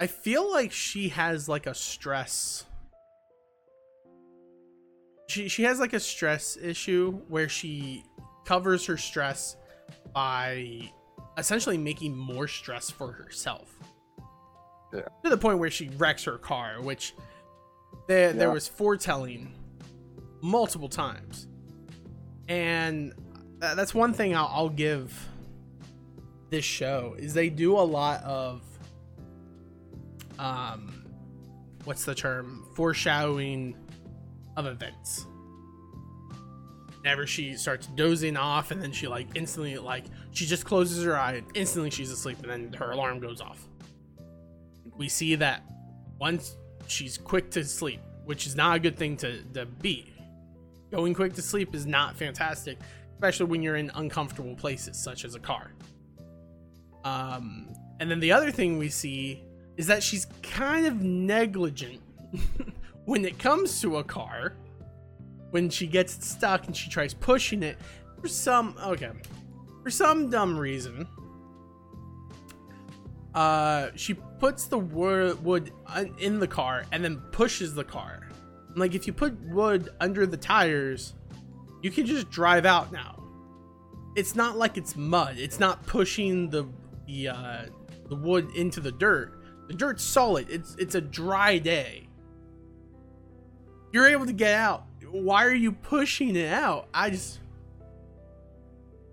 I 0.01 0.09
feel 0.09 0.51
like 0.51 0.73
she 0.73 1.11
has 1.11 1.49
like 1.49 1.67
a 1.67 1.75
stress 1.75 2.65
she 5.33 5.49
she 5.49 5.63
has 5.63 5.81
like 5.81 5.95
a 5.95 6.01
stress 6.01 6.57
issue 6.61 7.13
where 7.29 7.49
she 7.49 8.05
covers 8.45 8.85
her 8.87 8.97
stress 8.97 9.57
by 10.13 10.91
essentially 11.39 11.79
making 11.79 12.17
more 12.17 12.47
stress 12.47 12.91
for 12.91 13.13
herself. 13.13 13.75
Yeah. 14.93 15.01
To 15.25 15.31
the 15.31 15.39
point 15.39 15.59
where 15.59 15.71
she 15.71 15.89
wrecks 15.97 16.25
her 16.25 16.39
car, 16.39 16.81
which 16.81 17.15
there 18.09 18.33
there 18.33 18.51
was 18.51 18.69
foretelling 18.69 19.55
multiple 20.43 20.89
times, 20.89 21.49
and 22.49 23.15
that's 23.59 23.95
one 23.95 24.13
thing 24.13 24.35
I'll, 24.35 24.51
I'll 24.53 24.69
give 24.69 25.29
this 26.51 26.65
show 26.65 27.15
is 27.19 27.33
they 27.33 27.49
do 27.49 27.79
a 27.79 27.81
lot 27.81 28.23
of 28.25 28.63
um 30.39 31.05
what's 31.85 32.05
the 32.05 32.15
term? 32.15 32.67
Foreshadowing 32.75 33.77
of 34.57 34.67
events. 34.67 35.27
Whenever 37.01 37.27
she 37.27 37.57
starts 37.57 37.87
dozing 37.89 38.37
off 38.37 38.71
and 38.71 38.81
then 38.81 38.93
she 38.93 39.09
like 39.09 39.29
instantly 39.35 39.77
like 39.79 40.05
she 40.31 40.47
just 40.47 40.65
closes 40.65 41.03
her 41.05 41.17
eye 41.17 41.33
and 41.35 41.47
instantly 41.55 41.91
she's 41.91 42.11
asleep 42.11 42.39
and 42.43 42.51
then 42.51 42.73
her 42.75 42.93
alarm 42.93 43.19
goes 43.19 43.41
off 43.41 43.67
we 45.03 45.09
see 45.09 45.35
that 45.35 45.65
once 46.21 46.57
she's 46.87 47.19
quick 47.19 47.51
to 47.51 47.65
sleep 47.65 48.01
which 48.25 48.47
is 48.47 48.55
not 48.55 48.77
a 48.77 48.79
good 48.79 48.97
thing 48.97 49.17
to, 49.17 49.43
to 49.53 49.67
be. 49.67 50.15
Going 50.93 51.13
quick 51.13 51.33
to 51.33 51.43
sleep 51.43 51.75
is 51.75 51.87
not 51.87 52.15
fantastic 52.15 52.79
especially 53.15 53.47
when 53.47 53.65
you're 53.65 53.75
in 53.75 53.91
uncomfortable 53.97 54.55
places 54.55 54.97
such 54.97 55.25
as 55.25 55.35
a 55.35 55.41
car. 55.41 55.73
Um 57.05 57.75
and 57.99 58.09
then 58.09 58.21
the 58.21 58.31
other 58.31 58.53
thing 58.53 58.79
we 58.79 58.91
see 58.91 59.43
is 59.77 59.89
that 59.89 60.05
she's 60.05 60.29
kind 60.41 60.87
of 60.87 61.03
negligent 61.03 62.01
when 63.05 63.25
it 63.25 63.41
comes 63.41 63.81
to 63.81 63.97
a 63.97 64.05
car 64.05 64.55
when 65.51 65.69
she 65.69 65.89
gets 65.89 66.25
stuck 66.25 66.69
and 66.69 66.77
she 66.77 66.89
tries 66.89 67.13
pushing 67.13 67.65
it 67.65 67.77
for 68.21 68.29
some 68.29 68.77
okay 68.85 69.11
for 69.83 69.91
some 69.91 70.31
dumb 70.31 70.57
reason 70.57 71.09
uh 73.35 73.89
she 73.95 74.15
puts 74.15 74.67
the 74.67 74.79
wood 74.79 75.73
in 76.19 76.39
the 76.39 76.47
car 76.47 76.85
and 76.93 77.05
then 77.05 77.19
pushes 77.33 77.75
the 77.75 77.85
car. 77.85 78.29
Like 78.75 78.95
if 78.95 79.07
you 79.07 79.13
put 79.13 79.39
wood 79.43 79.91
under 80.01 80.27
the 80.27 80.37
tires 80.37 81.15
you 81.83 81.91
can 81.91 82.07
just 82.07 82.31
drive 82.31 82.65
out 82.65 82.93
now. 82.93 83.19
It's 84.15 84.35
not 84.37 84.57
like 84.57 84.77
it's 84.77 84.97
mud. 84.97 85.37
It's 85.37 85.59
not 85.59 85.85
pushing 85.87 86.49
the 86.49 86.67
the 87.07 87.29
uh 87.29 87.63
the 88.09 88.17
wood 88.17 88.51
into 88.55 88.81
the 88.81 88.93
dirt. 88.93 89.41
The 89.69 89.75
dirt's 89.75 90.05
solid. 90.05 90.49
It's 90.49 90.77
it's 90.77 90.95
a 90.95 91.01
dry 91.01 91.59
day. 91.59 92.09
You're 93.93 94.07
able 94.07 94.27
to 94.27 94.33
get 94.33 94.55
out. 94.55 94.87
Why 95.11 95.45
are 95.45 95.55
you 95.55 95.73
pushing 95.73 96.37
it 96.37 96.53
out? 96.53 96.89
I 96.95 97.11
just 97.11 97.41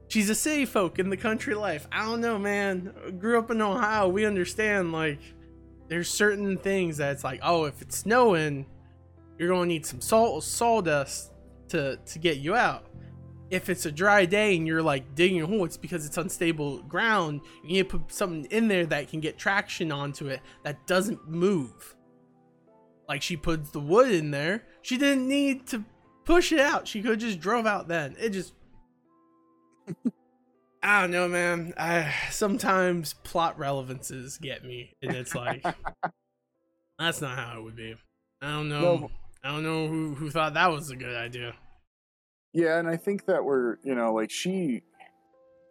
she's 0.10 0.30
a 0.30 0.36
city 0.36 0.66
folk 0.66 1.00
in 1.00 1.10
the 1.10 1.18
country 1.18 1.56
life. 1.56 1.88
I 1.92 2.04
don't 2.04 2.20
know 2.20 2.38
man. 2.38 3.18
Grew 3.20 3.40
up 3.40 3.50
in 3.50 3.62
ohio. 3.62 4.10
We 4.10 4.26
understand 4.26 4.92
like 4.92 5.20
there's 5.88 6.10
certain 6.10 6.58
things 6.58 6.98
that 6.98 7.14
it's 7.14 7.24
like 7.24 7.40
oh 7.42 7.64
if 7.66 7.82
it's 7.82 7.98
snowing 7.98 8.66
you're 9.38 9.50
gonna 9.50 9.66
need 9.66 9.86
some 9.86 10.02
salt 10.02 10.44
sawdust 10.44 11.32
to 11.70 11.98
to 11.98 12.20
get 12.20 12.38
you 12.38 12.56
out. 12.56 12.86
If 13.50 13.70
it's 13.70 13.88
a 13.88 13.92
dry 13.92 14.26
day 14.26 14.56
and 14.58 14.68
you're 14.68 14.84
like 14.84 15.16
digging 15.16 15.42
a 15.42 15.48
hole 15.48 15.64
it's 15.64 15.78
because 15.78 16.06
it's 16.06 16.18
unstable 16.18 16.84
ground. 16.84 17.42
You 17.64 17.70
need 17.70 17.90
to 17.90 18.00
put 18.00 18.12
something 18.12 18.46
in 18.52 18.68
there 18.68 18.86
that 18.88 19.08
can 19.08 19.22
get 19.22 19.38
traction 19.38 19.92
onto 19.92 20.28
it 20.28 20.42
that 20.64 20.86
doesn't 20.86 21.30
move. 21.30 21.96
Like 23.08 23.24
she 23.24 23.38
puts 23.38 23.72
the 23.72 23.80
wood 23.80 24.12
in 24.12 24.30
there. 24.30 24.66
She 24.82 24.98
didn't 24.98 25.28
need 25.28 25.66
to 25.68 25.84
push 26.26 26.52
it 26.52 26.60
out. 26.60 26.88
She 26.88 27.02
could 27.02 27.20
just 27.20 27.40
drove 27.40 27.66
out 27.66 27.88
then. 27.88 28.16
It 28.20 28.30
just 28.30 28.54
i 30.84 31.02
don't 31.02 31.12
know 31.12 31.28
man 31.28 31.74
i 31.78 32.14
sometimes 32.32 33.14
plot 33.24 33.58
relevances 33.60 34.38
get 34.38 34.64
me 34.64 34.96
and 35.02 35.14
it's 35.14 35.36
like 35.36 35.64
that's 37.00 37.22
not 37.22 37.38
how 37.38 37.58
it 37.58 37.64
would 37.64 37.76
be 37.76 37.96
i 38.42 38.52
don't 38.52 38.70
know 38.70 38.82
No. 38.98 39.12
i 39.44 39.50
don't 39.52 39.64
know 39.64 39.88
who 39.88 40.16
who 40.16 40.30
thought 40.30 40.54
that 40.54 40.72
was 40.72 40.90
a 40.90 40.96
good 40.96 41.16
idea 41.16 41.54
Yeah, 42.54 42.80
and 42.80 42.88
I 42.90 42.98
think 42.98 43.26
that 43.28 43.44
we're, 43.46 43.78
you 43.84 43.94
know, 43.94 44.12
like 44.16 44.32
she, 44.32 44.82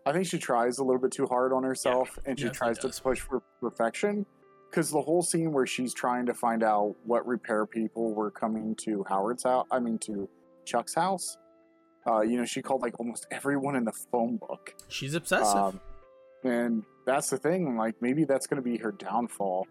I 0.06 0.12
think 0.12 0.26
she 0.26 0.38
tries 0.38 0.78
a 0.78 0.84
little 0.84 1.00
bit 1.02 1.10
too 1.10 1.26
hard 1.26 1.52
on 1.52 1.64
herself 1.64 2.16
and 2.24 2.38
she 2.38 2.48
tries 2.50 2.78
does. 2.78 2.96
to 2.98 3.02
push 3.02 3.18
for 3.20 3.42
perfection. 3.60 4.24
Because 4.70 4.88
the 4.92 5.02
whole 5.02 5.22
scene 5.22 5.52
where 5.52 5.66
she's 5.66 5.92
trying 5.92 6.24
to 6.26 6.34
find 6.34 6.62
out 6.62 6.94
what 7.04 7.26
repair 7.26 7.66
people 7.66 8.14
were 8.14 8.30
coming 8.30 8.76
to 8.84 9.04
Howard's 9.08 9.42
house, 9.42 9.66
I 9.72 9.80
mean, 9.80 9.98
to 10.06 10.28
Chuck's 10.66 10.94
house, 10.94 11.36
uh, 12.08 12.20
you 12.20 12.38
know, 12.38 12.44
she 12.44 12.62
called 12.62 12.82
like 12.82 12.98
almost 12.98 13.26
everyone 13.30 13.76
in 13.76 13.84
the 13.84 13.92
phone 13.92 14.36
book. 14.36 14.74
she's 14.88 15.14
obsessive 15.14 15.56
Um, 15.56 15.80
and 16.44 16.84
that's 17.04 17.30
the 17.30 17.38
thing, 17.38 17.76
like, 17.76 17.96
maybe 18.00 18.24
that's 18.24 18.46
going 18.46 18.62
to 18.62 18.70
be 18.70 18.76
her 18.78 18.92
downfall 18.92 19.66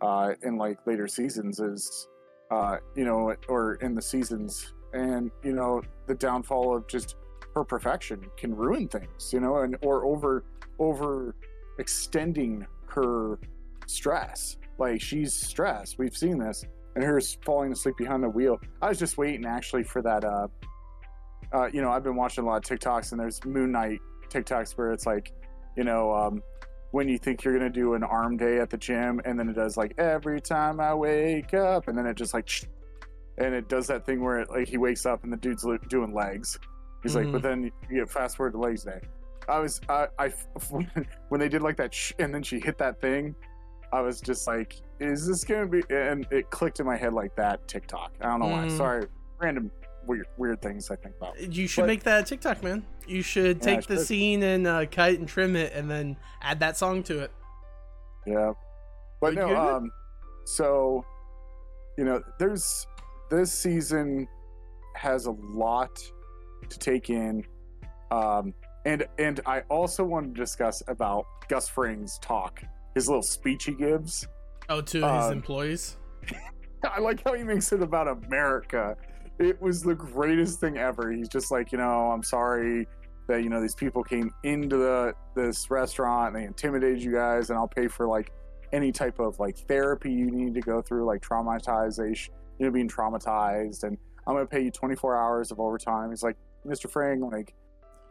uh, 0.00 0.32
in 0.42 0.56
like 0.56 0.78
later 0.86 1.06
seasons, 1.06 1.60
is, 1.60 2.08
uh, 2.50 2.78
you 2.96 3.04
know, 3.04 3.34
or 3.48 3.74
in 3.76 3.94
the 3.94 4.02
seasons. 4.02 4.74
And, 4.92 5.30
you 5.44 5.52
know, 5.52 5.82
the 6.06 6.14
downfall 6.14 6.76
of 6.76 6.88
just 6.88 7.16
her 7.54 7.64
perfection 7.64 8.26
can 8.36 8.54
ruin 8.54 8.88
things, 8.88 9.32
you 9.32 9.40
know, 9.40 9.58
and 9.58 9.76
or 9.82 10.04
over 10.04 10.44
over 10.78 11.34
extending 11.78 12.66
her 12.86 13.38
stress. 13.86 14.56
Like 14.78 15.00
she's 15.00 15.34
stressed. 15.34 15.98
We've 15.98 16.16
seen 16.16 16.38
this, 16.38 16.64
and 16.94 17.04
her 17.04 17.20
falling 17.44 17.72
asleep 17.72 17.96
behind 17.96 18.22
the 18.22 18.28
wheel. 18.28 18.60
I 18.80 18.88
was 18.88 18.98
just 18.98 19.18
waiting 19.18 19.44
actually 19.44 19.84
for 19.84 20.02
that. 20.02 20.24
Uh, 20.24 20.48
uh, 21.52 21.68
you 21.72 21.80
know, 21.82 21.90
I've 21.90 22.02
been 22.04 22.16
watching 22.16 22.44
a 22.44 22.46
lot 22.46 22.56
of 22.70 22.78
TikToks, 22.78 23.12
and 23.12 23.20
there's 23.20 23.44
Moon 23.44 23.72
Knight 23.72 24.00
TikToks 24.30 24.72
where 24.76 24.92
it's 24.92 25.06
like, 25.06 25.32
you 25.76 25.84
know, 25.84 26.12
um, 26.14 26.42
when 26.90 27.08
you 27.08 27.18
think 27.18 27.44
you're 27.44 27.52
gonna 27.56 27.70
do 27.70 27.94
an 27.94 28.02
arm 28.02 28.36
day 28.36 28.58
at 28.58 28.70
the 28.70 28.76
gym, 28.76 29.20
and 29.24 29.38
then 29.38 29.48
it 29.48 29.54
does 29.54 29.76
like 29.76 29.94
every 29.98 30.40
time 30.40 30.80
I 30.80 30.94
wake 30.94 31.54
up, 31.54 31.88
and 31.88 31.96
then 31.96 32.06
it 32.06 32.14
just 32.16 32.34
like, 32.34 32.48
and 33.38 33.54
it 33.54 33.68
does 33.68 33.86
that 33.88 34.04
thing 34.06 34.22
where 34.22 34.40
it, 34.40 34.50
like 34.50 34.68
he 34.68 34.78
wakes 34.78 35.06
up 35.06 35.22
and 35.24 35.32
the 35.32 35.36
dude's 35.36 35.64
li- 35.64 35.78
doing 35.88 36.12
legs. 36.14 36.58
He's 37.02 37.14
like, 37.14 37.26
Mhm. 37.26 37.32
but 37.32 37.42
then 37.42 37.62
you 37.88 37.98
get 38.00 38.10
fast 38.10 38.36
forward 38.36 38.52
to 38.52 38.58
legs 38.58 38.82
day. 38.84 39.00
I 39.48 39.60
was, 39.60 39.80
I, 39.88 40.08
I, 40.18 40.32
when 41.28 41.38
they 41.40 41.48
did 41.48 41.62
like 41.62 41.76
that, 41.76 41.94
sh- 41.94 42.12
and 42.18 42.34
then 42.34 42.42
she 42.42 42.58
hit 42.58 42.76
that 42.78 43.00
thing, 43.00 43.34
I 43.92 44.00
was 44.00 44.20
just 44.20 44.46
like, 44.46 44.76
is 44.98 45.26
this 45.26 45.44
gonna 45.44 45.66
be? 45.68 45.82
And 45.90 46.26
it 46.30 46.50
clicked 46.50 46.80
in 46.80 46.86
my 46.86 46.96
head 46.96 47.12
like 47.12 47.36
that 47.36 47.66
TikTok. 47.68 48.12
I 48.20 48.26
don't 48.26 48.40
know 48.40 48.48
why. 48.48 48.64
Mm. 48.66 48.76
Sorry, 48.76 49.06
random 49.38 49.70
weird, 50.08 50.26
weird 50.36 50.60
things 50.62 50.90
I 50.90 50.96
think 50.96 51.14
about. 51.16 51.38
You 51.38 51.68
should 51.68 51.82
But- 51.82 51.86
make 51.88 52.02
that 52.04 52.26
TikTok, 52.26 52.62
man. 52.64 52.84
You 53.06 53.22
should 53.22 53.58
Yeah, 53.58 53.62
take 53.76 53.86
the 53.86 53.96
should. 53.98 54.06
scene 54.06 54.42
and 54.42 54.66
uh, 54.66 54.86
cut 54.86 55.12
and 55.14 55.28
trim 55.28 55.54
it, 55.54 55.72
and 55.74 55.88
then 55.90 56.16
add 56.42 56.58
that 56.60 56.76
song 56.76 57.02
to 57.04 57.20
it. 57.20 57.30
Yeah. 58.26 58.52
But 59.20 59.30
We 59.34 59.36
no, 59.36 59.56
um 59.56 59.90
so 60.44 61.04
you 61.96 62.04
know, 62.04 62.22
there's 62.38 62.86
this 63.30 63.52
season 63.52 64.26
has 64.96 65.26
a 65.26 65.32
lot 65.32 65.90
to 66.68 66.78
take 66.78 67.10
in. 67.10 67.44
Um 68.10 68.54
and 68.84 69.06
and 69.18 69.40
I 69.46 69.60
also 69.68 70.04
want 70.04 70.34
to 70.34 70.40
discuss 70.40 70.82
about 70.88 71.24
Gus 71.48 71.68
Fring's 71.68 72.18
talk, 72.20 72.62
his 72.94 73.08
little 73.08 73.22
speech 73.22 73.64
he 73.64 73.72
gives. 73.72 74.26
Oh, 74.68 74.80
to 74.82 74.98
his 74.98 75.04
Um, 75.26 75.32
employees. 75.32 75.96
I 76.84 77.00
like 77.00 77.22
how 77.24 77.32
he 77.34 77.42
makes 77.42 77.72
it 77.72 77.82
about 77.82 78.06
America. 78.08 78.96
It 79.38 79.60
was 79.60 79.82
the 79.82 79.94
greatest 79.94 80.60
thing 80.60 80.78
ever. 80.78 81.12
He's 81.12 81.28
just 81.28 81.50
like, 81.50 81.70
you 81.70 81.78
know, 81.78 82.10
I'm 82.10 82.22
sorry 82.22 82.86
that 83.28 83.42
you 83.42 83.50
know 83.50 83.60
these 83.60 83.74
people 83.74 84.02
came 84.02 84.32
into 84.42 84.78
the 84.78 85.12
this 85.36 85.70
restaurant 85.70 86.28
and 86.28 86.36
they 86.36 86.46
intimidated 86.46 87.02
you 87.02 87.12
guys, 87.12 87.50
and 87.50 87.58
I'll 87.58 87.68
pay 87.68 87.86
for 87.86 88.08
like 88.08 88.32
any 88.72 88.90
type 88.90 89.18
of 89.18 89.38
like 89.38 89.56
therapy 89.56 90.10
you 90.10 90.30
need 90.30 90.54
to 90.54 90.60
go 90.60 90.82
through, 90.82 91.06
like 91.06 91.22
traumatization, 91.22 92.30
you 92.58 92.66
know, 92.66 92.72
being 92.72 92.88
traumatized, 92.88 93.84
and 93.84 93.96
I'm 94.26 94.34
gonna 94.34 94.46
pay 94.46 94.64
you 94.64 94.70
24 94.70 95.16
hours 95.16 95.50
of 95.50 95.60
overtime. 95.60 96.10
He's 96.10 96.22
like, 96.22 96.36
Mr. 96.66 96.90
Frank, 96.90 97.22
like, 97.32 97.54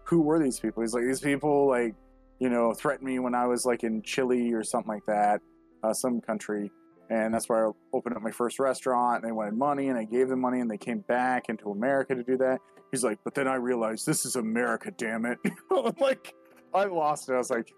who 0.05 0.21
were 0.21 0.41
these 0.41 0.59
people? 0.59 0.81
He's 0.81 0.93
like, 0.93 1.03
these 1.03 1.19
people 1.19 1.67
like, 1.67 1.93
you 2.39 2.49
know, 2.49 2.73
threatened 2.73 3.05
me 3.05 3.19
when 3.19 3.35
I 3.35 3.45
was 3.47 3.65
like 3.65 3.83
in 3.83 4.01
Chile 4.03 4.53
or 4.53 4.63
something 4.63 4.91
like 4.91 5.05
that, 5.07 5.41
uh, 5.83 5.93
some 5.93 6.21
country 6.21 6.71
and 7.09 7.33
that's 7.33 7.47
where 7.49 7.67
I 7.67 7.71
opened 7.93 8.15
up 8.15 8.21
my 8.21 8.31
first 8.31 8.59
restaurant. 8.59 9.23
And 9.23 9.29
they 9.29 9.31
wanted 9.31 9.55
money, 9.55 9.89
and 9.89 9.97
I 9.97 10.03
gave 10.03 10.29
them 10.29 10.41
money, 10.41 10.59
and 10.59 10.69
they 10.69 10.77
came 10.77 10.99
back 10.99 11.49
into 11.49 11.71
America 11.71 12.15
to 12.15 12.23
do 12.23 12.37
that. 12.37 12.59
He's 12.91 13.03
like, 13.03 13.19
but 13.23 13.35
then 13.35 13.47
I 13.47 13.55
realized 13.55 14.05
this 14.05 14.25
is 14.25 14.35
America, 14.35 14.91
damn 14.97 15.25
it! 15.25 15.39
like, 15.99 16.33
I 16.73 16.85
lost 16.85 17.29
it. 17.29 17.33
I 17.33 17.37
was 17.37 17.49
like, 17.49 17.73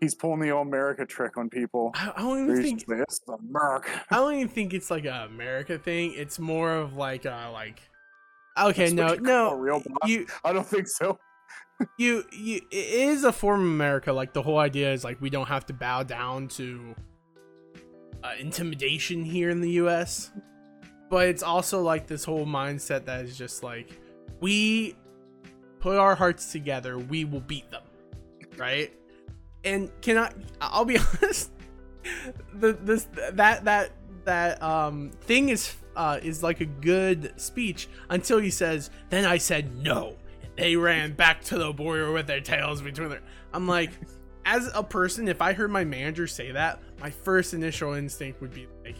he's 0.00 0.14
pulling 0.14 0.40
the 0.40 0.50
old 0.50 0.66
America 0.66 1.06
trick 1.06 1.36
on 1.36 1.48
people. 1.48 1.92
I, 1.94 2.12
I 2.16 2.22
don't 2.22 2.44
even 2.44 2.62
think 2.62 2.84
like, 2.88 2.98
this 2.98 3.14
is 3.14 3.34
America. 3.48 4.02
I 4.10 4.16
don't 4.16 4.34
even 4.34 4.48
think 4.48 4.74
it's 4.74 4.90
like 4.90 5.04
a 5.04 5.28
America 5.30 5.78
thing. 5.78 6.14
It's 6.14 6.38
more 6.38 6.72
of 6.72 6.94
like 6.94 7.24
a 7.24 7.50
like. 7.52 7.80
Okay, 8.60 8.90
That's 8.90 8.92
no, 8.92 9.04
what 9.04 9.18
you 9.18 9.24
call 9.24 9.46
a 9.46 9.50
no. 9.50 9.56
real 9.56 9.80
boss? 9.80 10.08
You 10.08 10.26
I 10.44 10.52
don't 10.52 10.66
think 10.66 10.88
so. 10.88 11.18
you 11.98 12.24
you 12.32 12.60
it 12.70 12.74
is 12.74 13.24
a 13.24 13.32
form 13.32 13.60
of 13.60 13.66
America. 13.66 14.12
Like 14.12 14.32
the 14.32 14.42
whole 14.42 14.58
idea 14.58 14.92
is 14.92 15.04
like 15.04 15.20
we 15.20 15.30
don't 15.30 15.46
have 15.46 15.66
to 15.66 15.72
bow 15.72 16.02
down 16.02 16.48
to 16.48 16.94
uh, 18.22 18.32
intimidation 18.38 19.24
here 19.24 19.50
in 19.50 19.60
the 19.60 19.72
U.S. 19.72 20.30
but 21.10 21.28
it's 21.28 21.42
also 21.42 21.80
like 21.80 22.06
this 22.06 22.24
whole 22.24 22.46
mindset 22.46 23.04
that 23.06 23.24
is 23.24 23.36
just 23.36 23.62
like 23.62 23.98
we 24.40 24.96
put 25.80 25.96
our 25.96 26.14
hearts 26.14 26.52
together, 26.52 26.98
we 26.98 27.24
will 27.24 27.40
beat 27.40 27.70
them, 27.70 27.82
right? 28.56 28.92
And 29.64 29.90
can 30.00 30.18
I? 30.18 30.32
I'll 30.60 30.84
be 30.84 30.98
honest. 31.22 31.50
The 32.54 32.72
this 32.72 33.06
that 33.32 33.64
that 33.64 33.90
that 34.24 34.62
um 34.62 35.10
thing 35.22 35.48
is 35.50 35.74
uh 35.96 36.18
is 36.22 36.42
like 36.42 36.60
a 36.60 36.66
good 36.66 37.32
speech 37.36 37.88
until 38.08 38.38
he 38.38 38.50
says, 38.50 38.90
"Then 39.10 39.24
I 39.24 39.38
said 39.38 39.76
no." 39.76 40.16
They 40.56 40.74
ran 40.74 41.12
back 41.12 41.42
to 41.44 41.58
the 41.58 41.72
border 41.72 42.10
with 42.10 42.26
their 42.26 42.40
tails 42.40 42.82
between 42.82 43.10
their. 43.10 43.22
I'm 43.52 43.68
like, 43.68 43.90
as 44.44 44.70
a 44.74 44.82
person, 44.82 45.28
if 45.28 45.40
I 45.40 45.52
heard 45.52 45.70
my 45.70 45.84
manager 45.84 46.26
say 46.26 46.50
that, 46.50 46.82
my 47.00 47.10
first 47.10 47.54
initial 47.54 47.92
instinct 47.94 48.40
would 48.40 48.52
be 48.52 48.66
like, 48.84 48.96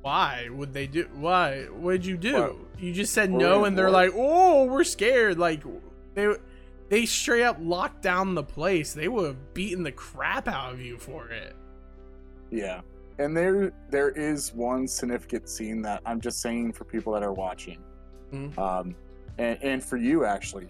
why 0.00 0.48
would 0.50 0.72
they 0.72 0.86
do 0.86 1.06
why 1.16 1.64
what 1.64 1.92
did 1.92 2.06
you 2.06 2.16
do 2.16 2.56
you 2.78 2.92
just 2.92 3.12
said 3.12 3.30
no 3.32 3.64
and 3.64 3.76
they're 3.76 3.90
like 3.90 4.12
oh 4.14 4.64
we're 4.64 4.84
scared 4.84 5.38
like 5.38 5.62
they 6.14 6.28
they 6.88 7.04
straight 7.04 7.42
up 7.42 7.56
locked 7.60 8.00
down 8.00 8.34
the 8.34 8.42
place 8.42 8.92
they 8.94 9.08
would 9.08 9.26
have 9.26 9.54
beaten 9.54 9.82
the 9.82 9.90
crap 9.92 10.46
out 10.46 10.72
of 10.72 10.80
you 10.80 10.96
for 10.96 11.28
it 11.30 11.54
Yeah. 12.50 12.80
And 13.18 13.36
there 13.36 13.72
there 13.90 14.10
is 14.10 14.54
one 14.54 14.86
significant 14.86 15.48
scene 15.48 15.82
that 15.82 16.00
I'm 16.06 16.20
just 16.20 16.40
saying 16.40 16.72
for 16.72 16.84
people 16.84 17.12
that 17.14 17.24
are 17.24 17.32
watching. 17.32 17.78
Mhm. 18.32 18.56
Um 18.56 18.94
and, 19.36 19.58
and 19.62 19.84
for 19.84 19.96
you 19.96 20.24
actually. 20.24 20.68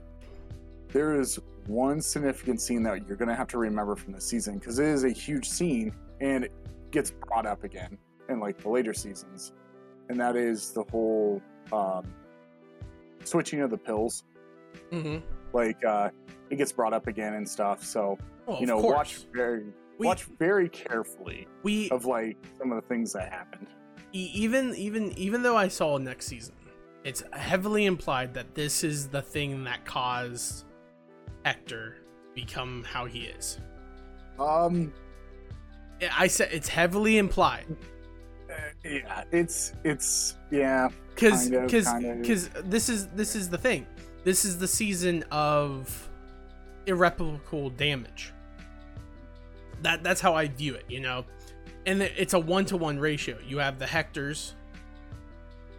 There 0.89 1.21
is 1.21 1.39
one 1.67 2.01
significant 2.01 2.63
scene 2.63 2.83
that 2.85 3.07
you're 3.07 3.19
gonna 3.19 3.37
have 3.37 3.49
to 3.49 3.59
remember 3.59 3.95
from 3.95 4.15
the 4.15 4.21
season 4.23 4.59
because 4.59 4.79
it 4.79 4.87
is 4.87 5.05
a 5.05 5.11
huge 5.11 5.47
scene 5.47 5.93
and 6.21 6.45
it 6.45 6.53
gets 6.91 7.11
brought 7.11 7.47
up 7.47 7.65
again 7.65 7.99
in 8.29 8.41
like 8.41 8.59
the 8.59 8.69
later 8.69 8.93
seasons. 8.95 9.53
And 10.09 10.19
that 10.21 10.37
is 10.37 10.73
the 10.73 10.85
whole 10.91 11.43
um 11.73 12.05
switching 13.25 13.61
of 13.61 13.71
the 13.71 13.79
pills. 13.79 14.25
mm-hmm. 14.91 15.19
Like 15.53 15.85
uh 15.85 16.11
it 16.51 16.57
gets 16.57 16.73
brought 16.73 16.93
up 16.93 17.07
again 17.07 17.35
and 17.35 17.49
stuff. 17.49 17.85
So, 17.85 18.19
well, 18.47 18.61
you 18.61 18.67
know, 18.67 18.79
watch 18.79 19.27
very 19.33 19.65
we, 19.99 20.07
watch 20.07 20.25
very 20.39 20.69
carefully 20.69 21.47
we 21.63 21.91
of 21.91 22.05
like 22.05 22.37
some 22.57 22.73
of 22.73 22.81
the 22.81 22.89
things 22.89 23.13
that 23.13 23.33
happened. 23.33 23.67
even 24.13 24.75
even 24.77 25.13
even 25.19 25.43
though 25.43 25.57
i 25.57 25.69
saw 25.69 25.99
next 25.99 26.27
season 26.27 26.55
it's 27.05 27.23
heavily 27.33 27.85
implied 27.85 28.33
that 28.35 28.55
this 28.55 28.85
is 28.85 29.09
the 29.09 29.21
thing 29.21 29.65
that 29.65 29.85
caused 29.85 30.65
hector 31.45 31.97
to 31.97 32.35
become 32.35 32.85
how 32.85 33.05
he 33.07 33.25
is 33.25 33.59
Um, 34.39 34.93
i 36.17 36.27
said 36.27 36.49
it's 36.53 36.69
heavily 36.69 37.19
implied. 37.19 37.67
Uh, 38.51 38.55
yeah, 38.85 39.25
it's 39.33 39.73
it's 39.85 40.37
yeah, 40.51 40.89
because 41.15 41.51
because 41.51 41.93
because 42.21 42.49
this 42.65 42.89
is 42.89 43.09
this 43.09 43.35
is 43.35 43.49
the 43.49 43.59
thing. 43.59 43.87
This 44.25 44.45
is 44.45 44.59
the 44.59 44.69
season 44.69 45.25
of 45.31 46.09
irreparable 46.87 47.71
damage. 47.71 48.33
That 49.83 50.03
that's 50.03 50.21
how 50.21 50.35
i 50.35 50.49
view 50.49 50.75
it 50.75 50.87
you 50.89 51.01
know? 51.01 51.25
And 51.87 52.03
it's 52.03 52.35
a 52.35 52.39
one-to-one 52.39 52.99
ratio. 52.99 53.39
You 53.47 53.59
have 53.59 53.79
the 53.79 53.87
hectors 53.87 54.53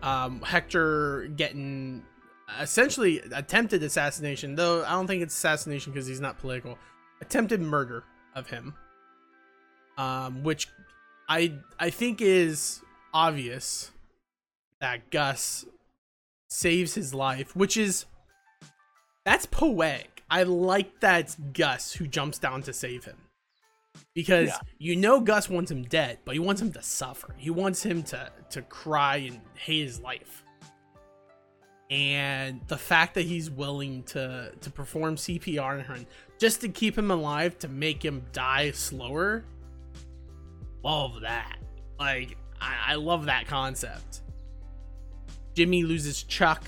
um 0.02 0.42
hector 0.42 1.28
getting 1.36 2.04
essentially 2.62 3.20
attempted 3.34 3.84
assassination 3.84 4.56
though 4.56 4.84
i 4.86 4.92
don't 4.92 5.08
think 5.08 5.22
it's 5.22 5.36
assassination 5.36 5.92
because 5.92 6.08
he's 6.08 6.22
not 6.22 6.38
political. 6.38 6.78
Attempted 7.22 7.60
murder 7.60 8.06
of 8.34 8.50
him 8.50 8.74
um 10.00 10.44
which 10.44 10.68
i 11.28 11.54
i 11.80 11.90
think 11.90 12.22
is 12.22 12.82
obvious 13.14 13.92
that 14.82 15.10
gus 15.12 15.66
saves 16.50 16.94
his 16.96 17.14
life 17.14 17.56
which 17.56 17.78
is 17.78 18.06
that's 19.26 19.46
poetic. 19.46 20.24
I 20.32 20.42
like 20.44 21.02
that 21.02 21.20
it's 21.20 21.38
gus 21.54 21.94
who 21.94 22.08
jumps 22.08 22.40
down 22.40 22.64
to 22.64 22.74
save 22.74 23.04
him. 23.06 23.18
Because 24.16 24.48
Yeah. 24.48 24.60
you 24.80 24.96
know 24.96 25.20
gus 25.20 25.50
wants 25.50 25.70
him 25.70 25.84
dead 25.84 26.20
but 26.26 26.34
he 26.34 26.40
wants 26.40 26.62
him 26.62 26.72
to 26.72 26.82
suffer. 26.82 27.36
He 27.38 27.50
wants 27.52 27.84
him 27.84 28.02
to 28.04 28.32
to 28.52 28.62
cry 28.64 29.18
and 29.18 29.40
hate 29.56 29.84
his 29.84 30.00
life. 30.00 30.44
And 31.92 32.62
the 32.68 32.78
fact 32.78 33.14
that 33.16 33.24
he's 33.26 33.50
willing 33.52 34.04
to 34.04 34.52
to 34.62 34.70
perform 34.72 35.16
cpr 35.16 35.62
on 35.62 35.84
him 35.98 36.08
just 36.40 36.62
to 36.62 36.70
keep 36.70 36.98
him 36.98 37.12
alive 37.12 37.60
to 37.60 37.68
make 37.68 38.04
him 38.04 38.24
die 38.32 38.72
slower 38.72 39.44
love 40.84 41.22
that. 41.22 41.58
Like 42.00 42.38
i, 42.62 42.76
I 42.88 42.96
love 42.96 43.26
that 43.26 43.48
concept. 43.48 44.22
Jimmy 45.54 45.84
loses 45.84 46.24
chuck 46.24 46.64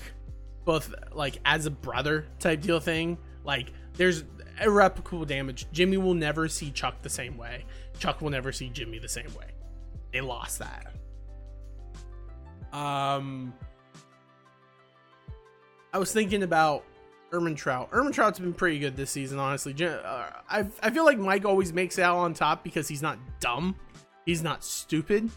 both 0.64 0.94
like 1.12 1.38
as 1.44 1.66
a 1.66 1.70
brother 1.70 2.26
type 2.38 2.60
deal 2.60 2.80
thing. 2.80 3.18
Like 3.44 3.72
there's 3.94 4.24
irreparable 4.60 5.24
damage. 5.24 5.66
Jimmy 5.72 5.96
will 5.96 6.14
never 6.14 6.48
see 6.48 6.70
chuck 6.70 7.02
the 7.02 7.10
same 7.10 7.36
way. 7.36 7.64
Chuck 7.98 8.20
will 8.20 8.30
never 8.30 8.52
see 8.52 8.68
jimmy 8.68 8.98
the 8.98 9.08
same 9.08 9.32
way. 9.38 9.46
They 10.12 10.20
lost 10.20 10.60
that. 10.60 10.92
Um 12.72 13.54
i 15.92 15.98
was 15.98 16.12
thinking 16.12 16.42
about 16.42 16.84
Ehrmantraut. 17.32 17.88
Ermin 17.90 18.12
Trout's 18.12 18.38
been 18.38 18.52
pretty 18.52 18.78
good 18.78 18.94
this 18.94 19.10
season, 19.10 19.38
honestly. 19.38 19.74
Uh, 19.82 20.26
I 20.48 20.66
I 20.82 20.90
feel 20.90 21.04
like 21.04 21.18
Mike 21.18 21.44
always 21.46 21.72
makes 21.72 21.98
out 21.98 22.18
on 22.18 22.34
top 22.34 22.62
because 22.62 22.88
he's 22.88 23.00
not 23.00 23.18
dumb, 23.40 23.74
he's 24.26 24.42
not 24.42 24.64
stupid. 24.64 25.30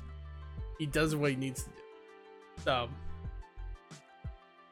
He 0.78 0.86
does 0.86 1.16
what 1.16 1.32
he 1.32 1.36
needs 1.36 1.64
to 1.64 1.70
do. 1.70 1.76
So 2.64 2.90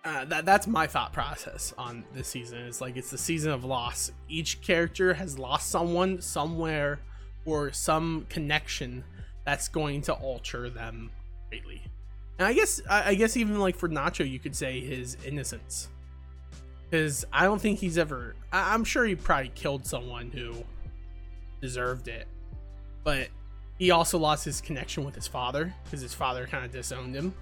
uh, 0.06 0.26
that 0.26 0.46
that's 0.46 0.68
my 0.68 0.86
thought 0.88 1.14
process 1.14 1.74
on 1.78 2.04
this 2.14 2.28
season. 2.28 2.60
It's 2.60 2.82
like 2.82 2.98
it's 2.98 3.10
the 3.10 3.18
season 3.18 3.52
of 3.52 3.64
loss. 3.64 4.12
Each 4.28 4.62
character 4.62 5.14
has 5.14 5.40
lost 5.40 5.70
someone 5.70 6.22
somewhere 6.22 7.00
or 7.46 7.72
some 7.72 8.26
connection 8.30 9.04
that's 9.46 9.68
going 9.68 10.02
to 10.04 10.14
alter 10.14 10.70
them 10.70 11.12
greatly. 11.50 11.82
And 12.40 12.48
I 12.48 12.54
guess 12.54 12.82
I, 12.90 13.10
I 13.10 13.16
guess 13.16 13.38
even 13.38 13.60
like 13.60 13.76
for 13.76 13.88
Nacho, 13.88 14.30
you 14.30 14.40
could 14.40 14.56
say 14.56 14.82
his 14.82 15.18
innocence, 15.26 15.90
because 16.90 17.24
I 17.32 17.46
don't 17.46 17.62
think 17.62 17.80
he's 17.80 17.98
ever. 17.98 18.36
I, 18.52 18.74
I'm 18.74 18.84
sure 18.84 19.06
he 19.06 19.16
probably 19.16 19.52
killed 19.56 19.86
someone 19.86 20.32
who 20.32 20.54
deserved 21.62 22.08
it, 22.08 22.28
but 23.04 23.30
he 23.78 23.92
also 23.92 24.18
lost 24.18 24.46
his 24.46 24.62
connection 24.62 25.04
with 25.04 25.16
his 25.16 25.28
father 25.28 25.74
because 25.84 26.02
his 26.02 26.14
father 26.14 26.48
kind 26.48 26.64
of 26.64 26.72
disowned 26.72 27.16
him 27.16 27.34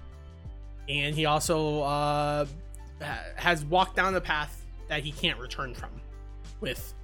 and 0.88 1.14
he 1.14 1.26
also 1.26 1.82
uh, 1.82 2.46
has 3.36 3.64
walked 3.64 3.96
down 3.96 4.12
the 4.12 4.20
path 4.20 4.64
that 4.88 5.00
he 5.00 5.12
can't 5.12 5.38
return 5.38 5.74
from 5.74 5.90
with 6.60 6.94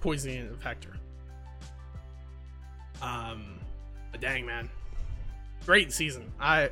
poisoning 0.00 0.48
of 0.48 0.62
Hector. 0.62 0.94
Um, 3.00 3.58
but 4.10 4.20
dang 4.20 4.46
man, 4.46 4.70
great 5.66 5.92
season. 5.92 6.30
I 6.40 6.70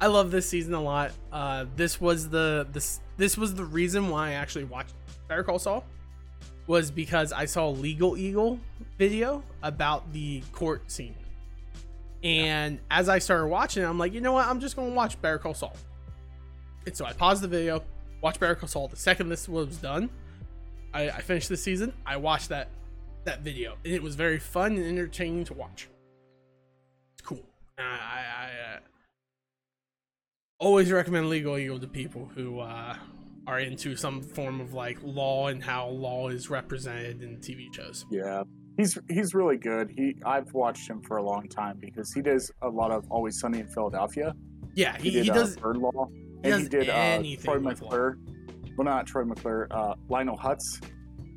I 0.00 0.06
love 0.06 0.30
this 0.30 0.48
season 0.48 0.74
a 0.74 0.82
lot. 0.82 1.12
Uh, 1.32 1.66
this 1.76 2.00
was 2.00 2.28
the 2.28 2.66
this 2.72 3.00
this 3.16 3.36
was 3.36 3.54
the 3.54 3.64
reason 3.64 4.08
why 4.08 4.28
I 4.28 4.32
actually 4.32 4.64
watched 4.64 4.94
Better 5.28 5.42
Call 5.42 5.58
Saul 5.58 5.84
was 6.66 6.90
because 6.90 7.32
I 7.32 7.46
saw 7.46 7.68
a 7.68 7.70
Legal 7.70 8.16
Eagle 8.16 8.60
video 8.96 9.42
about 9.62 10.12
the 10.12 10.42
court 10.52 10.90
scene. 10.90 11.16
And 12.22 12.78
as 12.90 13.08
I 13.08 13.18
started 13.18 13.48
watching 13.48 13.82
it, 13.82 13.86
I'm 13.86 13.98
like, 13.98 14.12
you 14.12 14.20
know 14.20 14.32
what? 14.32 14.46
I'm 14.46 14.60
just 14.60 14.76
going 14.76 14.90
to 14.90 14.94
watch 14.94 15.20
Better 15.20 15.38
Call 15.38 15.54
Saul. 15.54 15.76
And 16.86 16.96
so 16.96 17.04
I 17.04 17.12
paused 17.12 17.42
the 17.42 17.48
video, 17.48 17.82
watched 18.20 18.40
Better 18.40 18.54
Call 18.54 18.68
Saul. 18.68 18.88
The 18.88 18.96
second 18.96 19.28
this 19.28 19.48
was 19.48 19.76
done, 19.76 20.08
I, 20.94 21.10
I 21.10 21.20
finished 21.20 21.48
the 21.48 21.56
season. 21.56 21.92
I 22.06 22.16
watched 22.16 22.48
that 22.50 22.68
that 23.24 23.42
video, 23.42 23.76
and 23.84 23.94
it 23.94 24.02
was 24.02 24.16
very 24.16 24.38
fun 24.38 24.76
and 24.76 24.84
entertaining 24.84 25.44
to 25.44 25.54
watch. 25.54 25.88
It's 27.14 27.22
cool. 27.22 27.44
Uh, 27.78 27.82
I, 27.82 28.24
I 28.36 28.74
uh, 28.74 28.78
always 30.58 30.90
recommend 30.90 31.28
Legal 31.28 31.56
Eagle 31.56 31.78
to 31.78 31.86
people 31.86 32.30
who 32.34 32.58
uh, 32.58 32.96
are 33.46 33.60
into 33.60 33.96
some 33.96 34.22
form 34.22 34.60
of 34.60 34.74
like 34.74 34.98
law 35.02 35.48
and 35.48 35.62
how 35.62 35.88
law 35.88 36.28
is 36.28 36.50
represented 36.50 37.22
in 37.22 37.38
TV 37.38 37.72
shows. 37.72 38.06
Yeah, 38.10 38.42
he's 38.76 38.98
he's 39.08 39.34
really 39.34 39.56
good. 39.56 39.90
He 39.96 40.16
I've 40.24 40.52
watched 40.54 40.88
him 40.88 41.02
for 41.02 41.16
a 41.18 41.22
long 41.22 41.48
time 41.48 41.78
because 41.80 42.12
he 42.12 42.22
does 42.22 42.50
a 42.62 42.68
lot 42.68 42.90
of 42.90 43.04
Always 43.10 43.38
Sunny 43.40 43.60
in 43.60 43.68
Philadelphia. 43.68 44.34
Yeah, 44.74 44.96
he, 44.98 45.10
He, 45.10 45.20
he, 45.22 45.28
does. 45.28 45.56
uh, 45.56 45.60
Bird 45.60 45.76
Law, 45.78 46.08
he 46.42 46.50
and 46.50 46.62
he 46.62 46.68
did 46.68 46.88
uh, 46.88 46.92
anything 46.92 47.44
Troy. 47.52 47.60
McClure. 47.60 48.18
Well, 48.76 48.84
not 48.86 49.06
Troy 49.06 49.24
McClure. 49.24 49.68
Uh, 49.70 49.94
Lionel 50.08 50.36
Hutz, 50.38 50.80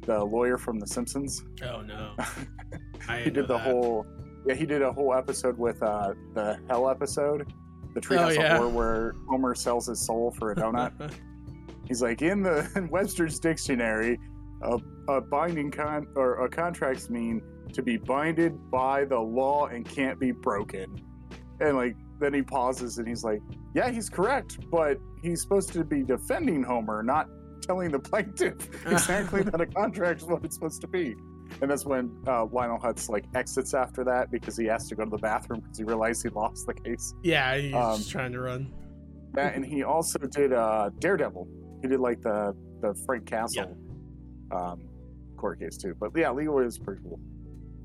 the 0.05 0.23
lawyer 0.23 0.57
from 0.57 0.79
The 0.79 0.87
Simpsons. 0.87 1.43
Oh 1.63 1.81
no, 1.81 2.15
I 3.09 3.19
he 3.21 3.29
did 3.29 3.47
the 3.47 3.57
that. 3.57 3.59
whole. 3.59 4.05
Yeah, 4.47 4.53
he 4.55 4.65
did 4.65 4.81
a 4.83 4.91
whole 4.93 5.13
episode 5.13 5.57
with 5.57 5.81
uh, 5.81 6.13
the 6.35 6.59
Hell 6.69 6.87
episode, 6.89 7.51
the 7.95 7.99
Treehouse 7.99 8.37
Oh, 8.37 8.41
yeah. 8.41 8.51
of 8.53 8.57
Horror, 8.57 8.69
where 8.69 9.13
Homer 9.27 9.55
sells 9.55 9.87
his 9.87 9.99
soul 10.05 10.33
for 10.37 10.51
a 10.51 10.55
donut. 10.55 11.11
He's 11.87 12.01
like, 12.01 12.21
in 12.21 12.41
the 12.43 12.69
in 12.75 12.87
Webster's 12.89 13.39
dictionary, 13.39 14.19
a, 14.63 14.79
a 15.07 15.21
binding 15.21 15.71
con 15.71 16.07
or 16.15 16.45
a 16.45 16.49
contracts 16.49 17.09
mean 17.09 17.41
to 17.73 17.81
be 17.81 17.97
binded 17.97 18.53
by 18.71 19.05
the 19.05 19.19
law 19.19 19.67
and 19.67 19.85
can't 19.87 20.19
be 20.19 20.31
broken. 20.31 21.01
And 21.59 21.75
like 21.75 21.95
then 22.19 22.33
he 22.33 22.41
pauses 22.41 22.97
and 22.97 23.07
he's 23.07 23.23
like, 23.23 23.41
"Yeah, 23.73 23.89
he's 23.89 24.09
correct, 24.09 24.59
but 24.71 24.97
he's 25.21 25.41
supposed 25.41 25.73
to 25.73 25.83
be 25.83 26.03
defending 26.03 26.63
Homer, 26.63 27.03
not 27.03 27.27
telling 27.61 27.91
the 27.91 27.99
plaintiff 27.99 28.55
exactly 28.85 29.41
that 29.49 29.59
a 29.59 29.65
contract 29.65 30.21
is 30.21 30.27
what 30.27 30.43
it's 30.45 30.55
supposed 30.55 30.81
to 30.81 30.87
be." 30.87 31.15
And 31.61 31.69
that's 31.69 31.85
when 31.85 32.11
uh, 32.27 32.45
Lionel 32.45 32.79
Hutz 32.79 33.07
like 33.09 33.25
exits 33.35 33.73
after 33.73 34.03
that 34.03 34.31
because 34.31 34.57
he 34.57 34.65
has 34.65 34.87
to 34.89 34.95
go 34.95 35.03
to 35.03 35.09
the 35.11 35.17
bathroom 35.17 35.59
because 35.61 35.77
he 35.77 35.83
realized 35.83 36.23
he 36.23 36.29
lost 36.29 36.65
the 36.65 36.73
case. 36.73 37.13
Yeah, 37.23 37.55
he's 37.57 37.73
Um, 37.73 37.97
just 37.97 38.09
trying 38.11 38.31
to 38.31 38.39
run. 38.39 38.73
That 39.33 39.55
and 39.55 39.65
he 39.65 39.83
also 39.83 40.17
did 40.19 40.53
uh, 40.53 40.89
Daredevil. 40.99 41.47
He 41.81 41.87
did 41.87 41.99
like 41.99 42.21
the 42.21 42.55
the 42.81 42.95
Frank 43.05 43.25
Castle 43.25 43.77
um, 44.51 44.81
court 45.35 45.59
case 45.59 45.77
too. 45.77 45.95
But 45.99 46.11
yeah, 46.15 46.31
Leroy 46.31 46.65
is 46.65 46.77
pretty 46.77 47.01
cool. 47.03 47.19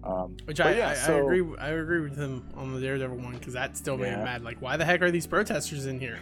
Um, 0.02 0.36
Which 0.46 0.60
I, 0.60 0.76
yeah, 0.76 0.88
I, 0.90 0.94
so- 0.94 1.16
I 1.16 1.20
agree. 1.20 1.56
I 1.58 1.68
agree 1.70 2.00
with 2.00 2.16
him 2.16 2.48
on 2.56 2.72
the 2.74 2.80
Daredevil 2.80 3.18
one 3.18 3.34
because 3.34 3.52
that 3.52 3.76
still 3.76 3.96
made 3.98 4.08
him 4.08 4.20
Yeah. 4.20 4.24
mad. 4.24 4.42
Like, 4.42 4.60
why 4.62 4.76
the 4.78 4.84
heck 4.84 5.02
are 5.02 5.10
these 5.10 5.26
protesters 5.26 5.86
in 5.86 6.00
here? 6.00 6.18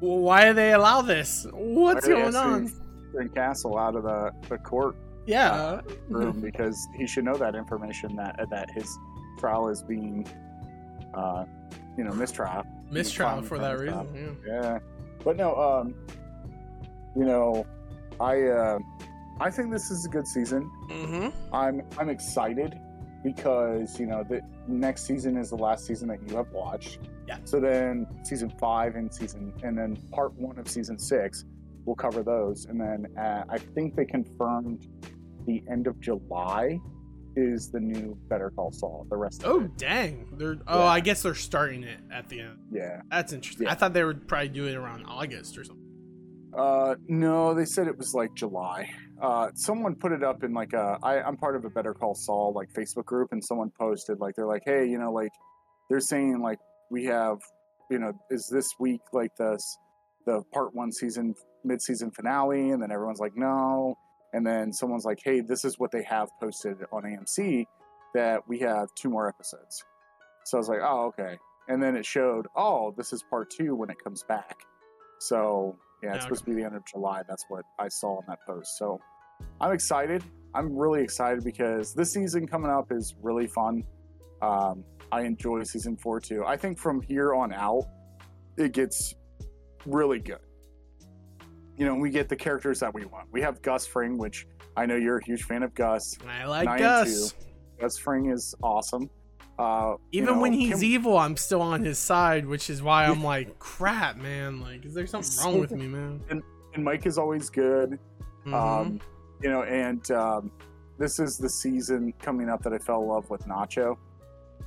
Well, 0.00 0.18
why 0.18 0.44
do 0.46 0.52
they 0.54 0.72
allow 0.74 1.00
this? 1.02 1.46
What's 1.52 2.06
going 2.06 2.36
on? 2.36 2.64
actually 3.08 3.28
Castle 3.30 3.78
out 3.78 3.96
of 3.96 4.02
the, 4.02 4.30
the 4.50 4.58
court 4.58 4.94
Yeah, 5.26 5.80
room 6.08 6.40
because 6.40 6.86
he 6.96 7.06
should 7.06 7.24
know 7.24 7.36
that 7.38 7.54
information 7.54 8.14
that 8.16 8.38
that 8.50 8.70
his 8.70 8.86
trial 9.38 9.68
is 9.70 9.82
being, 9.82 10.26
uh, 11.14 11.46
you 11.96 12.04
know, 12.04 12.12
mistrial. 12.12 12.64
mistrial 12.90 13.40
for 13.42 13.56
that 13.58 13.78
that 13.78 13.82
reason. 13.82 14.36
Yeah, 14.46 14.78
but 15.24 15.36
no, 15.38 15.56
um, 15.56 15.94
you 17.16 17.24
know, 17.24 17.66
I 18.20 18.42
uh, 18.42 18.78
I 19.40 19.50
think 19.50 19.70
this 19.70 19.90
is 19.90 20.04
a 20.04 20.08
good 20.08 20.26
season. 20.26 20.70
Mm-hmm. 20.90 21.54
I'm 21.54 21.82
I'm 21.98 22.08
excited 22.08 22.78
because 23.24 23.98
you 23.98 24.06
know 24.06 24.24
the 24.28 24.40
next 24.66 25.04
season 25.06 25.36
is 25.36 25.50
the 25.50 25.56
last 25.56 25.86
season 25.86 26.08
that 26.08 26.18
you 26.28 26.36
have 26.36 26.50
watched. 26.50 26.98
Yeah. 27.26 27.38
So 27.44 27.60
then 27.60 28.06
season 28.24 28.50
five 28.58 28.94
and 28.96 29.12
season 29.12 29.52
and 29.62 29.76
then 29.78 29.96
part 30.12 30.32
one 30.34 30.58
of 30.58 30.68
season 30.68 30.98
six, 30.98 31.44
we'll 31.84 31.96
cover 31.96 32.22
those, 32.22 32.66
and 32.66 32.80
then 32.80 33.06
uh, 33.18 33.44
I 33.48 33.58
think 33.58 33.94
they 33.96 34.04
confirmed 34.04 34.86
the 35.46 35.62
end 35.70 35.86
of 35.86 36.00
July 36.00 36.80
is 37.36 37.70
the 37.70 37.78
new 37.78 38.18
Better 38.28 38.50
Call 38.50 38.72
Saul. 38.72 39.06
The 39.08 39.16
rest 39.16 39.44
of 39.44 39.50
Oh 39.50 39.60
it, 39.60 39.76
dang! 39.76 40.26
They're 40.32 40.56
oh, 40.66 40.80
Yeah. 40.80 40.84
I 40.86 41.00
guess 41.00 41.22
they're 41.22 41.34
starting 41.36 41.84
it 41.84 42.00
at 42.12 42.28
the 42.28 42.40
end. 42.40 42.58
yeah. 42.72 43.02
That's 43.10 43.32
interesting. 43.32 43.66
Yeah. 43.66 43.72
I 43.72 43.76
thought 43.76 43.92
they 43.92 44.02
would 44.04 44.26
probably 44.26 44.48
do 44.48 44.66
it 44.66 44.74
around 44.74 45.04
August 45.06 45.56
or 45.56 45.62
something. 45.64 45.84
Uh, 46.56 46.96
no, 47.06 47.54
they 47.54 47.64
said 47.66 47.86
it 47.86 47.96
was 47.96 48.14
like 48.14 48.34
July. 48.34 48.90
Uh, 49.20 49.50
someone 49.54 49.94
put 49.96 50.12
it 50.12 50.22
up 50.22 50.44
in 50.44 50.54
like 50.54 50.72
a. 50.72 50.98
I, 51.02 51.20
I'm 51.22 51.36
part 51.36 51.56
of 51.56 51.64
a 51.64 51.70
Better 51.70 51.92
Call 51.92 52.14
Saul 52.14 52.52
like 52.52 52.72
Facebook 52.72 53.04
group, 53.04 53.32
and 53.32 53.44
someone 53.44 53.70
posted 53.78 54.20
like 54.20 54.36
they're 54.36 54.46
like, 54.46 54.62
hey, 54.64 54.86
you 54.86 54.98
know, 54.98 55.12
like 55.12 55.32
they're 55.88 56.00
saying 56.00 56.40
like 56.40 56.58
we 56.90 57.04
have, 57.06 57.38
you 57.90 57.98
know, 57.98 58.12
is 58.30 58.48
this 58.48 58.68
week 58.78 59.00
like 59.12 59.34
this 59.36 59.78
the 60.26 60.42
part 60.52 60.74
one 60.74 60.92
season 60.92 61.34
mid 61.64 61.82
season 61.82 62.10
finale, 62.10 62.70
and 62.70 62.82
then 62.82 62.92
everyone's 62.92 63.18
like, 63.18 63.36
no, 63.36 63.96
and 64.32 64.46
then 64.46 64.72
someone's 64.72 65.04
like, 65.04 65.18
hey, 65.24 65.40
this 65.40 65.64
is 65.64 65.78
what 65.78 65.90
they 65.90 66.02
have 66.04 66.28
posted 66.40 66.76
on 66.92 67.02
AMC 67.02 67.66
that 68.14 68.46
we 68.46 68.58
have 68.60 68.88
two 68.94 69.10
more 69.10 69.28
episodes. 69.28 69.84
So 70.44 70.58
I 70.58 70.60
was 70.60 70.68
like, 70.68 70.80
oh, 70.82 71.06
okay, 71.06 71.38
and 71.68 71.82
then 71.82 71.96
it 71.96 72.06
showed, 72.06 72.46
oh, 72.54 72.94
this 72.96 73.12
is 73.12 73.24
part 73.28 73.50
two 73.50 73.74
when 73.74 73.90
it 73.90 73.96
comes 74.02 74.22
back. 74.22 74.60
So 75.18 75.76
yeah, 76.02 76.14
it's 76.14 76.24
supposed 76.24 76.44
to 76.44 76.50
be 76.50 76.56
the 76.56 76.64
end 76.64 76.76
of 76.76 76.84
July. 76.86 77.22
That's 77.28 77.44
what 77.48 77.64
I 77.78 77.88
saw 77.88 78.20
in 78.20 78.24
that 78.28 78.38
post. 78.46 78.78
So 78.78 79.00
I'm 79.60 79.72
excited. 79.72 80.22
I'm 80.54 80.76
really 80.76 81.02
excited 81.02 81.44
because 81.44 81.94
this 81.94 82.12
season 82.12 82.46
coming 82.46 82.70
up 82.70 82.90
is 82.90 83.14
really 83.22 83.46
fun. 83.46 83.84
Um, 84.40 84.84
I 85.10 85.22
enjoy 85.22 85.62
season 85.64 85.96
four 85.96 86.20
too. 86.20 86.44
I 86.46 86.56
think 86.56 86.78
from 86.78 87.00
here 87.02 87.34
on 87.34 87.52
out, 87.52 87.84
it 88.56 88.72
gets 88.72 89.14
really 89.86 90.18
good. 90.18 90.40
You 91.76 91.86
know, 91.86 91.94
we 91.94 92.10
get 92.10 92.28
the 92.28 92.36
characters 92.36 92.80
that 92.80 92.92
we 92.92 93.04
want. 93.04 93.28
We 93.30 93.40
have 93.42 93.62
Gus 93.62 93.86
Fring, 93.86 94.18
which 94.18 94.46
I 94.76 94.86
know 94.86 94.96
you're 94.96 95.18
a 95.18 95.24
huge 95.24 95.44
fan 95.44 95.62
of 95.62 95.74
Gus. 95.74 96.16
I 96.26 96.44
like 96.44 96.78
Gus. 96.78 97.34
Gus 97.80 97.98
Fring 97.98 98.30
is 98.30 98.54
awesome. 98.62 99.08
Uh, 99.58 99.96
you 100.12 100.22
Even 100.22 100.34
know, 100.36 100.40
when 100.40 100.52
he's 100.52 100.74
Kim- 100.76 100.84
evil, 100.84 101.18
I'm 101.18 101.36
still 101.36 101.62
on 101.62 101.84
his 101.84 101.98
side, 101.98 102.46
which 102.46 102.70
is 102.70 102.80
why 102.82 103.06
I'm 103.06 103.24
like, 103.24 103.58
crap, 103.58 104.16
man. 104.16 104.60
Like, 104.60 104.84
is 104.84 104.94
there 104.94 105.06
something 105.06 105.44
wrong 105.44 105.58
with 105.60 105.72
me, 105.72 105.86
man? 105.88 106.22
and 106.74 106.84
Mike 106.84 107.06
is 107.06 107.18
always 107.18 107.50
good. 107.50 107.98
Mhm. 108.46 108.54
Um, 108.54 109.00
you 109.42 109.50
know, 109.50 109.64
and 109.64 110.08
um, 110.12 110.52
this 110.98 111.18
is 111.18 111.38
the 111.38 111.48
season 111.48 112.12
coming 112.20 112.48
up 112.48 112.62
that 112.62 112.72
I 112.72 112.78
fell 112.78 113.02
in 113.02 113.08
love 113.08 113.28
with 113.30 113.46
Nacho 113.48 113.96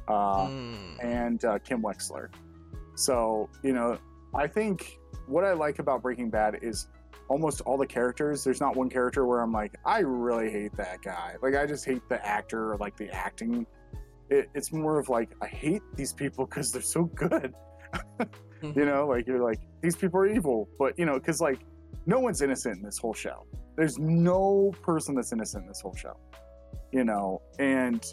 uh, 0.10 0.48
Mm. 0.48 1.04
and 1.04 1.46
uh, 1.46 1.60
Kim 1.60 1.82
Wexler. 1.82 2.28
So, 2.96 3.50
you 3.64 3.72
know, 3.72 3.98
I 4.36 4.48
think 4.48 5.00
what 5.28 5.46
I 5.46 5.54
like 5.54 5.80
about 5.80 6.02
Breaking 6.02 6.30
Bad 6.30 6.60
is 6.62 6.88
almost 7.30 7.62
all 7.62 7.78
the 7.78 7.88
characters. 7.88 8.44
There's 8.44 8.60
not 8.60 8.76
one 8.76 8.90
character 8.90 9.26
where 9.26 9.40
I'm 9.40 9.54
like, 9.54 9.74
I 9.86 10.00
really 10.00 10.50
hate 10.52 10.76
that 10.76 11.02
guy. 11.02 11.36
Like, 11.42 11.56
I 11.56 11.66
just 11.66 11.86
hate 11.86 12.02
the 12.10 12.26
actor 12.26 12.74
or 12.74 12.78
like 12.78 12.98
the 12.98 13.10
acting. 13.10 13.66
It, 14.32 14.50
it's 14.56 14.72
more 14.72 14.98
of 14.98 15.10
like, 15.10 15.30
I 15.42 15.48
hate 15.48 15.84
these 15.96 16.14
people 16.14 16.46
because 16.46 16.72
they're 16.72 16.82
so 16.82 17.04
good. 17.04 17.54
you 18.20 18.26
mm-hmm. 18.64 18.86
know, 18.86 19.08
like, 19.08 19.28
you're 19.28 19.44
like, 19.44 19.60
these 19.82 19.96
people 19.96 20.20
are 20.22 20.28
evil. 20.28 20.68
But, 20.80 20.98
you 20.98 21.06
know, 21.06 21.20
because 21.20 21.42
like, 21.42 21.60
no 22.06 22.20
one's 22.20 22.42
innocent 22.42 22.78
in 22.78 22.84
this 22.84 22.98
whole 22.98 23.14
show. 23.14 23.46
There's 23.76 24.00
no 24.00 24.74
person 24.82 25.16
that's 25.16 25.32
innocent 25.32 25.64
in 25.64 25.68
this 25.68 25.82
whole 25.82 25.96
show, 25.96 26.18
you 26.92 27.04
know, 27.04 27.42
and 27.60 28.04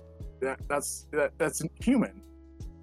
that, 0.41 0.61
that's 0.69 1.07
that, 1.12 1.33
that's 1.39 1.62
human. 1.81 2.23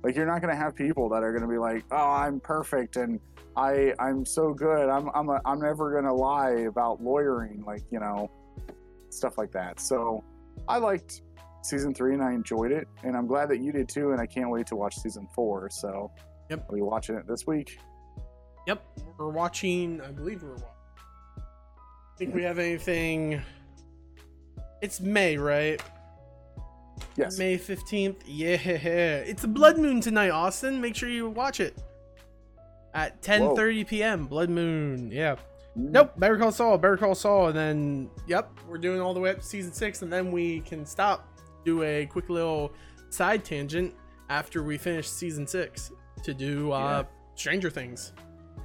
Like 0.03 0.15
you're 0.15 0.25
not 0.25 0.41
gonna 0.41 0.55
have 0.55 0.75
people 0.75 1.09
that 1.09 1.23
are 1.23 1.33
gonna 1.33 1.51
be 1.51 1.57
like, 1.57 1.83
"Oh, 1.91 2.11
I'm 2.11 2.39
perfect 2.39 2.95
and 2.95 3.19
I 3.55 3.93
I'm 3.97 4.25
so 4.25 4.53
good. 4.53 4.89
I'm 4.89 5.09
I'm 5.15 5.29
a, 5.29 5.41
I'm 5.45 5.59
never 5.59 5.93
gonna 5.93 6.13
lie 6.13 6.65
about 6.67 7.01
lawyering." 7.01 7.63
Like 7.65 7.81
you 7.91 7.99
know, 7.99 8.29
stuff 9.09 9.37
like 9.37 9.51
that. 9.53 9.79
So 9.79 10.23
I 10.67 10.77
liked 10.77 11.21
season 11.65 11.93
three 11.93 12.13
and 12.13 12.23
I 12.23 12.31
enjoyed 12.33 12.71
it, 12.71 12.87
and 13.03 13.15
I'm 13.17 13.27
glad 13.27 13.49
that 13.49 13.59
you 13.59 13.71
did 13.71 13.89
too. 13.89 14.11
And 14.11 14.21
I 14.21 14.25
can't 14.25 14.49
wait 14.49 14.67
to 14.67 14.75
watch 14.75 14.95
season 14.97 15.27
four. 15.33 15.69
So 15.69 16.11
Yep. 16.49 16.65
I'll 16.69 16.75
be 16.75 16.81
watching 16.81 17.15
it 17.15 17.27
this 17.27 17.47
week. 17.47 17.79
Yep, 18.67 18.83
we're 19.17 19.29
watching. 19.29 19.99
I 20.01 20.11
believe 20.11 20.43
we're 20.43 20.51
watching. 20.51 20.67
I 21.37 22.17
Think 22.17 22.35
we 22.35 22.43
have 22.43 22.59
anything? 22.59 23.41
It's 24.81 24.99
May, 24.99 25.37
right? 25.37 25.81
Yes. 27.15 27.37
May 27.37 27.57
fifteenth. 27.57 28.23
Yeah, 28.27 28.55
it's 28.57 29.43
a 29.43 29.47
blood 29.47 29.77
moon 29.77 30.01
tonight, 30.01 30.29
Austin. 30.29 30.79
Make 30.79 30.95
sure 30.95 31.09
you 31.09 31.29
watch 31.29 31.59
it 31.59 31.77
at 32.93 33.21
10:30 33.21 33.87
p.m. 33.87 34.25
Blood 34.27 34.49
moon. 34.49 35.11
Yeah. 35.11 35.35
Mm. 35.77 35.91
Nope. 35.91 36.13
Better 36.17 36.37
Call 36.37 36.51
Saul. 36.51 36.77
Better 36.77 36.97
Call 36.97 37.15
Saul. 37.15 37.47
And 37.47 37.57
then, 37.57 38.09
yep, 38.27 38.49
we're 38.67 38.77
doing 38.77 39.01
all 39.01 39.13
the 39.13 39.19
way 39.19 39.31
up 39.31 39.39
to 39.39 39.43
season 39.43 39.73
six, 39.73 40.01
and 40.01 40.11
then 40.13 40.31
we 40.31 40.61
can 40.61 40.85
stop, 40.85 41.27
do 41.65 41.83
a 41.83 42.05
quick 42.05 42.29
little 42.29 42.71
side 43.09 43.43
tangent 43.43 43.93
after 44.29 44.63
we 44.63 44.77
finish 44.77 45.09
season 45.09 45.45
six 45.45 45.91
to 46.23 46.33
do 46.33 46.71
uh, 46.71 47.03
Stranger 47.35 47.69
Things. 47.69 48.13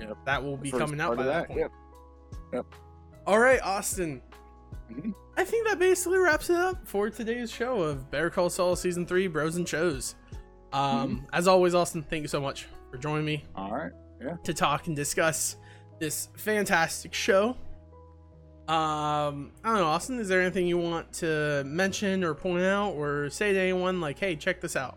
Yep. 0.00 0.16
That 0.24 0.42
will 0.42 0.56
be 0.56 0.70
coming 0.70 1.00
out 1.00 1.16
by 1.16 1.22
of 1.24 1.28
that, 1.28 1.48
point. 1.48 1.70
Yep. 2.52 2.64
All 3.26 3.38
right, 3.38 3.60
Austin. 3.62 4.22
Mhm. 4.90 5.14
I 5.36 5.44
think 5.44 5.66
that 5.68 5.78
basically 5.78 6.18
wraps 6.18 6.50
it 6.50 6.56
up 6.56 6.86
for 6.86 7.10
today's 7.10 7.50
show 7.50 7.82
of 7.82 8.10
Better 8.10 8.30
Call 8.30 8.50
Saul 8.50 8.76
season 8.76 9.06
three, 9.06 9.28
Bros 9.28 9.56
and 9.56 9.68
Shows. 9.68 10.14
Um, 10.72 11.26
as 11.32 11.48
always, 11.48 11.74
Austin, 11.74 12.02
thank 12.02 12.22
you 12.22 12.28
so 12.28 12.40
much 12.40 12.66
for 12.90 12.98
joining 12.98 13.24
me 13.24 13.44
All 13.56 13.72
right. 13.72 13.92
Yeah. 14.20 14.36
To 14.44 14.54
talk 14.54 14.86
and 14.86 14.94
discuss 14.96 15.56
this 15.98 16.28
fantastic 16.36 17.14
show. 17.14 17.56
Um, 18.68 19.50
I 19.64 19.70
don't 19.70 19.78
know, 19.78 19.86
Austin. 19.86 20.18
Is 20.20 20.28
there 20.28 20.40
anything 20.40 20.66
you 20.66 20.78
want 20.78 21.12
to 21.14 21.64
mention 21.66 22.22
or 22.22 22.34
point 22.34 22.62
out 22.62 22.90
or 22.92 23.28
say 23.30 23.52
to 23.52 23.58
anyone 23.58 24.00
like, 24.00 24.18
"Hey, 24.18 24.36
check 24.36 24.60
this 24.60 24.76
out"? 24.76 24.96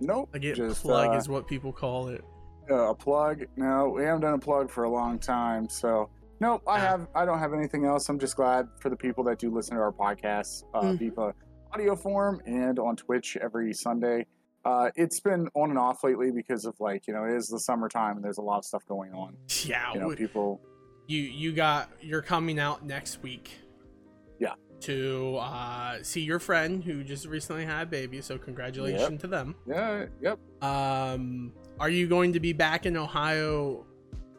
Nope. 0.00 0.28
Like, 0.32 0.44
it 0.44 0.56
just, 0.56 0.82
plug 0.82 1.10
uh, 1.10 1.18
is 1.18 1.28
what 1.28 1.46
people 1.46 1.72
call 1.72 2.08
it. 2.08 2.24
uh, 2.70 2.90
a 2.90 2.94
plug. 2.94 3.44
No, 3.56 3.88
we 3.88 4.02
haven't 4.04 4.22
done 4.22 4.34
a 4.34 4.38
plug 4.38 4.70
for 4.70 4.84
a 4.84 4.90
long 4.90 5.18
time. 5.18 5.68
So 5.68 6.10
nope, 6.40 6.62
I 6.66 6.76
Ah. 6.76 6.80
have. 6.80 7.08
I 7.14 7.24
don't 7.24 7.38
have 7.38 7.54
anything 7.54 7.84
else. 7.86 8.08
I'm 8.08 8.18
just 8.18 8.36
glad 8.36 8.68
for 8.80 8.90
the 8.90 8.96
people 8.96 9.24
that 9.24 9.38
do 9.38 9.50
listen 9.50 9.76
to 9.76 9.82
our 9.82 9.92
podcast, 9.92 10.64
uh, 10.74 10.82
Mm. 10.82 10.98
Viva 10.98 11.34
audio 11.72 11.94
form 11.96 12.42
and 12.46 12.78
on 12.78 12.96
Twitch 12.96 13.36
every 13.40 13.72
Sunday. 13.72 14.26
Uh, 14.64 14.90
it's 14.96 15.20
been 15.20 15.48
on 15.54 15.70
and 15.70 15.78
off 15.78 16.02
lately 16.04 16.30
because 16.30 16.66
of 16.66 16.74
like 16.80 17.06
you 17.06 17.14
know 17.14 17.24
it 17.24 17.34
is 17.34 17.46
the 17.48 17.58
summertime 17.58 18.16
and 18.16 18.24
there's 18.24 18.38
a 18.38 18.42
lot 18.42 18.58
of 18.58 18.64
stuff 18.66 18.84
going 18.86 19.12
on. 19.14 19.34
Yeah, 19.64 19.92
You 19.94 20.00
know, 20.00 20.08
we- 20.08 20.16
people. 20.16 20.60
You 21.10 21.22
you 21.22 21.52
got 21.52 21.90
you're 22.00 22.22
coming 22.22 22.58
out 22.58 22.84
next 22.84 23.22
week 23.22 23.50
Yeah. 24.38 24.54
to 24.80 25.36
uh 25.36 26.02
see 26.02 26.20
your 26.20 26.38
friend 26.38 26.84
who 26.84 27.02
just 27.02 27.26
recently 27.26 27.64
had 27.64 27.82
a 27.88 27.90
baby 27.90 28.20
so 28.20 28.38
congratulations 28.38 29.20
to 29.22 29.26
them 29.26 29.54
Yeah. 29.66 30.06
Yep. 30.22 30.38
um 30.62 31.52
are 31.78 31.90
you 31.90 32.06
going 32.06 32.32
to 32.34 32.40
be 32.40 32.52
back 32.52 32.86
in 32.86 32.96
ohio 32.96 33.84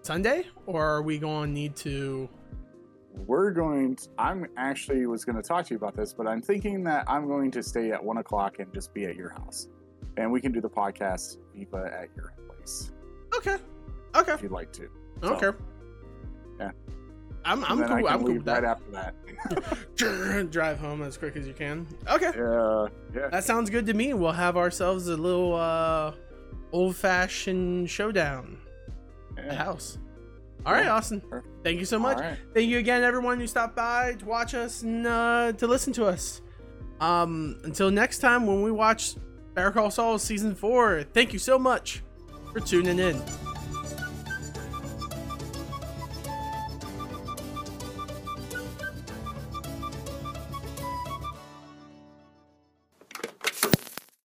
sunday 0.01 0.45
or 0.65 0.86
are 0.86 1.01
we 1.01 1.17
going 1.19 1.49
to 1.49 1.53
need 1.53 1.76
to 1.88 2.30
We're 3.28 3.51
going. 3.51 3.97
To, 3.97 4.07
I'm 4.17 4.47
actually 4.55 5.05
was 5.05 5.26
going 5.26 5.36
to 5.36 5.41
talk 5.43 5.65
to 5.67 5.72
you 5.74 5.78
about 5.78 5.95
this, 5.97 6.13
but 6.13 6.26
I'm 6.32 6.41
thinking 6.41 6.82
that 6.86 7.03
I'm 7.13 7.28
going 7.28 7.51
to 7.51 7.61
stay 7.61 7.91
at 7.91 8.01
one 8.01 8.17
o'clock 8.24 8.59
and 8.59 8.74
just 8.74 8.93
be 8.93 9.03
at 9.05 9.15
your 9.17 9.30
house, 9.30 9.67
and 10.15 10.32
we 10.32 10.39
can 10.39 10.53
do 10.53 10.61
the 10.61 10.69
podcast 10.69 11.38
Viva 11.53 11.84
at 12.01 12.07
your 12.15 12.32
place. 12.47 12.89
place 12.89 12.91
Okay. 13.38 13.57
Okay. 14.15 14.32
if 14.34 14.41
you'd 14.41 14.53
like 14.61 14.72
to. 14.80 14.88
Okay. 15.24 15.51
Yeah. 16.62 16.72
I'm 17.43 17.64
I'm 17.66 17.84
cool. 17.84 18.07
I'm 18.07 18.20
cool 18.24 18.34
with 18.36 18.47
right 18.47 18.62
that. 18.62 18.64
after 18.64 18.91
that. 18.91 20.51
Drive 20.51 20.78
home 20.78 21.01
as 21.01 21.18
quick 21.18 21.36
as 21.36 21.47
you 21.47 21.53
can. 21.53 21.88
Okay. 22.07 22.32
yeah, 22.36 22.88
yeah. 23.16 23.30
That 23.30 23.43
sounds 23.43 23.70
good 23.72 23.88
to 23.88 23.93
me. 23.95 24.14
We'll 24.14 24.32
have 24.32 24.57
ourselves 24.57 25.07
a 25.07 25.18
little 25.18 25.55
uh 25.55 26.14
old 26.72 26.95
fashioned 26.95 27.89
showdown 27.89 28.59
at 29.38 29.47
the 29.49 29.55
house. 29.55 29.97
All 30.66 30.74
right, 30.74 30.86
Yeah. 30.86 30.93
Austin. 30.93 31.22
Perfect. 31.22 31.47
Thank 31.64 31.80
you 31.80 31.86
so 31.86 31.97
much. 31.97 32.20
Right. 32.20 32.38
Thank 32.53 32.70
you 32.70 32.78
again, 32.78 33.01
everyone 33.03 33.39
who 33.39 33.47
stopped 33.47 33.76
by 33.76 34.14
to 34.20 34.26
watch 34.26 34.53
us 34.53 34.84
and 34.84 35.07
uh, 35.07 35.53
to 35.53 35.66
listen 35.66 35.91
to 35.93 36.05
us. 36.05 36.41
Um, 36.99 37.59
until 37.64 37.89
next 37.89 38.20
time 38.20 38.45
when 38.45 38.62
we 38.62 38.72
watch 38.72 39.16
Better 39.55 39.72
Call 39.72 39.89
Saul 39.89 40.20
season 40.20 40.53
four. 40.53 41.03
Thank 41.14 41.34
you 41.34 41.39
so 41.39 41.57
much 41.57 42.03
for 42.53 42.59
tuning 42.59 42.99
in. 42.99 43.20